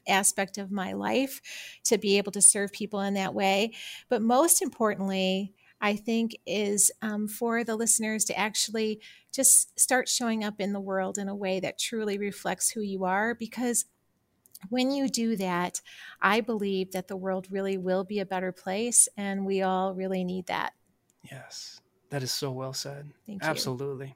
aspect 0.09 0.57
of 0.57 0.71
my 0.71 0.93
life 0.93 1.41
to 1.83 1.97
be 1.97 2.17
able 2.17 2.31
to 2.31 2.41
serve 2.41 2.71
people 2.71 3.01
in 3.01 3.15
that 3.15 3.33
way. 3.33 3.73
But 4.07 4.21
most 4.21 4.61
importantly, 4.61 5.53
I 5.79 5.95
think 5.95 6.37
is 6.45 6.91
um, 7.01 7.27
for 7.27 7.63
the 7.63 7.75
listeners 7.75 8.25
to 8.25 8.37
actually 8.37 8.99
just 9.31 9.79
start 9.79 10.09
showing 10.09 10.43
up 10.43 10.59
in 10.59 10.73
the 10.73 10.79
world 10.79 11.17
in 11.17 11.29
a 11.29 11.35
way 11.35 11.59
that 11.59 11.77
truly 11.77 12.17
reflects 12.17 12.71
who 12.71 12.81
you 12.81 13.05
are 13.05 13.35
because 13.35 13.85
when 14.69 14.91
you 14.91 15.07
do 15.07 15.35
that, 15.35 15.81
I 16.21 16.41
believe 16.41 16.91
that 16.91 17.07
the 17.07 17.15
world 17.15 17.47
really 17.51 17.77
will 17.77 18.03
be 18.03 18.19
a 18.19 18.25
better 18.25 18.51
place, 18.51 19.07
and 19.15 19.45
we 19.45 19.61
all 19.61 19.93
really 19.93 20.23
need 20.23 20.47
that. 20.47 20.73
Yes, 21.23 21.79
that 22.09 22.23
is 22.23 22.31
so 22.31 22.51
well 22.51 22.73
said. 22.73 23.11
Thank 23.25 23.43
you. 23.43 23.49
Absolutely. 23.49 24.15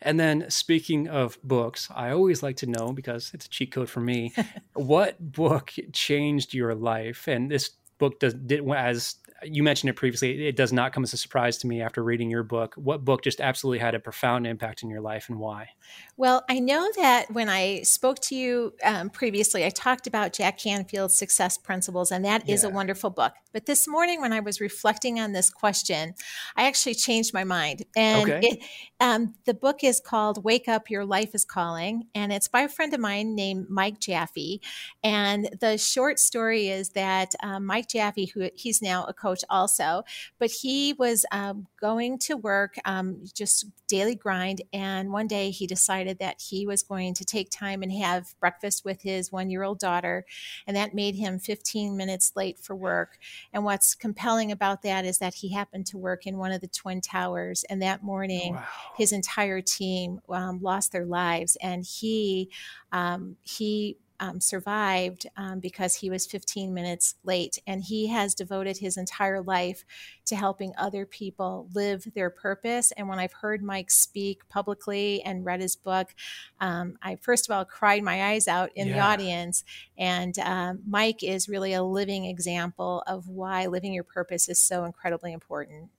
And 0.00 0.18
then, 0.18 0.48
speaking 0.48 1.08
of 1.08 1.38
books, 1.42 1.88
I 1.94 2.10
always 2.10 2.42
like 2.42 2.56
to 2.58 2.66
know 2.66 2.92
because 2.92 3.32
it's 3.34 3.46
a 3.46 3.50
cheat 3.50 3.72
code 3.72 3.90
for 3.90 4.00
me. 4.00 4.32
what 4.74 5.20
book 5.20 5.72
changed 5.92 6.54
your 6.54 6.74
life? 6.74 7.26
And 7.26 7.50
this 7.50 7.70
book 7.98 8.20
does 8.20 8.34
did 8.34 8.68
as 8.70 9.16
you 9.42 9.62
mentioned 9.62 9.90
it 9.90 9.94
previously. 9.94 10.46
It 10.48 10.56
does 10.56 10.72
not 10.72 10.92
come 10.92 11.04
as 11.04 11.12
a 11.12 11.16
surprise 11.16 11.58
to 11.58 11.66
me 11.66 11.80
after 11.80 12.02
reading 12.02 12.30
your 12.30 12.42
book. 12.42 12.74
What 12.76 13.04
book 13.04 13.22
just 13.22 13.40
absolutely 13.40 13.78
had 13.78 13.94
a 13.94 14.00
profound 14.00 14.46
impact 14.46 14.82
in 14.82 14.90
your 14.90 15.00
life 15.00 15.28
and 15.28 15.38
why? 15.38 15.70
Well, 16.16 16.44
I 16.48 16.58
know 16.58 16.90
that 16.96 17.30
when 17.30 17.48
I 17.48 17.82
spoke 17.82 18.18
to 18.22 18.34
you 18.34 18.74
um, 18.84 19.10
previously, 19.10 19.64
I 19.64 19.70
talked 19.70 20.06
about 20.06 20.32
Jack 20.32 20.58
Canfield's 20.58 21.16
Success 21.16 21.56
Principles, 21.56 22.10
and 22.10 22.24
that 22.24 22.48
yeah. 22.48 22.54
is 22.54 22.64
a 22.64 22.70
wonderful 22.70 23.10
book. 23.10 23.34
But 23.52 23.66
this 23.66 23.86
morning, 23.86 24.20
when 24.20 24.32
I 24.32 24.40
was 24.40 24.60
reflecting 24.60 25.20
on 25.20 25.32
this 25.32 25.50
question, 25.50 26.14
I 26.56 26.66
actually 26.66 26.94
changed 26.94 27.32
my 27.32 27.44
mind. 27.44 27.84
And 27.96 28.30
okay. 28.30 28.40
it, 28.42 28.64
um, 29.00 29.34
the 29.44 29.54
book 29.54 29.84
is 29.84 30.00
called 30.00 30.44
Wake 30.44 30.68
Up, 30.68 30.90
Your 30.90 31.04
Life 31.04 31.34
is 31.34 31.44
Calling, 31.44 32.08
and 32.14 32.32
it's 32.32 32.48
by 32.48 32.62
a 32.62 32.68
friend 32.68 32.92
of 32.92 33.00
mine 33.00 33.34
named 33.34 33.66
Mike 33.68 34.00
Jaffe. 34.00 34.60
And 35.04 35.48
the 35.60 35.78
short 35.78 36.18
story 36.18 36.68
is 36.68 36.90
that 36.90 37.34
um, 37.42 37.64
Mike 37.66 37.88
Jaffe, 37.88 38.26
who 38.26 38.50
he's 38.54 38.82
now 38.82 39.04
a 39.04 39.14
coach 39.28 39.44
also, 39.50 40.04
but 40.38 40.50
he 40.50 40.94
was 40.94 41.26
um, 41.32 41.66
going 41.80 42.18
to 42.18 42.36
work, 42.36 42.76
um, 42.84 43.24
just 43.34 43.66
daily 43.86 44.14
grind. 44.14 44.62
And 44.72 45.12
one 45.12 45.26
day 45.26 45.50
he 45.50 45.66
decided 45.66 46.18
that 46.18 46.40
he 46.40 46.66
was 46.66 46.82
going 46.82 47.14
to 47.14 47.24
take 47.24 47.50
time 47.50 47.82
and 47.82 47.92
have 47.92 48.34
breakfast 48.40 48.84
with 48.84 49.02
his 49.02 49.30
one 49.30 49.50
year 49.50 49.62
old 49.62 49.78
daughter. 49.78 50.24
And 50.66 50.76
that 50.76 50.94
made 50.94 51.14
him 51.14 51.38
15 51.38 51.96
minutes 51.96 52.32
late 52.36 52.58
for 52.58 52.74
work. 52.74 53.18
And 53.52 53.64
what's 53.64 53.94
compelling 53.94 54.50
about 54.50 54.82
that 54.82 55.04
is 55.04 55.18
that 55.18 55.34
he 55.34 55.52
happened 55.52 55.86
to 55.86 55.98
work 55.98 56.26
in 56.26 56.38
one 56.38 56.52
of 56.52 56.60
the 56.60 56.68
Twin 56.68 57.00
Towers. 57.00 57.64
And 57.68 57.82
that 57.82 58.02
morning, 58.02 58.54
wow. 58.54 58.64
his 58.96 59.12
entire 59.12 59.60
team 59.60 60.20
um, 60.28 60.60
lost 60.62 60.92
their 60.92 61.06
lives. 61.06 61.56
And 61.60 61.84
he, 61.84 62.50
um, 62.92 63.36
he, 63.42 63.98
um, 64.20 64.40
survived 64.40 65.26
um, 65.36 65.60
because 65.60 65.96
he 65.96 66.10
was 66.10 66.26
15 66.26 66.72
minutes 66.74 67.14
late. 67.24 67.58
And 67.66 67.82
he 67.82 68.08
has 68.08 68.34
devoted 68.34 68.78
his 68.78 68.96
entire 68.96 69.40
life 69.40 69.84
to 70.26 70.36
helping 70.36 70.72
other 70.76 71.06
people 71.06 71.68
live 71.74 72.06
their 72.14 72.30
purpose. 72.30 72.92
And 72.92 73.08
when 73.08 73.18
I've 73.18 73.32
heard 73.32 73.62
Mike 73.62 73.90
speak 73.90 74.48
publicly 74.48 75.22
and 75.22 75.44
read 75.44 75.60
his 75.60 75.76
book, 75.76 76.14
um, 76.60 76.98
I 77.02 77.16
first 77.16 77.48
of 77.48 77.56
all 77.56 77.64
cried 77.64 78.02
my 78.02 78.30
eyes 78.30 78.48
out 78.48 78.70
in 78.74 78.88
yeah. 78.88 78.94
the 78.94 79.00
audience. 79.00 79.64
And 79.96 80.38
um, 80.40 80.80
Mike 80.86 81.22
is 81.22 81.48
really 81.48 81.72
a 81.72 81.82
living 81.82 82.24
example 82.24 83.02
of 83.06 83.28
why 83.28 83.66
living 83.66 83.92
your 83.92 84.04
purpose 84.04 84.48
is 84.48 84.58
so 84.58 84.84
incredibly 84.84 85.32
important. 85.32 85.90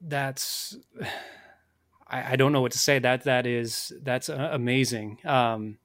That's. 0.00 0.76
I, 2.10 2.32
I 2.32 2.36
don't 2.36 2.52
know 2.52 2.62
what 2.62 2.72
to 2.72 2.78
say. 2.78 2.98
That 2.98 3.24
that 3.24 3.46
is 3.46 3.92
that's 4.02 4.30
uh, 4.30 4.48
amazing. 4.52 5.18
Um, 5.26 5.76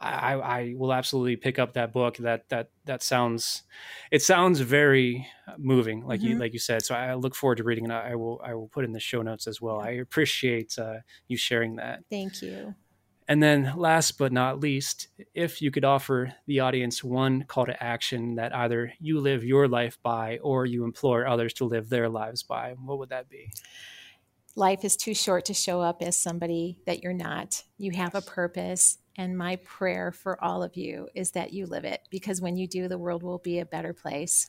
I, 0.00 0.34
I 0.34 0.74
will 0.76 0.92
absolutely 0.92 1.36
pick 1.36 1.58
up 1.58 1.72
that 1.72 1.92
book. 1.92 2.18
That 2.18 2.48
that 2.50 2.70
that 2.84 3.02
sounds, 3.02 3.62
it 4.10 4.22
sounds 4.22 4.60
very 4.60 5.26
moving, 5.56 6.06
like 6.06 6.20
mm-hmm. 6.20 6.28
you 6.28 6.38
like 6.38 6.52
you 6.52 6.58
said. 6.58 6.84
So 6.84 6.94
I 6.94 7.14
look 7.14 7.34
forward 7.34 7.58
to 7.58 7.64
reading 7.64 7.86
it. 7.86 7.90
I 7.90 8.14
will 8.14 8.40
I 8.44 8.54
will 8.54 8.68
put 8.68 8.84
in 8.84 8.92
the 8.92 9.00
show 9.00 9.22
notes 9.22 9.46
as 9.46 9.60
well. 9.60 9.80
I 9.80 9.90
appreciate 9.90 10.78
uh, 10.78 10.98
you 11.26 11.36
sharing 11.36 11.76
that. 11.76 12.04
Thank 12.10 12.42
you. 12.42 12.74
And 13.30 13.42
then, 13.42 13.74
last 13.76 14.16
but 14.16 14.32
not 14.32 14.60
least, 14.60 15.08
if 15.34 15.60
you 15.60 15.70
could 15.70 15.84
offer 15.84 16.32
the 16.46 16.60
audience 16.60 17.04
one 17.04 17.42
call 17.42 17.66
to 17.66 17.82
action 17.82 18.36
that 18.36 18.54
either 18.54 18.94
you 19.00 19.20
live 19.20 19.44
your 19.44 19.68
life 19.68 19.98
by 20.02 20.38
or 20.38 20.64
you 20.64 20.84
implore 20.84 21.26
others 21.26 21.52
to 21.54 21.66
live 21.66 21.90
their 21.90 22.08
lives 22.08 22.42
by, 22.42 22.74
what 22.82 22.98
would 22.98 23.10
that 23.10 23.28
be? 23.28 23.50
Life 24.56 24.82
is 24.82 24.96
too 24.96 25.12
short 25.12 25.44
to 25.44 25.54
show 25.54 25.82
up 25.82 26.02
as 26.02 26.16
somebody 26.16 26.78
that 26.86 27.02
you're 27.02 27.12
not. 27.12 27.64
You 27.76 27.92
have 27.92 28.14
a 28.14 28.22
purpose 28.22 28.96
and 29.18 29.36
my 29.36 29.56
prayer 29.56 30.12
for 30.12 30.42
all 30.42 30.62
of 30.62 30.76
you 30.76 31.08
is 31.14 31.32
that 31.32 31.52
you 31.52 31.66
live 31.66 31.84
it 31.84 32.00
because 32.08 32.40
when 32.40 32.56
you 32.56 32.68
do, 32.68 32.86
the 32.86 32.96
world 32.96 33.24
will 33.24 33.38
be 33.38 33.58
a 33.58 33.66
better 33.66 33.92
place. 33.92 34.48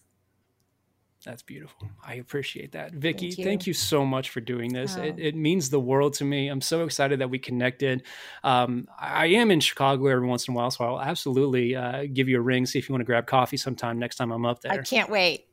That's 1.25 1.41
beautiful. 1.41 1.89
I 2.05 2.13
appreciate 2.13 2.71
that. 2.71 2.93
Vicki, 2.93 3.27
thank 3.27 3.37
you, 3.37 3.43
thank 3.43 3.67
you 3.67 3.73
so 3.73 4.05
much 4.05 4.29
for 4.29 4.39
doing 4.39 4.71
this. 4.71 4.95
Oh. 4.95 5.01
It, 5.01 5.19
it, 5.19 5.35
means 5.35 5.69
the 5.69 5.79
world 5.79 6.13
to 6.13 6.23
me. 6.23 6.47
I'm 6.47 6.61
so 6.61 6.85
excited 6.85 7.19
that 7.19 7.29
we 7.29 7.39
connected. 7.39 8.03
Um, 8.41 8.87
I 8.97 9.25
am 9.25 9.51
in 9.51 9.59
Chicago 9.59 10.07
every 10.07 10.25
once 10.25 10.47
in 10.47 10.53
a 10.53 10.57
while, 10.57 10.71
so 10.71 10.85
I'll 10.85 11.01
absolutely 11.01 11.75
uh, 11.75 12.05
give 12.13 12.29
you 12.29 12.37
a 12.37 12.41
ring, 12.41 12.65
see 12.65 12.79
if 12.79 12.87
you 12.87 12.93
want 12.93 13.01
to 13.01 13.05
grab 13.05 13.27
coffee 13.27 13.57
sometime 13.57 13.99
next 13.99 14.15
time 14.15 14.31
I'm 14.31 14.45
up 14.45 14.61
there. 14.61 14.71
I 14.71 14.77
can't 14.77 15.09
wait. 15.09 15.48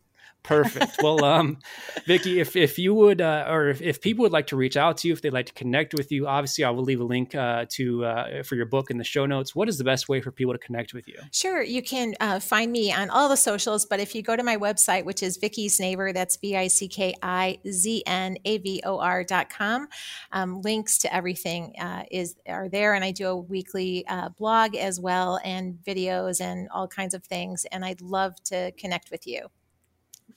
Perfect. 0.47 0.97
Well, 1.03 1.25
um, 1.25 1.59
Vicki, 2.07 2.41
if, 2.41 2.57
if 2.57 2.79
you 2.79 2.95
would, 2.95 3.21
uh, 3.21 3.45
or 3.49 3.69
if, 3.69 3.83
if 3.83 4.01
people 4.01 4.23
would 4.23 4.33
like 4.33 4.49
to 4.49 4.57
reach 4.57 4.77
out 4.77 4.97
to 4.99 5.09
you, 5.09 5.15
if 5.15 5.21
they'd 5.21 5.33
like 5.33 5.47
to 5.47 5.53
connect 5.53 5.95
with 5.95 6.11
you, 6.11 6.27
obviously 6.27 6.65
I 6.65 6.71
will 6.71 6.83
leave 6.83 7.01
a 7.01 7.05
link 7.05 7.35
uh, 7.35 7.67
to 7.71 8.05
uh, 8.05 8.43
for 8.43 8.57
your 8.57 8.67
book 8.67 8.91
in 8.91 8.99
the 8.99 9.05
show 9.05 9.27
notes. 9.27 9.55
What 9.55 9.69
is 9.69 9.79
the 9.79 9.85
best 9.85 10.09
way 10.09 10.21
for 10.21 10.33
people 10.33 10.53
to 10.53 10.59
connect 10.59 10.95
with 10.95 11.07
you? 11.07 11.19
Sure, 11.33 11.63
you 11.63 11.83
can 11.83 12.15
uh, 12.19 12.41
find 12.41 12.73
me 12.73 12.93
on 12.93 13.11
all 13.11 13.29
the 13.29 13.37
socials, 13.37 13.85
but 13.87 14.01
if 14.01 14.15
you 14.15 14.23
go 14.23 14.37
to 14.37 14.43
my 14.43 14.57
website, 14.57 15.05
which 15.05 15.23
is 15.23 15.37
Vicki 15.37 15.69
Znavor, 15.69 16.13
that's 16.13 16.37
V 16.37 16.57
I 16.57 16.69
C 16.69 16.89
K 16.89 17.15
I 17.23 17.59
Z 17.71 18.03
N 18.07 18.37
A 18.45 18.59
V 18.59 18.83
O 18.85 18.99
R 18.99 19.23
dot 19.23 19.51
com, 19.51 19.89
um, 20.33 20.61
links 20.63 20.99
to 20.99 21.15
everything 21.15 21.75
uh, 21.79 22.05
is 22.11 22.37
are 22.49 22.69
there, 22.69 22.95
and 22.95 23.05
I 23.05 23.13
do 23.13 23.29
a 23.29 23.37
weekly 23.37 24.07
uh, 24.09 24.31
blog 24.31 24.75
as 24.75 24.99
well, 24.99 25.41
and 25.45 25.79
videos 25.87 26.41
and 26.41 26.69
all 26.71 26.89
kinds 26.89 27.15
of 27.15 27.25
things, 27.25 27.65
and 27.71 27.85
I'd 27.85 28.01
love 28.01 28.43
to 28.45 28.73
connect 28.73 29.11
with 29.11 29.27
you. 29.27 29.49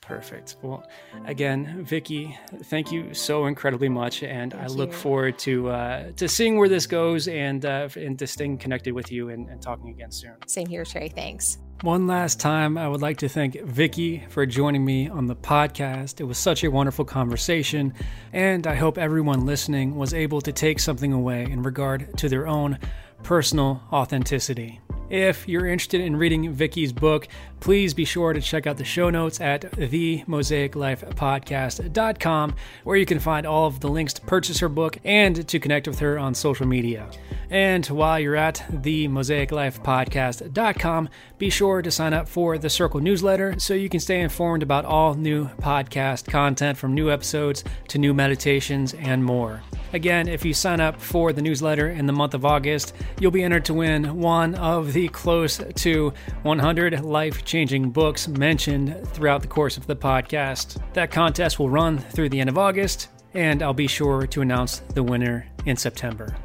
Perfect. 0.01 0.55
Well, 0.61 0.83
again, 1.25 1.83
Vicki, 1.83 2.35
thank 2.63 2.91
you 2.91 3.13
so 3.13 3.45
incredibly 3.45 3.89
much, 3.89 4.23
and 4.23 4.53
thank 4.53 4.63
I 4.63 4.67
look 4.67 4.89
you. 4.89 4.95
forward 4.95 5.37
to 5.39 5.69
uh, 5.69 6.11
to 6.13 6.27
seeing 6.27 6.57
where 6.57 6.69
this 6.69 6.87
goes 6.87 7.27
and 7.27 7.63
uh, 7.65 7.89
and 7.95 8.17
to 8.17 8.25
staying 8.25 8.57
connected 8.57 8.93
with 8.93 9.11
you 9.11 9.29
and, 9.29 9.47
and 9.49 9.61
talking 9.61 9.89
again 9.89 10.11
soon. 10.11 10.33
Same 10.47 10.67
here, 10.67 10.85
Trey. 10.85 11.09
Thanks. 11.09 11.59
One 11.81 12.07
last 12.07 12.39
time, 12.41 12.77
I 12.77 12.89
would 12.89 13.01
like 13.01 13.19
to 13.19 13.29
thank 13.29 13.61
Vicki 13.61 14.25
for 14.29 14.45
joining 14.45 14.83
me 14.83 15.07
on 15.07 15.27
the 15.27 15.35
podcast. 15.35 16.19
It 16.19 16.25
was 16.25 16.37
such 16.37 16.63
a 16.63 16.71
wonderful 16.71 17.05
conversation, 17.05 17.93
and 18.33 18.67
I 18.67 18.75
hope 18.75 18.97
everyone 18.97 19.45
listening 19.45 19.95
was 19.95 20.13
able 20.13 20.41
to 20.41 20.51
take 20.51 20.79
something 20.79 21.13
away 21.13 21.43
in 21.43 21.63
regard 21.63 22.17
to 22.17 22.27
their 22.27 22.47
own 22.47 22.79
personal 23.23 23.81
authenticity. 23.93 24.81
If 25.09 25.47
you're 25.47 25.65
interested 25.65 26.01
in 26.01 26.15
reading 26.15 26.53
Vicki's 26.53 26.93
book, 26.93 27.27
please 27.59 27.95
be 27.95 28.05
sure 28.05 28.31
to 28.31 28.39
check 28.39 28.67
out 28.67 28.77
the 28.77 28.85
show 28.85 29.09
notes 29.09 29.41
at 29.41 29.61
themosaiclifepodcast.com, 29.61 32.55
where 32.83 32.97
you 32.97 33.07
can 33.07 33.19
find 33.19 33.47
all 33.47 33.65
of 33.65 33.79
the 33.79 33.89
links 33.89 34.13
to 34.13 34.21
purchase 34.21 34.59
her 34.59 34.69
book 34.69 34.99
and 35.03 35.47
to 35.47 35.59
connect 35.59 35.87
with 35.87 35.97
her 35.99 36.19
on 36.19 36.35
social 36.35 36.67
media. 36.67 37.09
And 37.49 37.87
while 37.87 38.19
you're 38.19 38.35
at 38.35 38.63
themosaiclifepodcast.com, 38.71 41.09
be 41.39 41.49
sure 41.49 41.81
to 41.81 41.89
sign 41.89 42.13
up 42.13 42.29
for 42.29 42.59
the 42.59 42.69
Circle 42.69 42.99
newsletter 42.99 43.59
so 43.59 43.73
you 43.73 43.89
can 43.89 43.99
stay 43.99 44.21
informed 44.21 44.61
about 44.61 44.85
all 44.85 45.15
new 45.15 45.47
podcast 45.55 46.29
content 46.29 46.77
from 46.77 46.93
new 46.93 47.09
episodes 47.09 47.63
to 47.87 47.97
new 47.97 48.13
meditations 48.13 48.93
and 48.93 49.25
more. 49.25 49.63
Again, 49.91 50.27
if 50.27 50.45
you 50.45 50.53
sign 50.53 50.79
up 50.79 51.01
for 51.01 51.33
the 51.33 51.41
newsletter 51.41 51.89
in 51.89 52.05
the 52.05 52.13
month 52.13 52.35
of 52.35 52.45
August, 52.45 52.93
you'll 53.19 53.31
be 53.31 53.41
entered 53.41 53.65
to 53.65 53.73
win 53.73 54.19
one 54.19 54.53
of 54.53 54.93
the 54.93 54.98
close 55.07 55.59
to 55.75 56.13
100 56.43 57.01
life 57.03 57.45
changing 57.45 57.91
books 57.91 58.27
mentioned 58.27 59.07
throughout 59.09 59.41
the 59.41 59.47
course 59.47 59.77
of 59.77 59.87
the 59.87 59.95
podcast. 59.95 60.81
That 60.93 61.11
contest 61.11 61.59
will 61.59 61.69
run 61.69 61.99
through 61.99 62.29
the 62.29 62.39
end 62.39 62.49
of 62.49 62.57
August, 62.57 63.09
and 63.33 63.61
I'll 63.61 63.73
be 63.73 63.87
sure 63.87 64.27
to 64.27 64.41
announce 64.41 64.79
the 64.79 65.03
winner 65.03 65.47
in 65.65 65.77
September. 65.77 66.35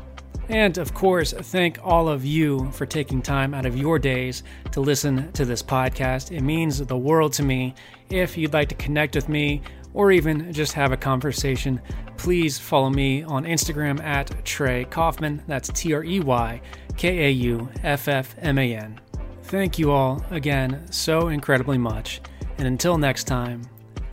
And 0.48 0.76
of 0.76 0.92
course, 0.92 1.32
thank 1.32 1.78
all 1.82 2.08
of 2.08 2.24
you 2.24 2.70
for 2.72 2.84
taking 2.84 3.22
time 3.22 3.54
out 3.54 3.64
of 3.64 3.76
your 3.76 3.98
days 3.98 4.42
to 4.72 4.80
listen 4.80 5.32
to 5.32 5.44
this 5.44 5.62
podcast. 5.62 6.36
It 6.36 6.42
means 6.42 6.78
the 6.78 6.96
world 6.96 7.32
to 7.34 7.42
me. 7.42 7.74
If 8.10 8.36
you'd 8.36 8.52
like 8.52 8.68
to 8.68 8.74
connect 8.74 9.14
with 9.14 9.28
me 9.28 9.62
or 9.94 10.12
even 10.12 10.52
just 10.52 10.74
have 10.74 10.92
a 10.92 10.96
conversation, 10.96 11.80
please 12.18 12.58
follow 12.58 12.90
me 12.90 13.22
on 13.22 13.44
Instagram 13.44 14.02
at 14.02 14.44
Trey 14.44 14.84
Kauffman. 14.84 15.42
That's 15.46 15.70
T 15.70 15.94
R 15.94 16.04
E 16.04 16.20
Y 16.20 16.60
K 16.96 17.26
A 17.26 17.30
U 17.30 17.68
F 17.82 18.08
F 18.08 18.34
M 18.40 18.58
A 18.58 18.74
N. 18.74 19.00
Thank 19.44 19.78
you 19.78 19.90
all 19.90 20.24
again 20.30 20.90
so 20.90 21.28
incredibly 21.28 21.78
much. 21.78 22.20
And 22.58 22.66
until 22.66 22.98
next 22.98 23.24
time, 23.24 23.62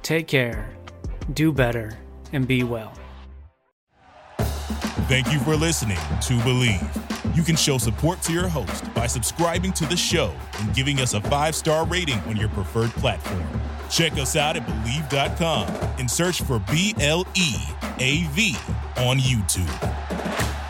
take 0.01 0.27
care, 0.27 0.69
do 1.33 1.51
better, 1.51 1.97
and 2.33 2.47
be 2.47 2.63
well. 2.63 2.93
Thank 5.07 5.31
you 5.31 5.39
for 5.39 5.55
listening 5.55 5.97
to 6.21 6.41
Believe. 6.43 6.81
You 7.35 7.43
can 7.43 7.55
show 7.55 7.77
support 7.77 8.21
to 8.23 8.33
your 8.33 8.47
host 8.47 8.93
by 8.93 9.07
subscribing 9.07 9.73
to 9.73 9.85
the 9.85 9.95
show 9.97 10.33
and 10.59 10.73
giving 10.73 10.99
us 10.99 11.13
a 11.13 11.21
five 11.21 11.55
star 11.55 11.85
rating 11.85 12.19
on 12.21 12.35
your 12.35 12.49
preferred 12.49 12.91
platform. 12.91 13.43
Check 13.89 14.13
us 14.13 14.35
out 14.35 14.55
at 14.55 14.65
Bleav.com 14.65 15.67
and 15.99 16.09
search 16.09 16.41
for 16.41 16.59
B 16.71 16.95
L 16.99 17.27
E 17.35 17.55
A 17.99 18.23
V 18.31 18.55
on 18.97 19.17
YouTube. 19.17 20.60